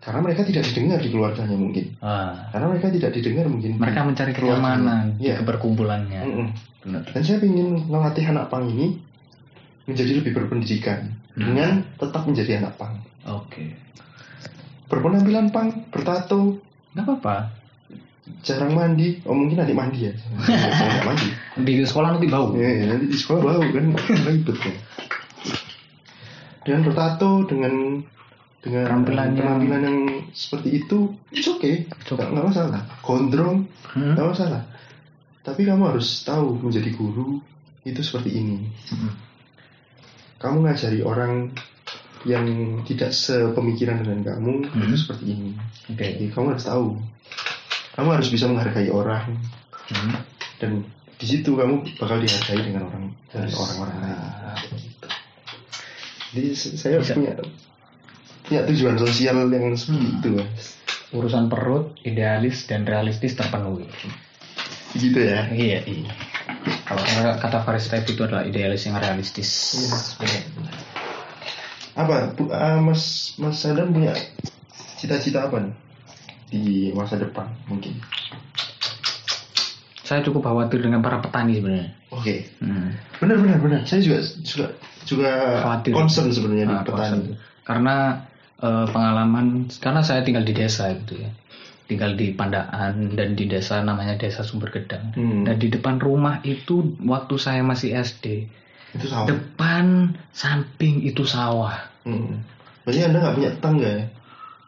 karena 0.00 0.20
mereka 0.20 0.42
tidak 0.42 0.64
didengar 0.64 0.96
di 0.96 1.10
keluarganya 1.10 1.52
mungkin 1.52 1.98
Ah, 1.98 2.46
karena 2.48 2.66
mereka 2.70 2.88
tidak 2.88 3.10
didengar 3.12 3.46
mungkin 3.46 3.74
mereka 3.76 4.00
mencari 4.02 4.30
kenyamanan 4.32 5.04
di 5.14 5.26
Iya. 5.26 5.42
keberkumpulannya. 5.42 6.22
Mm-mm. 6.22 6.48
Benar. 6.80 7.02
dan 7.06 7.20
saya 7.20 7.38
ingin 7.40 7.84
melatih 7.86 8.24
anak 8.24 8.48
pang 8.48 8.64
ini 8.64 8.96
menjadi 9.84 10.12
lebih 10.16 10.32
berpendidikan 10.32 11.12
Hmm. 11.30 11.42
dengan 11.44 11.70
tetap 11.96 12.22
menjadi 12.22 12.58
anak 12.58 12.74
pang 12.76 12.94
Oke. 13.24 13.74
berpenampilan 14.86 15.50
pang 15.50 15.68
bertato 15.88 16.58
Nggak 16.90 17.04
apa-apa. 17.06 17.36
Jarang 18.40 18.72
mandi 18.72 19.18
oh 19.24 19.34
mungkin 19.34 19.60
adik 19.60 19.74
mandi 19.74 20.08
ya 20.08 20.12
nggak 20.12 21.06
mandi 21.06 21.28
Di 21.66 21.84
sekolah 21.84 22.16
nanti 22.16 22.26
bau. 22.26 22.56
Ya, 22.56 22.88
nanti 22.88 23.10
di 23.10 23.18
sekolah 23.18 23.40
bau 23.42 23.60
kan 23.60 23.86
ribet 24.24 24.56
ya. 24.64 24.72
Dengan 26.64 26.80
bertato 26.88 27.44
dengan 27.44 27.74
dengan 28.60 28.84
Penampilan 28.92 29.28
yang- 29.32 29.36
penampilan 29.40 29.82
yang 29.84 29.98
seperti 30.32 30.84
itu, 30.84 31.16
it's 31.32 31.48
okay, 31.48 31.88
okay. 31.88 32.12
nggak 32.12 32.28
nggak 32.28 32.46
masalah. 32.52 32.82
Gondrong, 33.00 33.58
Hmm. 33.92 34.12
nggak 34.12 34.28
masalah. 34.30 34.62
Tapi 35.40 35.64
kamu 35.64 35.82
harus 35.88 36.20
tahu 36.22 36.60
menjadi 36.60 36.92
guru 36.92 37.40
itu 37.82 38.00
seperti 38.00 38.36
ini. 38.36 38.68
Hmm. 38.92 39.12
Kamu 40.36 40.64
ngajari 40.64 41.00
orang 41.00 41.52
yang 42.28 42.44
tidak 42.84 43.16
sepemikiran 43.16 44.04
dengan 44.04 44.20
kamu 44.36 44.68
Hmm. 44.68 44.80
itu 44.84 44.96
seperti 44.96 45.24
ini. 45.32 45.50
Oke. 45.88 46.04
Jadi 46.20 46.28
kamu 46.28 46.52
harus 46.52 46.64
tahu. 46.64 47.00
Kamu 47.90 48.08
harus 48.10 48.28
bisa 48.30 48.46
menghargai 48.46 48.88
orang 48.88 49.34
Hmm. 49.90 50.14
dan 50.62 50.86
di 51.18 51.26
situ 51.26 51.52
kamu 51.52 51.82
bakal 51.98 52.22
dihargai 52.22 52.62
dengan 52.62 52.86
orang 52.86 53.04
Yes. 53.34 53.58
orang-orang 53.58 53.96
lain. 54.00 54.18
Gitu. 54.72 55.06
Jadi 56.30 56.48
saya 56.54 56.96
Bisa. 57.02 57.14
punya 57.18 57.34
punya 58.46 58.60
tujuan 58.66 58.96
sosial 58.96 59.36
yang 59.50 59.74
seperti 59.74 60.06
Hmm. 60.06 60.16
itu, 60.16 60.28
Mas. 60.38 60.66
Urusan 61.10 61.50
perut, 61.50 61.98
idealis 62.06 62.70
dan 62.70 62.86
realistis 62.86 63.34
terpenuhi. 63.34 63.90
Gitu 64.94 65.18
ya. 65.18 65.50
Iya, 65.50 65.82
iya. 65.82 66.10
Kalau 66.86 67.02
kata- 67.38 67.62
Faris 67.62 67.86
Taib 67.86 68.06
itu 68.06 68.22
adalah 68.22 68.42
idealis 68.42 68.86
yang 68.86 68.98
realistis. 68.98 69.50
Iya. 70.18 70.40
Apa, 71.94 72.30
Bu- 72.34 72.50
ah, 72.50 72.78
Mas 72.78 73.34
Mas 73.36 73.58
Sadam 73.58 73.90
punya 73.90 74.14
cita-cita 74.96 75.50
apa 75.50 75.58
nih 75.58 75.74
di 76.50 76.90
masa 76.92 77.16
depan 77.16 77.46
mungkin? 77.64 77.94
Saya 80.02 80.26
cukup 80.26 80.42
khawatir 80.42 80.82
dengan 80.82 81.00
para 81.00 81.22
petani 81.22 81.54
sebenarnya. 81.54 81.94
Oke, 82.10 82.50
Hmm. 82.58 82.98
benar 83.16 83.38
benar 83.38 83.58
benar. 83.58 83.80
Saya 83.86 84.02
juga 84.02 84.18
juga 84.42 84.66
juga 85.06 85.30
Khawatir. 85.62 85.92
concern 85.94 86.28
sebenarnya 86.28 86.66
di 86.66 86.74
Nah, 86.74 86.82
petani. 86.82 86.98
concern. 86.98 87.22
Karena 87.62 87.96
eh, 88.58 88.86
pengalaman, 88.86 89.46
karena 89.80 90.04
saya 90.04 90.20
tinggal 90.20 90.44
di 90.44 90.52
desa 90.52 90.92
gitu 90.92 91.16
ya, 91.16 91.32
tinggal 91.86 92.12
di 92.12 92.28
Pandaan 92.30 93.16
dan 93.16 93.32
di 93.32 93.48
desa 93.48 93.80
namanya 93.80 94.20
Desa 94.20 94.44
Sumber 94.44 94.68
Gedang. 94.68 95.16
Hmm, 95.16 95.48
Dan 95.48 95.56
di 95.56 95.72
depan 95.72 95.96
rumah 95.96 96.44
itu 96.44 96.92
waktu 97.00 97.40
saya 97.40 97.64
masih 97.64 97.96
SD, 97.96 98.52
itu 98.92 99.06
sawah. 99.08 99.24
depan 99.24 100.12
samping 100.28 101.00
itu 101.00 101.24
sawah. 101.24 101.88
Hmm. 102.04 102.44
Berarti 102.84 103.00
anda 103.00 103.16
nggak 103.18 103.34
punya 103.34 103.50
tetangga 103.56 103.88
ya? 103.88 104.04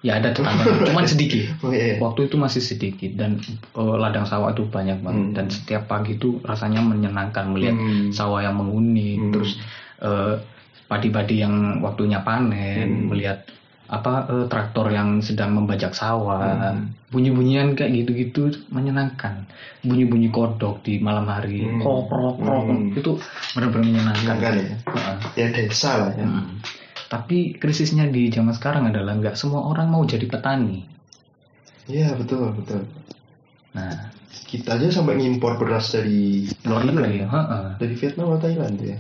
Ya 0.03 0.19
ada 0.19 0.35
tetangga, 0.35 0.67
cuman 0.91 1.07
sedikit. 1.07 1.47
Oh 1.63 1.71
iya. 1.71 1.95
Waktu 2.03 2.27
itu 2.27 2.35
masih 2.35 2.59
sedikit 2.59 3.15
dan 3.15 3.39
eh, 3.55 3.97
ladang 3.97 4.27
sawah 4.27 4.51
itu 4.51 4.67
banyak 4.67 4.99
banget 4.99 5.25
Hmm. 5.31 5.35
dan 5.39 5.47
setiap 5.47 5.87
pagi 5.87 6.19
itu 6.19 6.43
rasanya 6.43 6.83
menyenangkan 6.83 7.47
melihat 7.49 7.79
Hmm. 7.79 8.11
sawah 8.11 8.43
yang 8.43 8.59
menguning, 8.59 9.31
Hmm. 9.31 9.33
terus 9.33 9.55
eh, 10.03 10.35
padi-padi 10.91 11.39
yang 11.39 11.79
waktunya 11.79 12.19
panen, 12.21 13.07
Hmm. 13.07 13.15
melihat 13.15 13.47
apa 13.87 14.27
eh, 14.27 14.47
traktor 14.51 14.91
yang 14.91 15.23
sedang 15.23 15.55
membajak 15.55 15.95
sawah, 15.95 16.75
Hmm. 16.75 16.91
bunyi-bunyian 17.15 17.79
kayak 17.79 18.03
gitu-gitu 18.03 18.51
menyenangkan. 18.75 19.47
Bunyi-bunyi 19.87 20.35
kodok 20.35 20.83
di 20.83 20.99
malam 20.99 21.31
hari, 21.31 21.63
Hmm. 21.63 21.79
krok 21.79 22.11
krok 22.11 22.35
krok 22.43 22.63
Hmm. 22.67 22.91
itu 22.91 23.11
benar-benar 23.55 23.87
menyenangkan. 23.87 24.35
Menyenangkan 24.35 24.55
ya. 24.59 24.77
Heeh. 24.83 25.17
Ya 25.39 25.47
desa 25.55 25.91
lah 25.95 26.11
ya. 26.19 26.27
Hmm. 26.27 26.59
Tapi 27.13 27.61
krisisnya 27.61 28.09
di 28.09 28.33
zaman 28.33 28.57
sekarang 28.57 28.89
adalah 28.89 29.13
nggak 29.13 29.37
semua 29.37 29.69
orang 29.69 29.93
mau 29.93 30.01
jadi 30.09 30.25
petani. 30.25 30.81
Iya 31.85 32.17
betul 32.17 32.57
betul. 32.57 32.89
Nah, 33.77 34.09
Kita 34.49 34.81
aja 34.81 34.89
sampai 34.89 35.21
ngimpor 35.21 35.61
beras 35.61 35.93
dari 35.93 36.49
luar 36.65 36.89
negeri 36.89 37.21
ya. 37.21 37.29
heeh. 37.29 37.67
Dari 37.77 37.95
Vietnam 38.01 38.33
atau 38.33 38.49
Thailand 38.49 38.77
ya. 38.81 38.97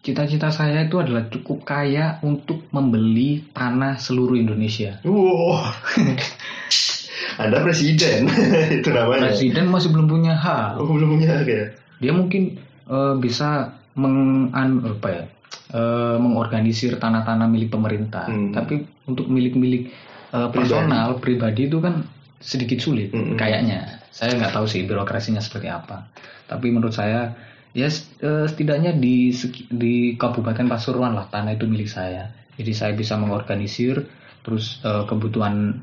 Cita-cita 0.00 0.48
saya 0.48 0.88
itu 0.88 0.96
adalah 0.96 1.28
cukup 1.28 1.62
kaya 1.62 2.16
untuk 2.24 2.64
membeli 2.72 3.44
tanah 3.52 4.00
seluruh 4.00 4.34
Indonesia. 4.34 4.96
Wow. 5.04 5.76
Anda 7.42 7.60
presiden 7.64 8.28
itu 8.80 8.88
namanya. 8.92 9.28
Presiden 9.32 9.68
masih 9.68 9.92
belum 9.92 10.08
punya 10.08 10.34
hak. 10.36 10.80
Oh, 10.80 10.88
belum 10.88 11.20
punya 11.20 11.36
ya. 11.44 11.64
Dia 12.00 12.12
mungkin 12.16 12.56
eh, 12.88 13.14
bisa 13.20 13.76
meng 13.92 14.48
an- 14.56 14.82
apa 14.84 15.08
ya? 15.12 15.24
Eh, 15.72 16.16
mengorganisir 16.20 17.00
tanah-tanah 17.00 17.48
milik 17.48 17.72
pemerintah. 17.72 18.28
Hmm. 18.28 18.52
Tapi 18.52 18.84
untuk 19.08 19.26
milik-milik 19.26 19.92
eh, 20.32 20.48
personal 20.52 21.18
pribadi 21.18 21.66
itu 21.66 21.80
kan 21.80 22.04
sedikit 22.42 22.78
sulit 22.82 23.10
Hmm. 23.10 23.34
kayaknya. 23.38 24.02
Saya 24.12 24.36
nggak 24.36 24.52
tahu 24.52 24.66
sih 24.68 24.84
birokrasinya 24.84 25.40
seperti 25.40 25.72
apa. 25.72 26.12
Tapi 26.46 26.68
menurut 26.68 26.92
saya 26.92 27.32
ya 27.72 27.88
eh, 27.88 28.46
setidaknya 28.46 28.92
di 28.92 29.32
di 29.72 29.94
Kabupaten 30.20 30.68
Pasuruan 30.68 31.16
lah 31.16 31.26
tanah 31.32 31.56
itu 31.56 31.64
milik 31.64 31.88
saya. 31.88 32.28
Jadi 32.60 32.72
saya 32.76 32.92
bisa 32.92 33.16
mengorganisir 33.16 34.04
terus 34.44 34.78
eh, 34.84 35.04
kebutuhan 35.08 35.80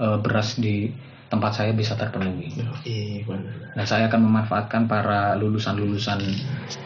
eh, 0.00 0.18
beras 0.24 0.56
di 0.56 0.88
tempat 1.26 1.52
saya 1.52 1.74
bisa 1.74 1.98
terpenuhi. 1.98 2.54
Benar. 3.26 3.74
Nah, 3.74 3.84
saya 3.84 4.06
akan 4.06 4.20
memanfaatkan 4.24 4.86
para 4.86 5.34
lulusan-lulusan 5.34 6.22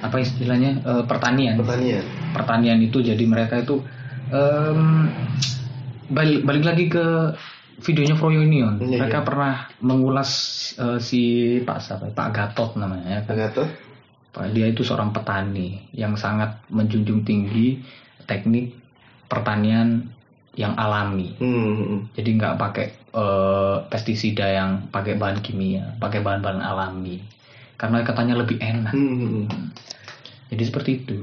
apa 0.01 0.17
istilahnya 0.17 0.81
eh, 0.81 1.05
pertanian. 1.05 1.61
Pertanian. 1.61 2.05
Pertanian 2.33 2.79
itu 2.81 3.05
jadi 3.05 3.21
mereka 3.25 3.61
itu 3.61 3.85
em, 4.33 5.13
balik 6.09 6.41
balik 6.43 6.65
lagi 6.65 6.85
ke 6.89 7.07
videonya 7.81 8.17
Froyonion. 8.17 8.81
Iya, 8.81 8.97
Mereka 9.01 9.19
iya. 9.21 9.27
pernah 9.27 9.55
mengulas 9.81 10.31
eh, 10.77 10.99
si 11.01 11.21
Pak 11.61 11.79
siapa? 11.81 12.05
Pak 12.13 12.29
Gatot 12.33 12.71
namanya. 12.81 13.21
ya 13.21 13.21
kan? 13.29 13.37
Gatot 13.37 13.69
Pak- 14.33 14.53
Dia 14.57 14.67
itu 14.69 14.81
seorang 14.81 15.13
petani 15.13 15.85
yang 15.93 16.17
sangat 16.17 16.65
menjunjung 16.73 17.25
tinggi 17.25 17.83
teknik 18.25 18.73
pertanian 19.29 20.09
yang 20.59 20.75
alami. 20.75 21.35
hmm. 21.39 22.11
Jadi 22.19 22.31
nggak 22.35 22.55
pakai 22.59 22.87
eh, 23.11 23.77
pestisida 23.91 24.47
yang 24.47 24.89
pakai 24.89 25.19
bahan 25.19 25.43
kimia, 25.43 25.99
pakai 25.99 26.23
bahan-bahan 26.23 26.63
alami. 26.63 27.21
Karena 27.75 28.05
katanya 28.05 28.37
lebih 28.37 28.61
enak. 28.61 28.93
Hmm. 28.93 29.47
Jadi 30.51 30.63
seperti 30.67 30.91
itu. 31.05 31.19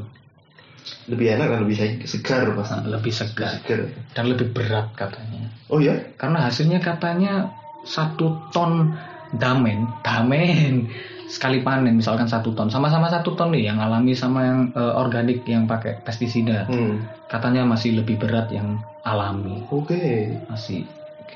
lebih 1.08 1.36
enak 1.36 1.52
dan 1.52 1.60
lebih 1.68 1.76
se- 1.76 2.04
segar 2.08 2.48
pasti 2.56 2.80
lebih 2.88 3.12
segar 3.12 3.60
segar 3.60 3.92
dan 4.16 4.32
lebih 4.32 4.56
berat 4.56 4.88
katanya. 4.96 5.52
oh 5.68 5.84
ya 5.84 5.96
Karena 6.16 6.48
hasilnya 6.48 6.80
katanya 6.80 7.52
satu 7.84 8.40
ton 8.56 8.96
damen, 9.36 9.88
damen 10.00 10.88
sekali 11.28 11.60
panen 11.60 12.00
misalkan 12.00 12.28
satu 12.32 12.56
ton, 12.56 12.72
sama-sama 12.72 13.12
satu 13.12 13.36
ton 13.36 13.52
nih 13.52 13.68
yang 13.68 13.84
alami 13.84 14.16
sama 14.16 14.48
yang 14.48 14.60
eh, 14.72 14.94
organik 14.96 15.44
yang 15.44 15.68
pakai 15.68 16.00
pestisida. 16.08 16.68
hmm. 16.72 17.28
Katanya 17.28 17.68
masih 17.68 18.00
lebih 18.00 18.16
berat 18.16 18.48
yang 18.56 18.80
alami, 19.04 19.68
oke 19.68 20.00
masih 20.48 20.88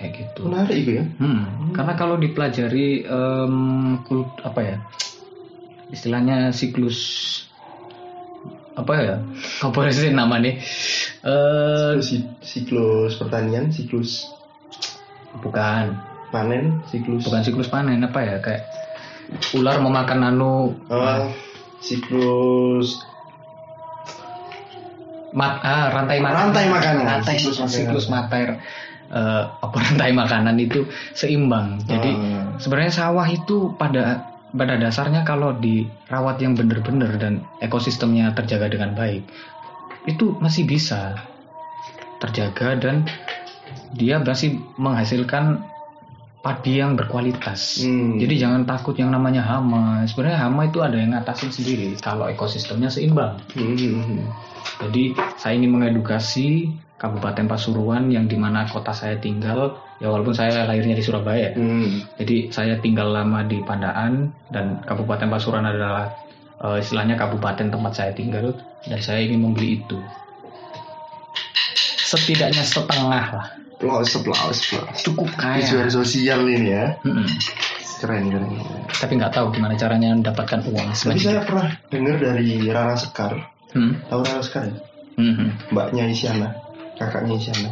kayak 0.01 0.13
gitu. 0.17 0.49
menarik 0.49 0.77
itu 0.81 0.91
ya. 0.97 1.05
Hmm, 1.21 1.71
karena 1.77 1.93
kalau 1.93 2.17
dipelajari 2.17 3.05
em, 3.05 3.55
kult 4.01 4.41
apa 4.41 4.59
ya 4.65 4.77
istilahnya 5.93 6.49
siklus 6.55 6.99
apa 8.73 8.93
ya 8.97 9.15
apa 9.61 9.79
sih 9.93 10.09
namanya 10.15 10.57
eh 11.21 11.93
siklus, 12.01 12.41
siklus 12.41 13.13
pertanian 13.21 13.69
siklus 13.69 14.25
bukan. 15.43 15.99
panen 16.31 16.79
siklus. 16.87 17.27
Bukan 17.27 17.43
siklus 17.43 17.67
panen 17.67 17.99
apa 18.07 18.19
ya 18.23 18.35
kayak 18.39 18.63
ular 19.51 19.83
memakan 19.83 20.31
anu. 20.31 20.79
Oh, 20.87 21.27
siklus 21.83 23.03
mat 25.31 25.59
ah, 25.63 25.91
rantai 25.91 26.19
makanan 26.19 26.51
Rantai 26.51 26.65
makanan. 26.67 27.03
rantai 27.07 27.35
Siklus 27.39 27.59
siklus 27.71 28.07
mater 28.11 28.59
eh, 29.11 29.43
apa 29.47 29.77
rantai 29.77 30.15
makanan 30.15 30.55
itu 30.57 30.87
seimbang 31.13 31.83
jadi 31.85 32.11
Oh. 32.11 32.57
sebenarnya 32.59 32.93
sawah 32.95 33.27
itu 33.27 33.75
pada 33.75 34.31
pada 34.51 34.75
dasarnya 34.75 35.23
kalau 35.23 35.55
dirawat 35.55 36.43
yang 36.43 36.59
benar-benar 36.59 37.15
dan 37.15 37.43
ekosistemnya 37.63 38.35
terjaga 38.35 38.67
dengan 38.67 38.91
baik 38.95 39.23
itu 40.09 40.35
masih 40.43 40.67
bisa 40.67 41.15
terjaga 42.19 42.75
dan 42.77 43.07
dia 43.95 44.19
masih 44.19 44.59
menghasilkan 44.75 45.63
padi 46.41 46.81
yang 46.81 46.97
berkualitas. 46.97 47.85
Hmm. 47.85 48.17
Jadi 48.17 48.41
jangan 48.41 48.65
takut 48.65 48.97
yang 48.97 49.13
namanya 49.13 49.45
hama. 49.45 50.03
Sebenarnya 50.09 50.41
hama 50.41 50.67
itu 50.67 50.81
ada 50.81 50.97
yang 50.97 51.13
ngatasin 51.13 51.53
sendiri 51.53 51.93
kalau 52.01 52.25
ekosistemnya 52.27 52.89
seimbang. 52.89 53.37
Hmm. 53.53 54.25
Jadi 54.81 55.13
saya 55.37 55.53
ingin 55.55 55.77
mengedukasi 55.77 56.73
Kabupaten 56.97 57.49
Pasuruan 57.49 58.13
yang 58.13 58.29
di 58.29 58.37
mana 58.37 58.65
kota 58.69 58.93
saya 58.93 59.17
tinggal. 59.21 59.77
Ya 60.01 60.09
walaupun 60.09 60.33
saya 60.33 60.65
lahirnya 60.65 60.97
di 60.97 61.05
Surabaya. 61.05 61.53
Hmm. 61.53 62.01
Jadi 62.17 62.49
saya 62.49 62.81
tinggal 62.81 63.13
lama 63.13 63.45
di 63.45 63.61
Pandaan 63.61 64.33
dan 64.49 64.81
Kabupaten 64.81 65.29
Pasuruan 65.29 65.65
adalah 65.69 66.09
eh, 66.57 66.81
istilahnya 66.81 67.21
kabupaten 67.21 67.69
tempat 67.69 67.93
saya 67.93 68.11
tinggal 68.17 68.57
dan 68.89 68.97
saya 68.97 69.21
ingin 69.21 69.45
membeli 69.45 69.77
itu. 69.77 70.01
Setidaknya 72.01 72.65
setengah 72.65 73.23
lah, 73.31 73.47
Plus, 73.81 74.13
plus, 74.21 74.57
plus. 74.69 74.97
cukup 75.01 75.29
kaya. 75.33 75.89
sosial 75.89 76.45
ini 76.45 76.69
ya. 76.69 77.01
Mm-mm. 77.01 77.25
Keren, 77.97 78.29
keren. 78.29 78.49
Tapi 78.93 79.13
nggak 79.17 79.33
tahu 79.33 79.49
gimana 79.53 79.73
caranya 79.73 80.13
mendapatkan 80.13 80.61
uang 80.69 80.93
Tapi 80.93 81.17
saya 81.17 81.41
pernah 81.41 81.69
dengar 81.89 82.17
dari 82.17 82.61
Rara 82.69 82.93
Sekar. 82.93 83.33
Hmm, 83.73 83.97
Tahu 84.05 84.21
Rara 84.21 84.41
Sekar 84.45 84.69
ya? 84.69 84.77
mhm. 85.17 85.73
Mbaknya 85.73 86.09
Isyana, 86.09 86.49
kakaknya 86.97 87.37
Isyana. 87.41 87.69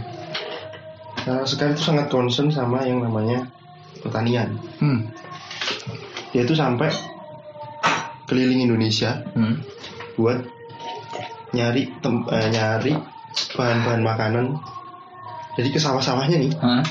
Rara 1.29 1.45
Sekar 1.45 1.73
itu 1.73 1.81
sangat 1.81 2.09
concern 2.09 2.49
sama 2.49 2.85
yang 2.85 3.01
namanya 3.05 3.45
pertanian. 4.01 4.57
Hmm, 4.81 5.09
Dia 6.29 6.45
itu 6.45 6.53
sampai 6.53 6.89
keliling 8.25 8.69
Indonesia 8.69 9.25
hmm. 9.33 9.65
buat 10.17 10.45
nyari 11.53 11.89
tem- 12.01 12.29
eh, 12.29 12.49
nyari 12.49 12.93
bahan-bahan 13.53 14.01
makanan. 14.05 14.45
Jadi 15.59 15.75
ke 15.75 15.79
sawah-sawahnya 15.79 16.39
nih, 16.39 16.51
Hah? 16.55 16.83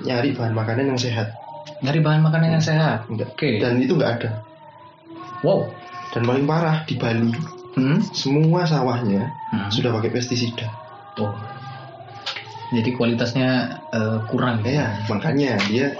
nyari 0.00 0.32
bahan 0.32 0.56
makanan 0.56 0.96
yang 0.96 1.00
sehat. 1.00 1.28
Dari 1.84 2.00
bahan 2.00 2.24
makanan 2.24 2.56
yang 2.56 2.64
sehat. 2.64 3.04
Enggak. 3.12 3.36
Oke. 3.36 3.60
Dan 3.60 3.84
itu 3.84 3.92
nggak 4.00 4.12
ada. 4.16 4.30
Wow. 5.44 5.68
Dan 6.08 6.24
paling 6.24 6.48
parah 6.48 6.88
di 6.88 6.96
Bali, 6.96 7.28
Hmm. 7.76 8.00
semua 8.00 8.64
sawahnya 8.64 9.28
Hmm. 9.52 9.68
sudah 9.68 9.92
pakai 9.92 10.08
pestisida. 10.08 10.72
Oh. 11.20 11.36
Jadi 12.72 12.96
kualitasnya 12.96 13.76
eh, 13.92 14.18
kurang 14.28 14.64
Ya, 14.64 14.96
makanya 15.08 15.60
dia 15.68 15.92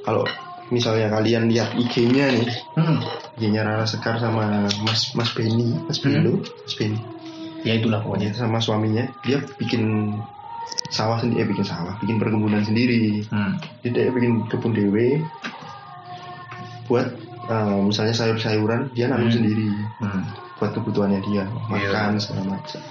kalau 0.00 0.24
misalnya 0.72 1.12
kalian 1.12 1.48
lihat 1.52 1.76
IG-nya 1.76 2.32
nih, 2.32 2.48
Hmm. 2.72 3.04
IG-nya 3.36 3.68
Rara 3.68 3.84
Sekar 3.84 4.16
sama 4.16 4.64
Mas 4.80 5.12
Mas 5.12 5.28
Benny, 5.36 5.76
Mas 5.84 6.00
Hmm. 6.00 6.24
Beno, 6.24 6.40
Mas 6.40 6.74
Benny, 6.80 7.00
Ya 7.68 7.76
itulah 7.76 8.00
pokoknya. 8.00 8.32
sama 8.32 8.56
suaminya, 8.56 9.04
dia 9.20 9.44
bikin 9.60 9.84
sawah 10.90 11.18
sendiri, 11.18 11.42
eh, 11.42 11.48
bikin 11.48 11.62
sawah, 11.62 11.94
bikin 11.98 12.18
perkebunan 12.18 12.62
sendiri. 12.62 13.22
Hmm. 13.30 13.56
Jadi 13.82 13.90
dia 13.94 14.10
bikin 14.10 14.46
kebun 14.46 14.74
dewe 14.74 15.22
buat 16.86 17.06
eh, 17.46 17.78
misalnya 17.82 18.14
sayur-sayuran 18.14 18.94
dia 18.94 19.10
nanam 19.10 19.26
Hmm. 19.26 19.34
sendiri 19.34 19.68
Hmm. 19.98 20.22
buat 20.56 20.70
kebutuhannya 20.70 21.20
dia 21.24 21.42
makan 21.66 22.18
segala 22.18 22.58
macam. 22.58 22.82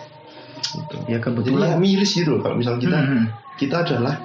Gitu. 0.59 0.95
Ya 0.95 0.99
Jadi 0.99 1.11
ya 1.11 1.17
kebetulan. 1.19 1.79
miris 1.79 2.11
gitu 2.11 2.35
loh 2.35 2.41
kalau 2.43 2.55
misal 2.59 2.75
kita 2.75 2.99
Hmm. 2.99 3.25
kita 3.55 3.75
adalah 3.83 4.15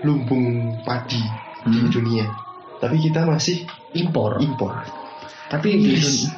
lumbung 0.00 0.44
padi 0.84 1.20
di 1.66 1.78
Hmm. 1.80 1.90
dunia, 1.90 2.26
tapi 2.78 2.96
kita 2.98 3.24
masih 3.24 3.66
impor. 3.92 4.38
impor. 4.38 4.72
Tapi 5.48 5.68
di 5.74 5.96
dun- 5.96 6.32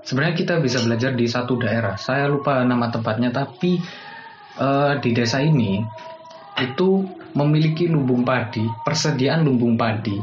sebenarnya 0.00 0.34
kita 0.34 0.54
bisa 0.58 0.78
belajar 0.80 1.12
di 1.12 1.26
satu 1.26 1.58
daerah. 1.58 1.98
Saya 1.98 2.30
lupa 2.30 2.62
nama 2.62 2.88
tempatnya, 2.88 3.30
tapi 3.30 3.82
eh, 4.58 4.92
di 5.00 5.10
desa 5.12 5.38
ini 5.40 5.80
itu 6.60 6.88
memiliki 7.32 7.88
lumbung 7.88 8.22
padi, 8.22 8.68
persediaan 8.84 9.44
lumbung 9.44 9.76
padi 9.76 10.20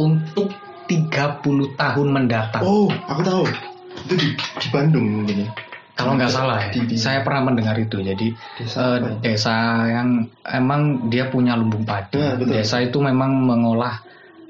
untuk 0.00 0.52
30 0.86 1.76
tahun 1.76 2.08
mendatang. 2.08 2.62
Oh, 2.62 2.88
aku 3.10 3.20
tahu. 3.26 3.44
Itu 4.06 4.14
di, 4.14 4.28
di 4.36 4.68
Bandung 4.70 5.04
mungkin 5.22 5.44
ya. 5.44 5.50
Kalau 5.96 6.12
nggak 6.12 6.28
salah 6.28 6.60
ya, 6.60 6.68
Di- 6.76 6.84
di- 6.92 7.00
saya 7.00 7.24
pernah 7.24 7.48
mendengar 7.48 7.72
itu. 7.80 8.04
Jadi 8.04 8.28
Desa 8.60 9.00
ya? 9.00 9.16
desa 9.24 9.54
yang 9.88 10.28
emang 10.44 11.08
dia 11.08 11.32
punya 11.32 11.56
lumbung 11.56 11.88
padi. 11.88 12.20
Ya, 12.20 12.36
betul. 12.36 12.52
Desa 12.60 12.84
itu 12.84 13.00
memang 13.00 13.32
mengolah 13.48 14.04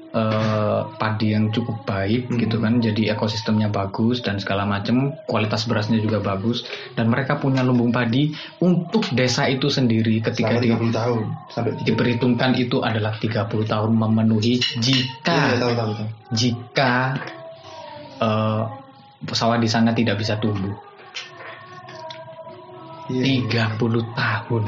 eh, 0.07 0.81
padi 0.95 1.35
yang 1.35 1.51
cukup 1.51 1.83
baik 1.83 2.27
Hmm. 2.27 2.39
gitu 2.39 2.57
kan. 2.57 2.79
Jadi 2.79 3.07
ekosistemnya 3.07 3.67
bagus 3.67 4.19
dan 4.19 4.39
segala 4.39 4.63
macam, 4.63 5.11
kualitas 5.25 5.65
berasnya 5.65 5.99
juga 5.99 6.19
bagus 6.19 6.63
dan 6.93 7.07
mereka 7.07 7.35
punya 7.35 7.59
lumbung 7.61 7.91
padi 7.91 8.31
untuk 8.59 9.03
desa 9.11 9.45
itu 9.45 9.67
sendiri 9.67 10.19
ketika 10.21 10.57
di, 10.57 10.71
30 10.71 10.89
tahun 10.89 11.19
sampai 11.49 11.71
30 11.75 11.85
diperhitungkan 11.85 12.51
itu 12.55 12.79
adalah 12.79 13.13
30 13.15 13.45
tahun 13.63 13.91
memenuhi 13.93 14.57
jika 14.79 15.35
Iya, 15.53 15.59
tahu 15.59 15.71
tahu 15.75 15.91
tahu. 15.93 16.07
jika 16.31 16.93
eh, 18.17 18.63
pesawat 19.17 19.59
di 19.59 19.67
sana 19.67 19.91
tidak 19.91 20.17
bisa 20.17 20.37
tumbuh. 20.37 20.73
Iya. 23.07 23.23
30 23.79 24.03
tahun. 24.13 24.63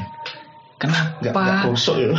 Nggak, 0.80 1.06
nggak 1.20 1.34
Kenapa? 1.36 1.68
gosok 1.68 1.96
ya. 2.00 2.10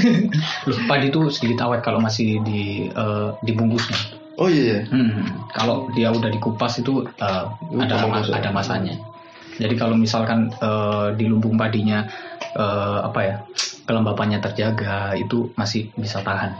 Loh, 0.70 0.78
padi 0.86 1.10
itu 1.10 1.20
sedikit 1.34 1.66
awet 1.66 1.82
kalau 1.82 1.98
masih 1.98 2.38
di 2.46 2.86
eh, 2.86 3.28
dibungkusnya. 3.42 3.98
Oh 4.38 4.46
iya, 4.46 4.62
iya. 4.62 4.80
Hmm, 4.92 5.48
kalau 5.50 5.90
dia 5.90 6.14
udah 6.14 6.30
dikupas 6.30 6.78
itu 6.78 7.02
eh, 7.18 7.44
ada 7.82 7.94
ada 8.30 8.50
masanya. 8.54 8.94
Jadi 9.58 9.74
kalau 9.74 9.98
misalkan 9.98 10.54
eh, 10.54 11.08
di 11.18 11.26
lumbung 11.26 11.58
padinya 11.58 12.06
eh, 12.54 12.98
apa 13.02 13.20
ya 13.26 13.36
kelembapannya 13.90 14.38
terjaga 14.38 15.18
itu 15.18 15.50
masih 15.58 15.90
bisa 15.98 16.22
tahan. 16.22 16.54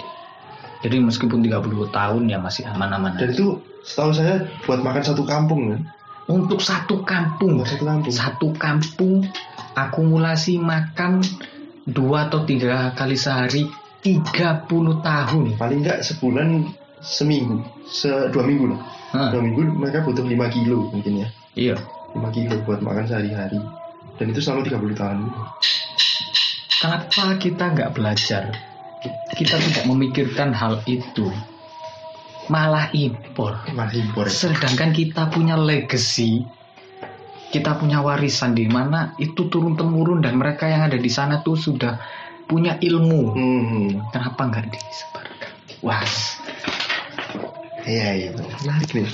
Jadi 0.83 0.99
meskipun 0.99 1.47
30 1.47 1.63
tahun 1.95 2.23
ya 2.27 2.39
masih 2.43 2.67
aman-aman. 2.67 3.17
Dan 3.19 3.31
aja. 3.31 3.35
itu 3.39 3.47
setahu 3.87 4.11
saya 4.13 4.45
buat 4.67 4.83
makan 4.83 5.03
satu 5.03 5.23
kampung 5.23 5.63
kan. 5.75 5.81
Untuk 6.27 6.59
satu 6.59 7.07
kampung, 7.07 7.63
Buat 7.63 7.71
satu 7.71 7.85
kampung. 7.87 8.11
satu 8.11 8.49
kampung 8.59 9.15
akumulasi 9.77 10.57
makan 10.57 11.21
dua 11.85 12.27
atau 12.27 12.43
tiga 12.43 12.97
kali 12.97 13.15
sehari 13.15 13.69
30 14.01 14.67
tahun. 15.03 15.45
Paling 15.59 15.79
enggak 15.83 16.01
sebulan 16.01 16.73
seminggu, 16.99 17.61
se 17.85 18.09
dua 18.33 18.43
minggu 18.43 18.73
lah. 18.73 18.81
Hah, 19.15 19.31
Dua 19.31 19.39
minggu 19.39 19.63
mereka 19.71 20.03
butuh 20.03 20.23
5 20.23 20.35
kilo 20.51 20.91
mungkin 20.91 21.23
ya. 21.23 21.29
iya. 21.55 21.77
5 22.13 22.23
kilo 22.35 22.59
buat 22.65 22.83
makan 22.83 23.07
sehari-hari. 23.07 23.61
Dan 24.17 24.33
itu 24.33 24.41
selama 24.41 24.65
30 24.67 24.97
tahun. 24.97 25.19
kenapa 26.77 27.41
kita 27.41 27.65
nggak 27.73 27.91
belajar 27.97 28.53
kita 29.33 29.57
tidak 29.57 29.85
memikirkan 29.89 30.53
hal 30.53 30.81
itu 30.85 31.33
malah 32.47 32.93
impor 32.93 33.57
Masih 33.73 34.05
impor. 34.05 34.29
sedangkan 34.29 34.93
kita 34.93 35.33
punya 35.33 35.57
legacy 35.57 36.45
kita 37.57 37.81
punya 37.81 38.05
warisan 38.05 38.53
di 38.53 38.69
mana 38.69 39.17
itu 39.17 39.49
turun 39.49 39.81
temurun 39.81 40.21
dan 40.21 40.37
mereka 40.37 40.69
yang 40.69 40.85
ada 40.85 41.01
di 41.01 41.09
sana 41.09 41.41
tuh 41.41 41.57
sudah 41.57 41.97
punya 42.45 42.77
ilmu. 42.77 43.23
Hmm. 43.33 43.89
kenapa 44.13 44.41
nggak 44.53 44.67
disebarkan? 44.77 45.53
Was. 45.81 46.37
Iya 47.89 48.09
iya. 48.13 48.31
Menarik 48.37 48.91
nih. 48.93 49.09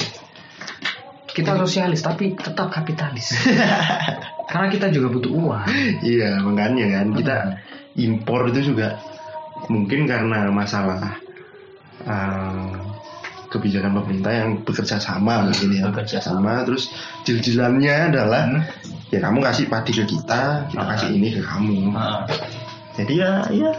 kita 1.32 1.56
sosialis 1.56 2.04
tapi 2.04 2.34
tetap 2.36 2.68
kapitalis. 2.68 3.32
Karena 4.50 4.68
kita 4.68 4.92
juga 4.92 5.08
butuh 5.16 5.32
uang. 5.32 5.64
Iya 6.02 6.42
makanya 6.44 6.86
kan 6.98 7.06
kita 7.16 7.36
impor 7.96 8.52
itu 8.52 8.74
juga 8.74 9.00
mungkin 9.70 10.04
karena 10.04 10.50
masalah 10.52 11.16
uh, 12.04 12.91
kebijakan 13.52 13.92
pemerintah 14.00 14.32
yang 14.32 14.50
bekerja 14.64 14.96
sama 14.96 15.44
mungkin 15.44 15.68
ya 15.70 15.84
Bekerja 15.92 16.18
sama 16.18 16.64
terus 16.64 16.88
deal-dealannya 17.22 17.94
adalah 18.08 18.42
Hmm. 18.48 18.64
ya 19.12 19.20
kamu 19.20 19.44
kasih 19.44 19.68
padi 19.68 19.92
ke 19.92 20.04
kita 20.08 20.72
kita 20.72 20.80
Ah. 20.80 20.88
kasih 20.96 21.08
ini 21.12 21.28
ke 21.36 21.44
kamu 21.44 21.92
Ah. 21.92 22.24
jadi 22.96 23.12
ya 23.14 23.32
ya 23.52 23.72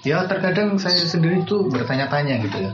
Ya 0.00 0.24
terkadang 0.24 0.80
saya 0.80 0.96
sendiri 0.96 1.44
tuh 1.44 1.68
bertanya-tanya 1.68 2.40
gitu 2.40 2.56
ya. 2.56 2.72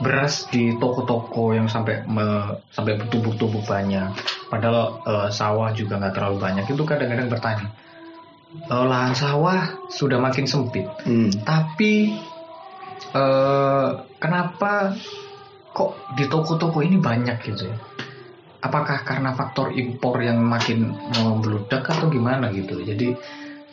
Beras 0.00 0.48
di 0.48 0.72
toko-toko 0.80 1.52
yang 1.52 1.68
sampai 1.68 2.08
me- 2.08 2.56
sampai 2.72 2.96
bertumbuk-tumbuk 2.96 3.68
banyak, 3.68 4.16
padahal 4.48 5.04
eh, 5.04 5.28
sawah 5.28 5.76
juga 5.76 6.00
nggak 6.00 6.16
terlalu 6.16 6.40
banyak. 6.40 6.64
Itu 6.64 6.88
kadang-kadang 6.88 7.28
bertanya, 7.28 7.68
"Eh, 8.64 8.84
lahan 8.88 9.12
sawah 9.12 9.76
sudah 9.92 10.16
makin 10.16 10.48
sempit, 10.48 10.88
hmm, 11.04 11.44
tapi 11.44 12.16
eh, 13.12 13.88
kenapa 14.16 14.96
kok 15.72 15.90
di 16.14 16.24
toko-toko 16.26 16.80
ini 16.80 16.96
banyak 16.96 17.36
gitu 17.42 17.68
ya? 17.68 17.76
Apakah 18.62 19.02
karena 19.02 19.34
faktor 19.34 19.74
impor 19.74 20.22
yang 20.22 20.38
makin 20.38 20.94
membludak 21.12 21.82
atau 21.82 22.06
gimana 22.06 22.52
gitu? 22.52 22.78
Jadi 22.78 23.16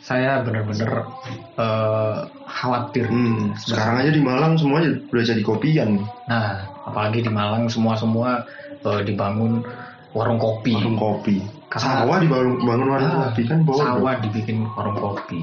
saya 0.00 0.40
benar-benar 0.40 1.06
eh, 1.54 2.18
khawatir. 2.48 3.06
hmm. 3.06 3.54
sekarang 3.54 4.00
aja 4.00 4.10
di 4.10 4.18
Malang 4.18 4.56
semuanya 4.56 4.96
udah 5.12 5.24
jadi 5.24 5.42
kopian 5.44 6.00
Nah, 6.26 6.64
apalagi 6.82 7.22
di 7.22 7.30
Malang 7.30 7.68
semua-semua 7.68 8.42
eh, 8.82 9.00
dibangun 9.04 9.60
warung 10.10 10.40
kopi. 10.40 10.74
warung 10.74 10.98
kopi 10.98 11.38
Karena- 11.70 12.02
sawah 12.02 12.18
dibangun 12.18 12.54
bangun 12.60 12.88
warung 12.90 13.12
Ah, 13.14 13.18
kopi 13.30 13.42
kan 13.46 13.58
Sawah 13.62 14.14
dibikin 14.18 14.66
warung 14.74 14.98
kopi. 14.98 15.38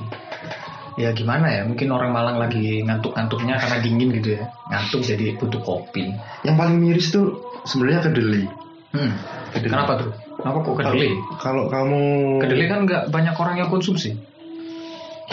Ya 0.97 1.13
gimana 1.13 1.45
ya? 1.53 1.61
Mungkin 1.61 1.93
orang 1.93 2.09
Malang 2.09 2.41
lagi 2.41 2.81
ngantuk-ngantuknya 2.81 3.61
karena 3.61 3.77
dingin 3.79 4.09
gitu 4.17 4.33
ya. 4.33 4.49
Ngantuk 4.67 5.05
jadi 5.05 5.37
butuh 5.37 5.61
kopi. 5.61 6.09
yang 6.41 6.57
paling 6.57 6.81
miris 6.81 7.13
tuh 7.13 7.37
sebenarnya 7.63 8.09
kedelai 8.09 8.45
Hmm. 8.87 9.13
Kedelai. 9.53 9.73
Kenapa 9.77 9.93
tuh? 9.99 10.09
Kenapa 10.41 10.57
kok 10.63 10.75
kedelai? 10.79 11.11
kalau 11.37 11.63
kamu 11.69 12.01
Kedelai 12.41 12.65
kan 12.65 12.79
nggak 12.87 13.03
banyak 13.11 13.35
orang 13.37 13.55
yang 13.61 13.69
konsumsi. 13.69 14.15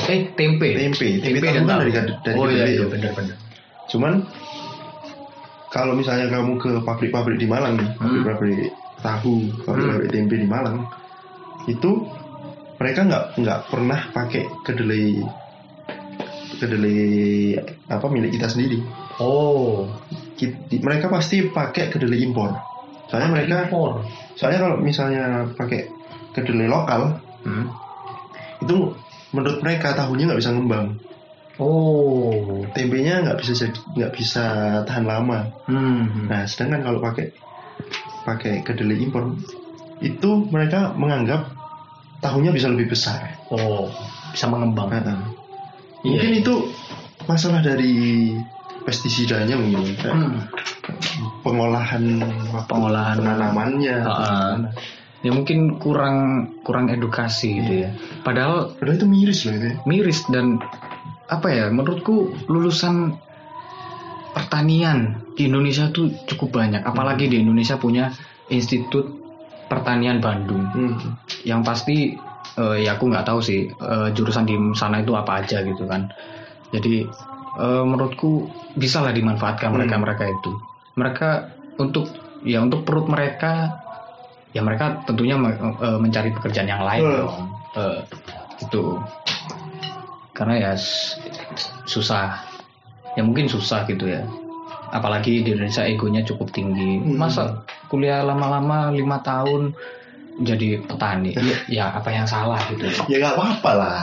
Eh, 0.04 0.26
tempe. 0.34 0.74
tempe 0.74 1.22
tempe, 1.22 1.38
tahu 1.38 1.54
dan 1.54 1.64
tahu. 1.64 1.80
dari, 1.80 1.90
dari 1.94 2.36
oh 2.36 2.44
iya, 2.50 2.66
kedelai 2.66 2.72
iya 2.74 2.82
ya. 2.82 2.86
benar-benar. 2.90 3.36
Cuman 3.88 4.12
kalau 5.70 5.94
misalnya 5.94 6.26
kamu 6.30 6.52
ke 6.58 6.70
pabrik-pabrik 6.82 7.38
di 7.38 7.46
Malang 7.46 7.78
nih, 7.78 7.88
Hmm. 7.94 8.20
pabrik-pabrik 8.20 8.58
tahu, 9.00 9.34
pabrik-pabrik 9.64 10.10
tempe 10.12 10.34
di 10.36 10.46
Malang, 10.46 10.76
itu 11.66 11.90
mereka 12.76 13.00
nggak 13.06 13.24
nggak 13.38 13.58
pernah 13.70 14.00
pakai 14.10 14.42
kedelai 14.66 15.22
kedelai 16.59 16.98
apa 17.90 18.07
milik 18.09 18.34
kita 18.38 18.48
sendiri. 18.50 18.80
Oh, 19.22 19.86
Ki- 20.34 20.80
mereka 20.82 21.07
pasti 21.07 21.46
pakai 21.46 21.90
kedelai 21.94 22.18
impor. 22.26 22.50
Soalnya 23.07 23.30
mereka, 23.30 23.70
impor. 23.70 24.02
soalnya 24.34 24.66
kalau 24.66 24.76
misalnya 24.82 25.46
pakai 25.55 25.86
kedelai 26.34 26.66
lokal, 26.66 27.22
Hmm. 27.46 27.70
itu 28.64 28.96
menurut 29.30 29.62
mereka 29.62 29.94
tahunya 29.94 30.26
nggak 30.30 30.40
bisa 30.40 30.50
ngembang, 30.50 30.98
Oh. 31.61 32.66
tempenya 32.74 33.22
nggak 33.22 33.38
bisa 33.38 33.52
jadi- 33.55 33.84
nggak 33.94 34.12
bisa 34.18 34.44
tahan 34.82 35.07
lama. 35.07 35.55
Hmm. 35.70 36.26
Nah, 36.26 36.42
sedangkan 36.50 36.82
kalau 36.82 36.98
pakai 36.98 37.30
pakai 38.24 38.52
kedelai 38.66 38.98
impor 38.98 39.36
itu 40.02 40.30
mereka 40.50 40.96
menganggap 40.96 41.55
tahunya 42.18 42.50
bisa 42.50 42.72
lebih 42.72 42.90
besar. 42.90 43.38
Oh, 43.52 43.92
bisa 44.32 44.48
mengembang. 44.50 44.90
Iya, 44.90 45.14
Mungkin 46.05 46.30
iya. 46.36 46.40
itu 46.44 46.55
masalah 47.24 47.64
dari 47.64 47.94
pestisidanya 48.84 49.57
mungkin, 49.57 49.96
Hmm. 50.05 50.44
pengolahan 51.40 52.05
Pengolahan 52.68 53.16
tanamannya. 53.16 53.96
Heeh. 54.05 54.52
Ya 55.24 55.32
mungkin 55.32 55.80
kurang 55.80 56.16
kurang 56.61 56.92
edukasi 56.92 57.57
gitu 57.57 57.88
ya. 57.88 57.90
Padahal 58.20 58.76
Padahal 58.76 58.96
itu 59.00 59.09
miris 59.09 59.40
loh 59.48 59.57
itu. 59.57 59.66
ya. 59.72 59.74
miris 59.88 60.20
dan 60.28 60.61
apa 61.24 61.48
ya 61.48 61.72
menurutku 61.72 62.36
lulusan 62.44 63.16
pertanian 64.36 65.24
di 65.32 65.48
Indonesia 65.48 65.88
tuh 65.88 66.12
cukup 66.28 66.61
banyak 66.61 66.84
apalagi 66.84 67.32
di 67.32 67.40
Indonesia 67.40 67.80
punya 67.80 68.12
Institut 68.46 69.09
Pertanian 69.64 70.20
Bandung 70.20 70.68
Hmm. 70.68 71.16
yang 71.48 71.64
pasti 71.64 72.12
eh, 72.55 72.76
ya 72.82 72.94
aku 72.94 73.11
nggak 73.11 73.26
tahu 73.26 73.40
sih 73.40 73.66
eh, 73.68 74.09
jurusan 74.12 74.44
di 74.44 74.55
sana 74.72 75.00
itu 75.00 75.12
apa 75.12 75.42
aja 75.42 75.61
gitu 75.61 75.84
kan. 75.84 76.11
Jadi 76.70 77.07
eh, 77.55 77.84
menurutku 77.86 78.46
bisa 78.74 79.00
lah 79.00 79.11
dimanfaatkan 79.11 79.70
Hmm. 79.70 79.78
mereka 79.78 79.94
mereka 79.96 80.24
itu. 80.28 80.52
Mereka 80.94 81.28
untuk 81.78 82.07
ya 82.42 82.61
untuk 82.61 82.82
perut 82.82 83.07
mereka 83.07 83.80
ya 84.55 84.62
mereka 84.62 85.02
tentunya 85.05 85.34
me- 85.34 85.59
eh, 85.59 85.98
mencari 85.98 86.30
pekerjaan 86.30 86.66
yang 86.66 86.82
lain 86.82 87.05
Hmm. 87.05 87.18
dong. 87.22 87.36
Eh, 87.74 88.00
itu 88.62 88.82
karena 90.32 90.55
ya 90.59 90.72
susah. 91.84 92.42
Ya 93.14 93.22
mungkin 93.22 93.46
susah 93.46 93.86
gitu 93.86 94.11
ya. 94.11 94.26
Apalagi 94.90 95.42
di 95.42 95.55
Indonesia 95.55 95.82
egonya 95.82 96.22
cukup 96.22 96.50
tinggi. 96.50 96.98
Hmm. 96.98 97.18
masa 97.18 97.62
kuliah 97.86 98.22
lama-lama 98.22 98.90
lima 98.90 99.18
tahun 99.20 99.74
jadi 100.37 100.82
petani 100.82 101.30
ya, 101.32 101.43
ya 101.78 101.85
apa 101.93 102.09
yang 102.09 102.24
salah 102.24 102.59
gitu 102.66 102.87
Ya 103.07 103.18
nggak 103.18 103.35
apa-apa 103.35 103.70
lah. 103.72 104.01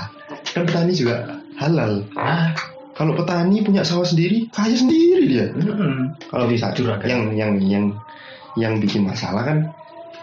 Kan 0.47 0.63
petani 0.63 0.91
juga 0.91 1.39
halal. 1.55 2.07
ah 2.13 2.55
Kalau 2.91 3.15
petani 3.15 3.59
punya 3.59 3.81
sawah 3.81 4.03
sendiri, 4.03 4.45
kaya 4.49 4.73
sendiri 4.73 5.25
dia. 5.25 5.47
mm-mm. 5.49 6.11
Kalau 6.27 6.45
bisa 6.45 6.69
juragan. 6.71 7.07
yang 7.07 7.21
yang 7.33 7.51
yang 7.59 7.85
yang 8.53 8.73
bikin 8.77 9.03
masalah 9.03 9.41
kan 9.43 9.57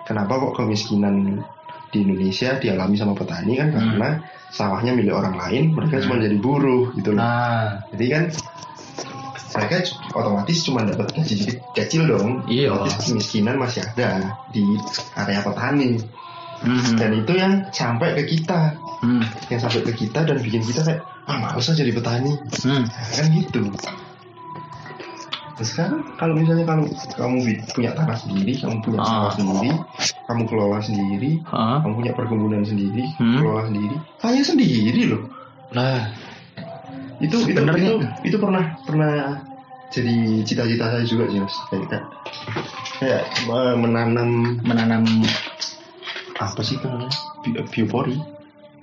kenapa 0.04 0.36
kok 0.38 0.54
kemiskinan 0.54 1.40
di 1.88 2.04
Indonesia 2.04 2.54
dialami 2.54 2.94
sama 2.94 3.16
petani 3.16 3.56
kan 3.56 3.72
Hmm. 3.72 3.96
karena 3.96 4.10
sawahnya 4.48 4.92
milik 4.92 5.12
orang 5.12 5.34
lain 5.34 5.72
mereka 5.72 5.96
Hmm. 5.96 6.04
cuma 6.04 6.14
jadi 6.20 6.36
buruh 6.36 6.92
gitu 6.94 7.12
loh 7.12 7.18
nah 7.18 7.80
jadi 7.90 8.06
kan 8.10 8.22
mereka 9.58 9.82
otomatis 10.14 10.58
cuma 10.62 10.86
dapat 10.86 11.10
gaji 11.10 11.58
kecil- 11.74 12.06
dong 12.06 12.46
Iya. 12.46 12.70
otomatis 12.72 13.10
kemiskinan 13.10 13.58
masih 13.58 13.82
ada 13.82 14.38
di 14.54 14.62
area 15.18 15.42
petani 15.42 15.98
Mhm. 16.58 16.94
dan 16.98 17.10
itu 17.14 17.32
yang 17.34 17.52
sampai 17.70 18.18
ke 18.18 18.22
kita 18.34 18.74
Hmm. 18.98 19.22
yang 19.46 19.60
sampai 19.62 19.82
ke 19.82 19.92
kita 19.94 20.26
dan 20.26 20.38
bikin 20.38 20.62
kita 20.62 20.82
kayak 20.82 21.02
ah 21.26 21.38
males 21.38 21.66
aja 21.66 21.78
jadi 21.78 21.94
petani 21.94 22.34
Hmm. 22.66 22.82
Nah, 22.86 23.08
kan 23.14 23.26
gitu 23.30 23.62
Terus 25.58 25.74
sekarang 25.74 26.06
kalau 26.14 26.38
misalnya 26.38 26.62
kamu 26.62 26.86
kamu 27.18 27.36
punya 27.74 27.90
tanah 27.90 28.14
sendiri, 28.14 28.62
kamu 28.62 28.78
punya 28.78 28.98
Ah. 29.02 29.06
sawah 29.10 29.32
sendiri, 29.34 29.70
kamu 30.30 30.42
kelola 30.46 30.78
sendiri, 30.78 31.30
Ah. 31.50 31.82
kamu 31.82 31.94
punya 31.98 32.12
perkebunan 32.14 32.62
sendiri, 32.62 33.04
Hmm. 33.18 33.42
kelola 33.42 33.62
sendiri, 33.66 33.96
kaya 34.22 34.42
sendiri 34.46 35.02
loh. 35.10 35.22
lah 35.68 36.08
Itu 37.18 37.36
itu 37.50 37.58
itu, 37.58 37.94
itu 38.22 38.36
pernah 38.38 38.78
pernah 38.86 39.42
jadi 39.90 40.44
cita-cita 40.46 40.86
saya 40.92 41.04
juga 41.08 41.26
sih 41.32 41.40
mas. 41.42 41.54
Kayak 41.72 42.06
kayak, 43.02 43.22
eh, 43.48 43.74
menanam 43.74 44.60
menanam 44.62 45.02
apa 46.38 46.60
sih 46.62 46.78
itu 46.78 46.86
namanya? 46.86 47.10
Bi- 47.42 47.58
biopori. 47.66 48.14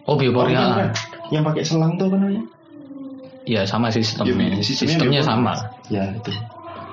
oh 0.05 0.15
biopori 0.19 0.51
bukan, 0.51 0.59
ah. 0.59 0.69
bukan. 0.75 0.89
Yang 1.31 1.43
pakai 1.47 1.63
selang 1.63 1.93
tuh 1.95 2.11
apa 2.11 2.17
namanya? 2.19 2.43
ya 3.45 3.61
sama 3.69 3.93
sih 3.93 4.01
sistemnya 4.01 4.57
Iya, 4.57 4.65
sistemnya 4.65 4.97
sistemnya 4.97 5.21
sama 5.21 5.53
Ya 5.93 6.09
itu. 6.17 6.33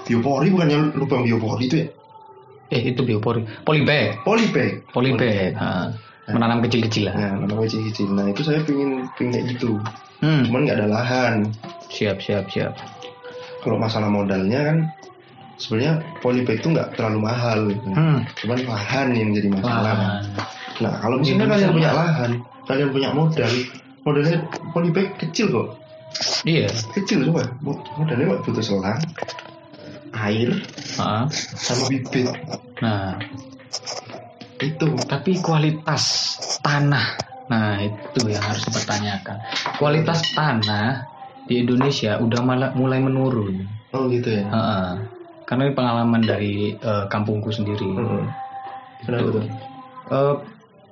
Biopori 0.05 0.53
bukannya 0.53 0.93
lubang 0.95 1.25
biopori 1.25 1.65
itu 1.67 1.77
ya? 1.81 1.89
eh 2.73 2.83
itu 2.89 3.01
biopori 3.05 3.45
polybag 3.69 4.25
Polybag. 4.25 4.89
polybag 4.93 5.53
ah. 5.57 5.93
Menanam 6.35 6.59
kecil-kecilan 6.65 7.15
Nah, 7.15 7.33
menanam 7.39 7.59
kecil-kecil. 7.69 8.09
Nah, 8.13 8.27
itu 8.33 8.43
saya 8.43 8.61
pingin 8.65 9.07
pingin 9.17 9.33
kayak 9.33 9.47
gitu. 9.57 9.71
hmm. 10.21 10.43
Cuman 10.49 10.61
nggak 10.67 10.77
ada 10.83 10.89
lahan. 10.89 11.35
siap 11.93 12.19
siap 12.25 12.49
siap 12.49 12.73
Kalau 13.61 13.77
masalah 13.77 14.09
modalnya 14.09 14.61
kan 14.65 14.77
sebenarnya 15.61 16.01
polybag 16.19 16.59
itu 16.59 16.73
nggak 16.73 16.97
terlalu 16.97 17.19
mahal. 17.23 17.59
gitu. 17.71 17.89
hmm. 17.93 18.19
Cuman 18.43 18.59
lahan 18.67 19.09
yang 19.15 19.31
jadi 19.37 19.49
masalah. 19.53 19.93
Lahan. 19.95 20.23
Nah, 20.83 20.93
kalau 20.99 21.17
misalnya 21.21 21.47
kalian 21.47 21.71
punya 21.77 21.93
lahan, 21.93 22.31
kalian 22.67 22.89
punya 22.91 23.11
modal, 23.13 23.53
Modelnya 24.03 24.43
polybag 24.75 25.15
kecil 25.15 25.47
kok. 25.55 25.69
iya 26.43 26.67
Kecil 26.91 27.31
coba. 27.31 27.47
Modelnya 27.95 28.35
kok 28.35 28.41
butuh 28.51 28.65
selang, 28.67 28.99
air, 30.13 30.51
Ah, 30.99 31.31
sama 31.31 31.87
bibit. 31.87 32.27
nah 32.83 33.15
Itu. 34.63 34.87
tapi 35.11 35.43
kualitas 35.43 36.39
tanah 36.63 37.19
nah 37.51 37.83
itu 37.83 38.31
yang 38.31 38.41
harus 38.41 38.63
dipertanyakan 38.65 39.43
kualitas 39.77 40.23
tanah 40.33 41.05
di 41.45 41.67
Indonesia 41.67 42.17
udah 42.23 42.41
malah 42.41 42.71
mulai 42.79 43.03
menurun 43.03 43.67
Oh 43.93 44.09
gitu 44.09 44.25
ya. 44.41 44.49
Ah, 44.49 44.97
karena 45.45 45.69
ini 45.69 45.77
pengalaman 45.77 46.25
dari 46.25 46.73
eh, 46.73 47.05
kampungku 47.13 47.53
sendiri 47.53 47.93
Heeh. 47.93 48.25
Kenapa 49.05 49.21
Itu. 49.21 49.31
tuh? 49.37 49.45
Eh, 50.09 50.35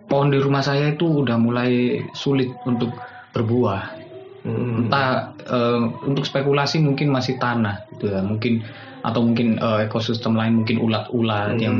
pohon 0.04 0.28
di 0.28 0.36
rumah 0.36 0.60
saya 0.60 0.92
itu 0.92 1.24
udah 1.24 1.40
mulai 1.40 2.02
sulit 2.12 2.52
untuk 2.68 2.92
berbuah 3.32 3.96
Hmm. 4.40 4.88
entah 4.88 5.36
eh, 5.36 5.80
untuk 6.08 6.24
spekulasi 6.24 6.80
mungkin 6.80 7.12
masih 7.12 7.36
tanah 7.36 7.84
gitu 7.92 8.08
ya 8.08 8.24
mungkin 8.24 8.64
atau 9.00 9.20
mungkin 9.22 9.56
eh, 9.56 9.88
ekosistem 9.88 10.36
lain 10.36 10.62
mungkin 10.62 10.78
ulat-ulat 10.78 11.56
Hmm. 11.56 11.62
yang 11.62 11.76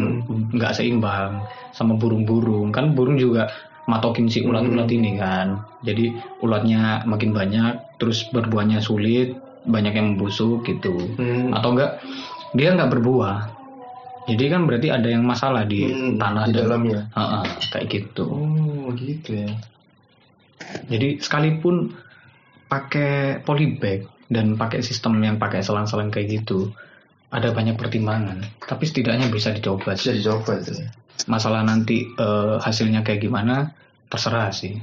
nggak 0.50 0.72
seimbang 0.72 1.44
sama 1.70 1.94
burung-burung 1.94 2.70
kan 2.70 2.92
burung 2.92 3.16
juga 3.16 3.48
matokin 3.84 4.26
si 4.26 4.40
ulat-ulat 4.40 4.86
Hmm. 4.86 4.96
ini 4.96 5.10
kan 5.16 5.46
jadi 5.80 6.14
ulatnya 6.40 7.04
makin 7.04 7.32
banyak 7.32 7.78
terus 7.96 8.28
berbuahnya 8.28 8.80
sulit 8.80 9.36
banyak 9.62 9.92
yang 9.92 10.16
membusuk 10.16 10.64
gitu 10.64 10.96
Hmm. 11.16 11.52
atau 11.52 11.76
enggak 11.76 12.00
dia 12.52 12.72
nggak 12.72 12.90
berbuah 12.90 13.52
jadi 14.24 14.44
kan 14.48 14.64
berarti 14.64 14.88
ada 14.88 15.08
yang 15.08 15.24
masalah 15.24 15.64
di 15.64 15.90
Hmm, 15.90 16.14
tanah 16.16 16.44
di 16.46 16.52
dan 16.54 16.60
dalamnya. 16.62 17.00
Ha-ha, 17.12 17.40
kayak 17.68 17.86
gitu 17.88 18.24
Oh 18.30 18.88
gitu 18.94 19.32
ya. 19.34 19.50
jadi 20.86 21.18
sekalipun 21.18 21.94
pakai 22.66 23.42
polybag 23.42 24.06
dan 24.30 24.54
pakai 24.54 24.78
sistem 24.80 25.18
yang 25.18 25.36
pakai 25.36 25.58
selang-selang 25.58 26.14
kayak 26.14 26.42
gitu, 26.42 26.70
ada 27.30 27.48
banyak 27.54 27.78
pertimbangan. 27.78 28.42
Tapi 28.58 28.84
setidaknya 28.86 29.30
bisa 29.30 29.54
dicoba 29.54 29.94
Bisa 29.94 30.10
dicoba 30.14 30.58
itu 30.58 30.82
ya. 30.82 30.90
Masalah 31.30 31.62
nanti 31.62 32.10
eh, 32.10 32.56
hasilnya 32.58 33.06
kayak 33.06 33.22
gimana, 33.22 33.74
terserah 34.10 34.50
sih. 34.50 34.78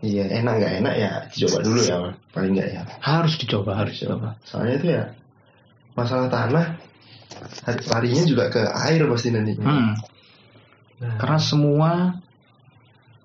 Iya 0.00 0.32
enak 0.32 0.54
nggak 0.56 0.72
enak 0.80 0.94
ya 0.96 1.12
dicoba 1.28 1.58
dulu 1.60 1.80
ya 1.84 1.96
paling 2.32 2.52
nggak 2.56 2.68
ya. 2.72 2.82
Harus 3.04 3.36
dicoba, 3.36 3.76
harus 3.76 4.00
dicoba. 4.00 4.38
Soalnya 4.48 4.74
itu 4.80 4.86
ya 4.96 5.04
masalah 5.92 6.32
tanah 6.32 6.80
larinya 7.90 8.24
juga 8.24 8.48
ke 8.48 8.62
air 8.64 9.04
pasti 9.10 9.28
nantinya. 9.34 9.66
Hmm, 9.66 9.92
Nah, 11.00 11.16
karena 11.16 11.40
semua 11.40 11.90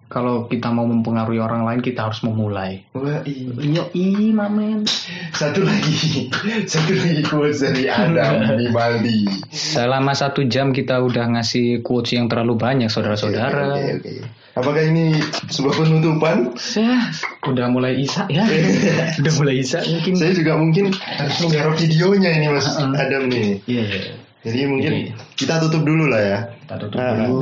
kalau 0.06 0.45
kita 0.45 0.70
mau 0.70 0.86
mempengaruhi 0.86 1.38
orang 1.38 1.64
lain, 1.64 1.80
kita 1.80 2.06
harus 2.06 2.22
memulai. 2.22 2.86
wah, 2.91 3.26
iya. 3.26 3.84
Iya, 3.89 4.30
mamen. 4.32 4.86
Satu 5.32 5.62
lagi, 5.62 6.30
satu 6.64 6.93
lagi 6.93 7.22
quotes 7.22 7.60
dari 7.60 7.86
Adam 7.86 8.45
Vivaldi. 8.62 9.26
Selama 9.49 10.14
satu 10.14 10.45
jam 10.45 10.70
kita 10.70 11.01
udah 11.01 11.36
ngasih 11.36 11.82
quotes 11.82 12.14
yang 12.14 12.26
terlalu 12.26 12.53
banyak, 12.53 12.88
saudara-saudara. 12.88 13.74
Oke, 13.74 13.82
oke, 13.82 13.93
oke. 13.99 14.14
Apakah 14.56 14.88
ini 14.88 15.20
sebuah 15.49 15.74
penutupan? 15.76 16.56
Saya 16.56 17.12
udah 17.43 17.68
mulai 17.68 17.99
isak 17.99 18.32
ya. 18.32 18.47
udah 19.20 19.34
mulai 19.36 19.60
isak 19.60 19.84
mungkin. 19.84 20.14
Saya 20.16 20.32
juga 20.32 20.53
mungkin 20.56 20.86
harus 20.95 21.36
menggarap 21.43 21.76
videonya 21.76 22.30
ini 22.32 22.47
Mas 22.47 22.64
Heeh. 22.70 22.93
Adam 22.95 23.24
nih. 23.28 23.60
Iya, 23.68 23.84
iya. 23.84 24.14
Jadi 24.45 24.58
mungkin 24.70 24.91
Jadi- 24.95 25.12
kita 25.36 25.60
tutup 25.60 25.84
dulu 25.84 26.08
lah 26.08 26.22
ya. 26.24 26.39
Kita 26.64 26.76
tutup 26.78 27.01
Nah, 27.01 27.12
dulu. 27.20 27.41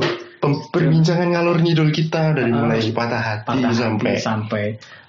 Perbincangan 0.72 1.28
ngalor 1.32 1.58
ngidul 1.62 1.90
kita 1.94 2.34
dari 2.36 2.50
Ah, 2.52 2.58
mulai 2.64 2.80
patah 2.92 3.22
hati 3.22 3.46
Patah 3.48 3.70
hati 3.70 3.80
sampai 3.80 4.14
sampai 4.18 4.64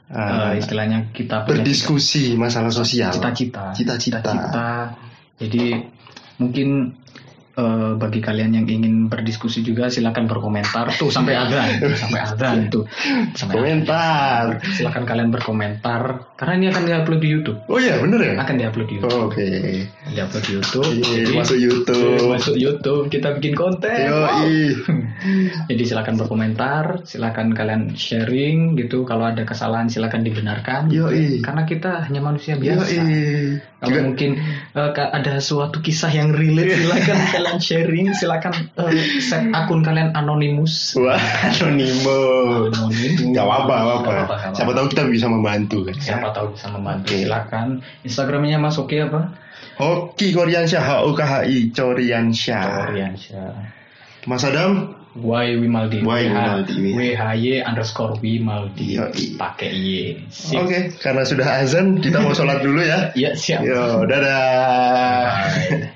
eh, 0.05 0.51
istilahnya 0.61 1.09
kita 1.11 1.43
berdiskusi 1.49 2.37
masalah 2.37 2.69
sosial. 2.69 3.11
cita-cita. 3.15 3.73
Cita-cita. 3.73 4.19
Cita-cita. 4.21 4.69
Jadi 5.41 5.65
mungkin 6.39 6.93
eh, 7.55 7.91
bagi 7.95 8.19
kalian 8.19 8.51
yang 8.53 8.65
ingin 8.65 9.07
berdiskusi 9.07 9.59
juga 9.59 9.87
silakan 9.87 10.27
berkomentar 10.27 10.91
tuh 10.93 11.07
sampai 11.07 11.33
adzan, 11.33 11.79
sampai 12.03 12.19
adzan 12.21 12.57
tuh. 12.67 12.83
Sampai 13.31 13.55
Komentar. 13.55 14.59
adzan. 14.59 14.71
Silakan 14.71 15.03
kalian 15.03 15.29
berkomentar 15.29 16.01
karena 16.35 16.53
ini 16.55 16.65
akan 16.69 16.83
diupload 16.83 17.19
di 17.19 17.29
YouTube. 17.29 17.57
Oh 17.65 17.79
iya 17.79 17.95
bener 17.97 18.19
ya. 18.21 18.33
Akan 18.37 18.55
diupload 18.55 18.87
di 18.87 18.95
YouTube. 18.97 19.11
Oh, 19.11 19.27
Oke. 19.27 19.47
Diupload 20.07 20.43
di 20.43 20.51
YouTube. 20.53 20.87
Iya, 20.91 21.03
Jadi- 21.23 21.35
masuk 21.35 21.57
YouTube. 21.57 22.19
masuk 22.27 22.55
YouTube 22.55 23.03
kita 23.07 23.27
bikin 23.35 23.53
konten. 23.53 23.99
Yo 24.03 24.15
Wow. 24.15 24.43
Jadi 25.69 25.83
silakan 25.83 26.15
berkomentar, 26.17 27.01
silakan 27.03 27.51
kalian 27.51 27.95
sharing 27.95 28.75
gitu. 28.75 29.03
Kalau 29.03 29.25
ada 29.25 29.41
kesalahan 29.41 29.87
silakan 29.87 30.21
dibenarkan. 30.21 30.89
Yoi. 30.89 31.39
Karena 31.39 31.63
kita 31.63 32.03
hanya 32.03 32.21
manusia 32.21 32.55
Yo 32.55 32.75
biasa. 32.75 32.91
ih. 32.91 33.57
Kalau 33.79 34.01
mungkin 34.03 34.41
ka- 34.73 35.13
ada 35.13 35.37
suatu 35.37 35.77
kisah 35.77 36.09
yang 36.09 36.33
relate, 36.33 36.73
silakan 36.75 37.17
kalian 37.45 37.61
sharing, 37.61 38.07
silakan 38.17 38.53
eh, 38.73 39.21
set 39.21 39.53
akun 39.53 39.85
kalian 39.85 40.17
anonimus. 40.17 40.97
Wah, 40.97 41.21
anonymous. 41.45 42.73
Anonim. 42.73 43.37
Gak 43.37 43.45
apa-apa, 43.45 43.75
Nggak 43.77 43.85
apa-apa, 43.85 44.35
nggak 44.49 44.55
Siapa 44.57 44.71
tahu 44.73 44.85
kita 44.89 45.03
bisa 45.05 45.27
membantu 45.29 45.77
kan. 45.85 45.95
Siapa 46.01 46.27
tahu 46.33 46.57
bisa 46.57 46.67
membantu. 46.73 47.13
Oke. 47.13 47.21
Silakan. 47.21 47.67
Instagramnya 48.01 48.57
Mas 48.57 48.81
Oki 48.81 48.97
apa? 49.05 49.21
Hoki 49.77 50.33
Koreansha, 50.33 50.81
H 50.81 51.05
O 51.05 51.13
K 51.13 51.21
H 51.21 51.33
I 51.45 51.69
Coriansha. 51.69 52.89
Oriansyah. 52.89 53.53
Mas 54.25 54.41
Adam, 54.41 54.95
Y 55.15 55.47
Wimaldi. 55.61 56.01
Y 56.01 56.23
Wimaldi. 56.31 56.73
W 56.95 56.99
H 57.13 57.23
Y 57.37 57.61
underscore 57.61 58.17
Wimaldi. 58.23 58.97
Pakai 59.37 59.69
Y. 59.69 60.17
Oke, 60.57 60.95
karena 60.97 61.23
sudah 61.27 61.47
azan, 61.61 61.99
kita 62.01 62.23
mau 62.23 62.33
sholat 62.33 62.63
dulu 62.63 62.81
ya. 62.81 63.11
Ya 63.19 63.35
siap. 63.35 63.61
Yo, 63.67 64.07
dadah. 64.07 65.45
Bye. 65.69 65.91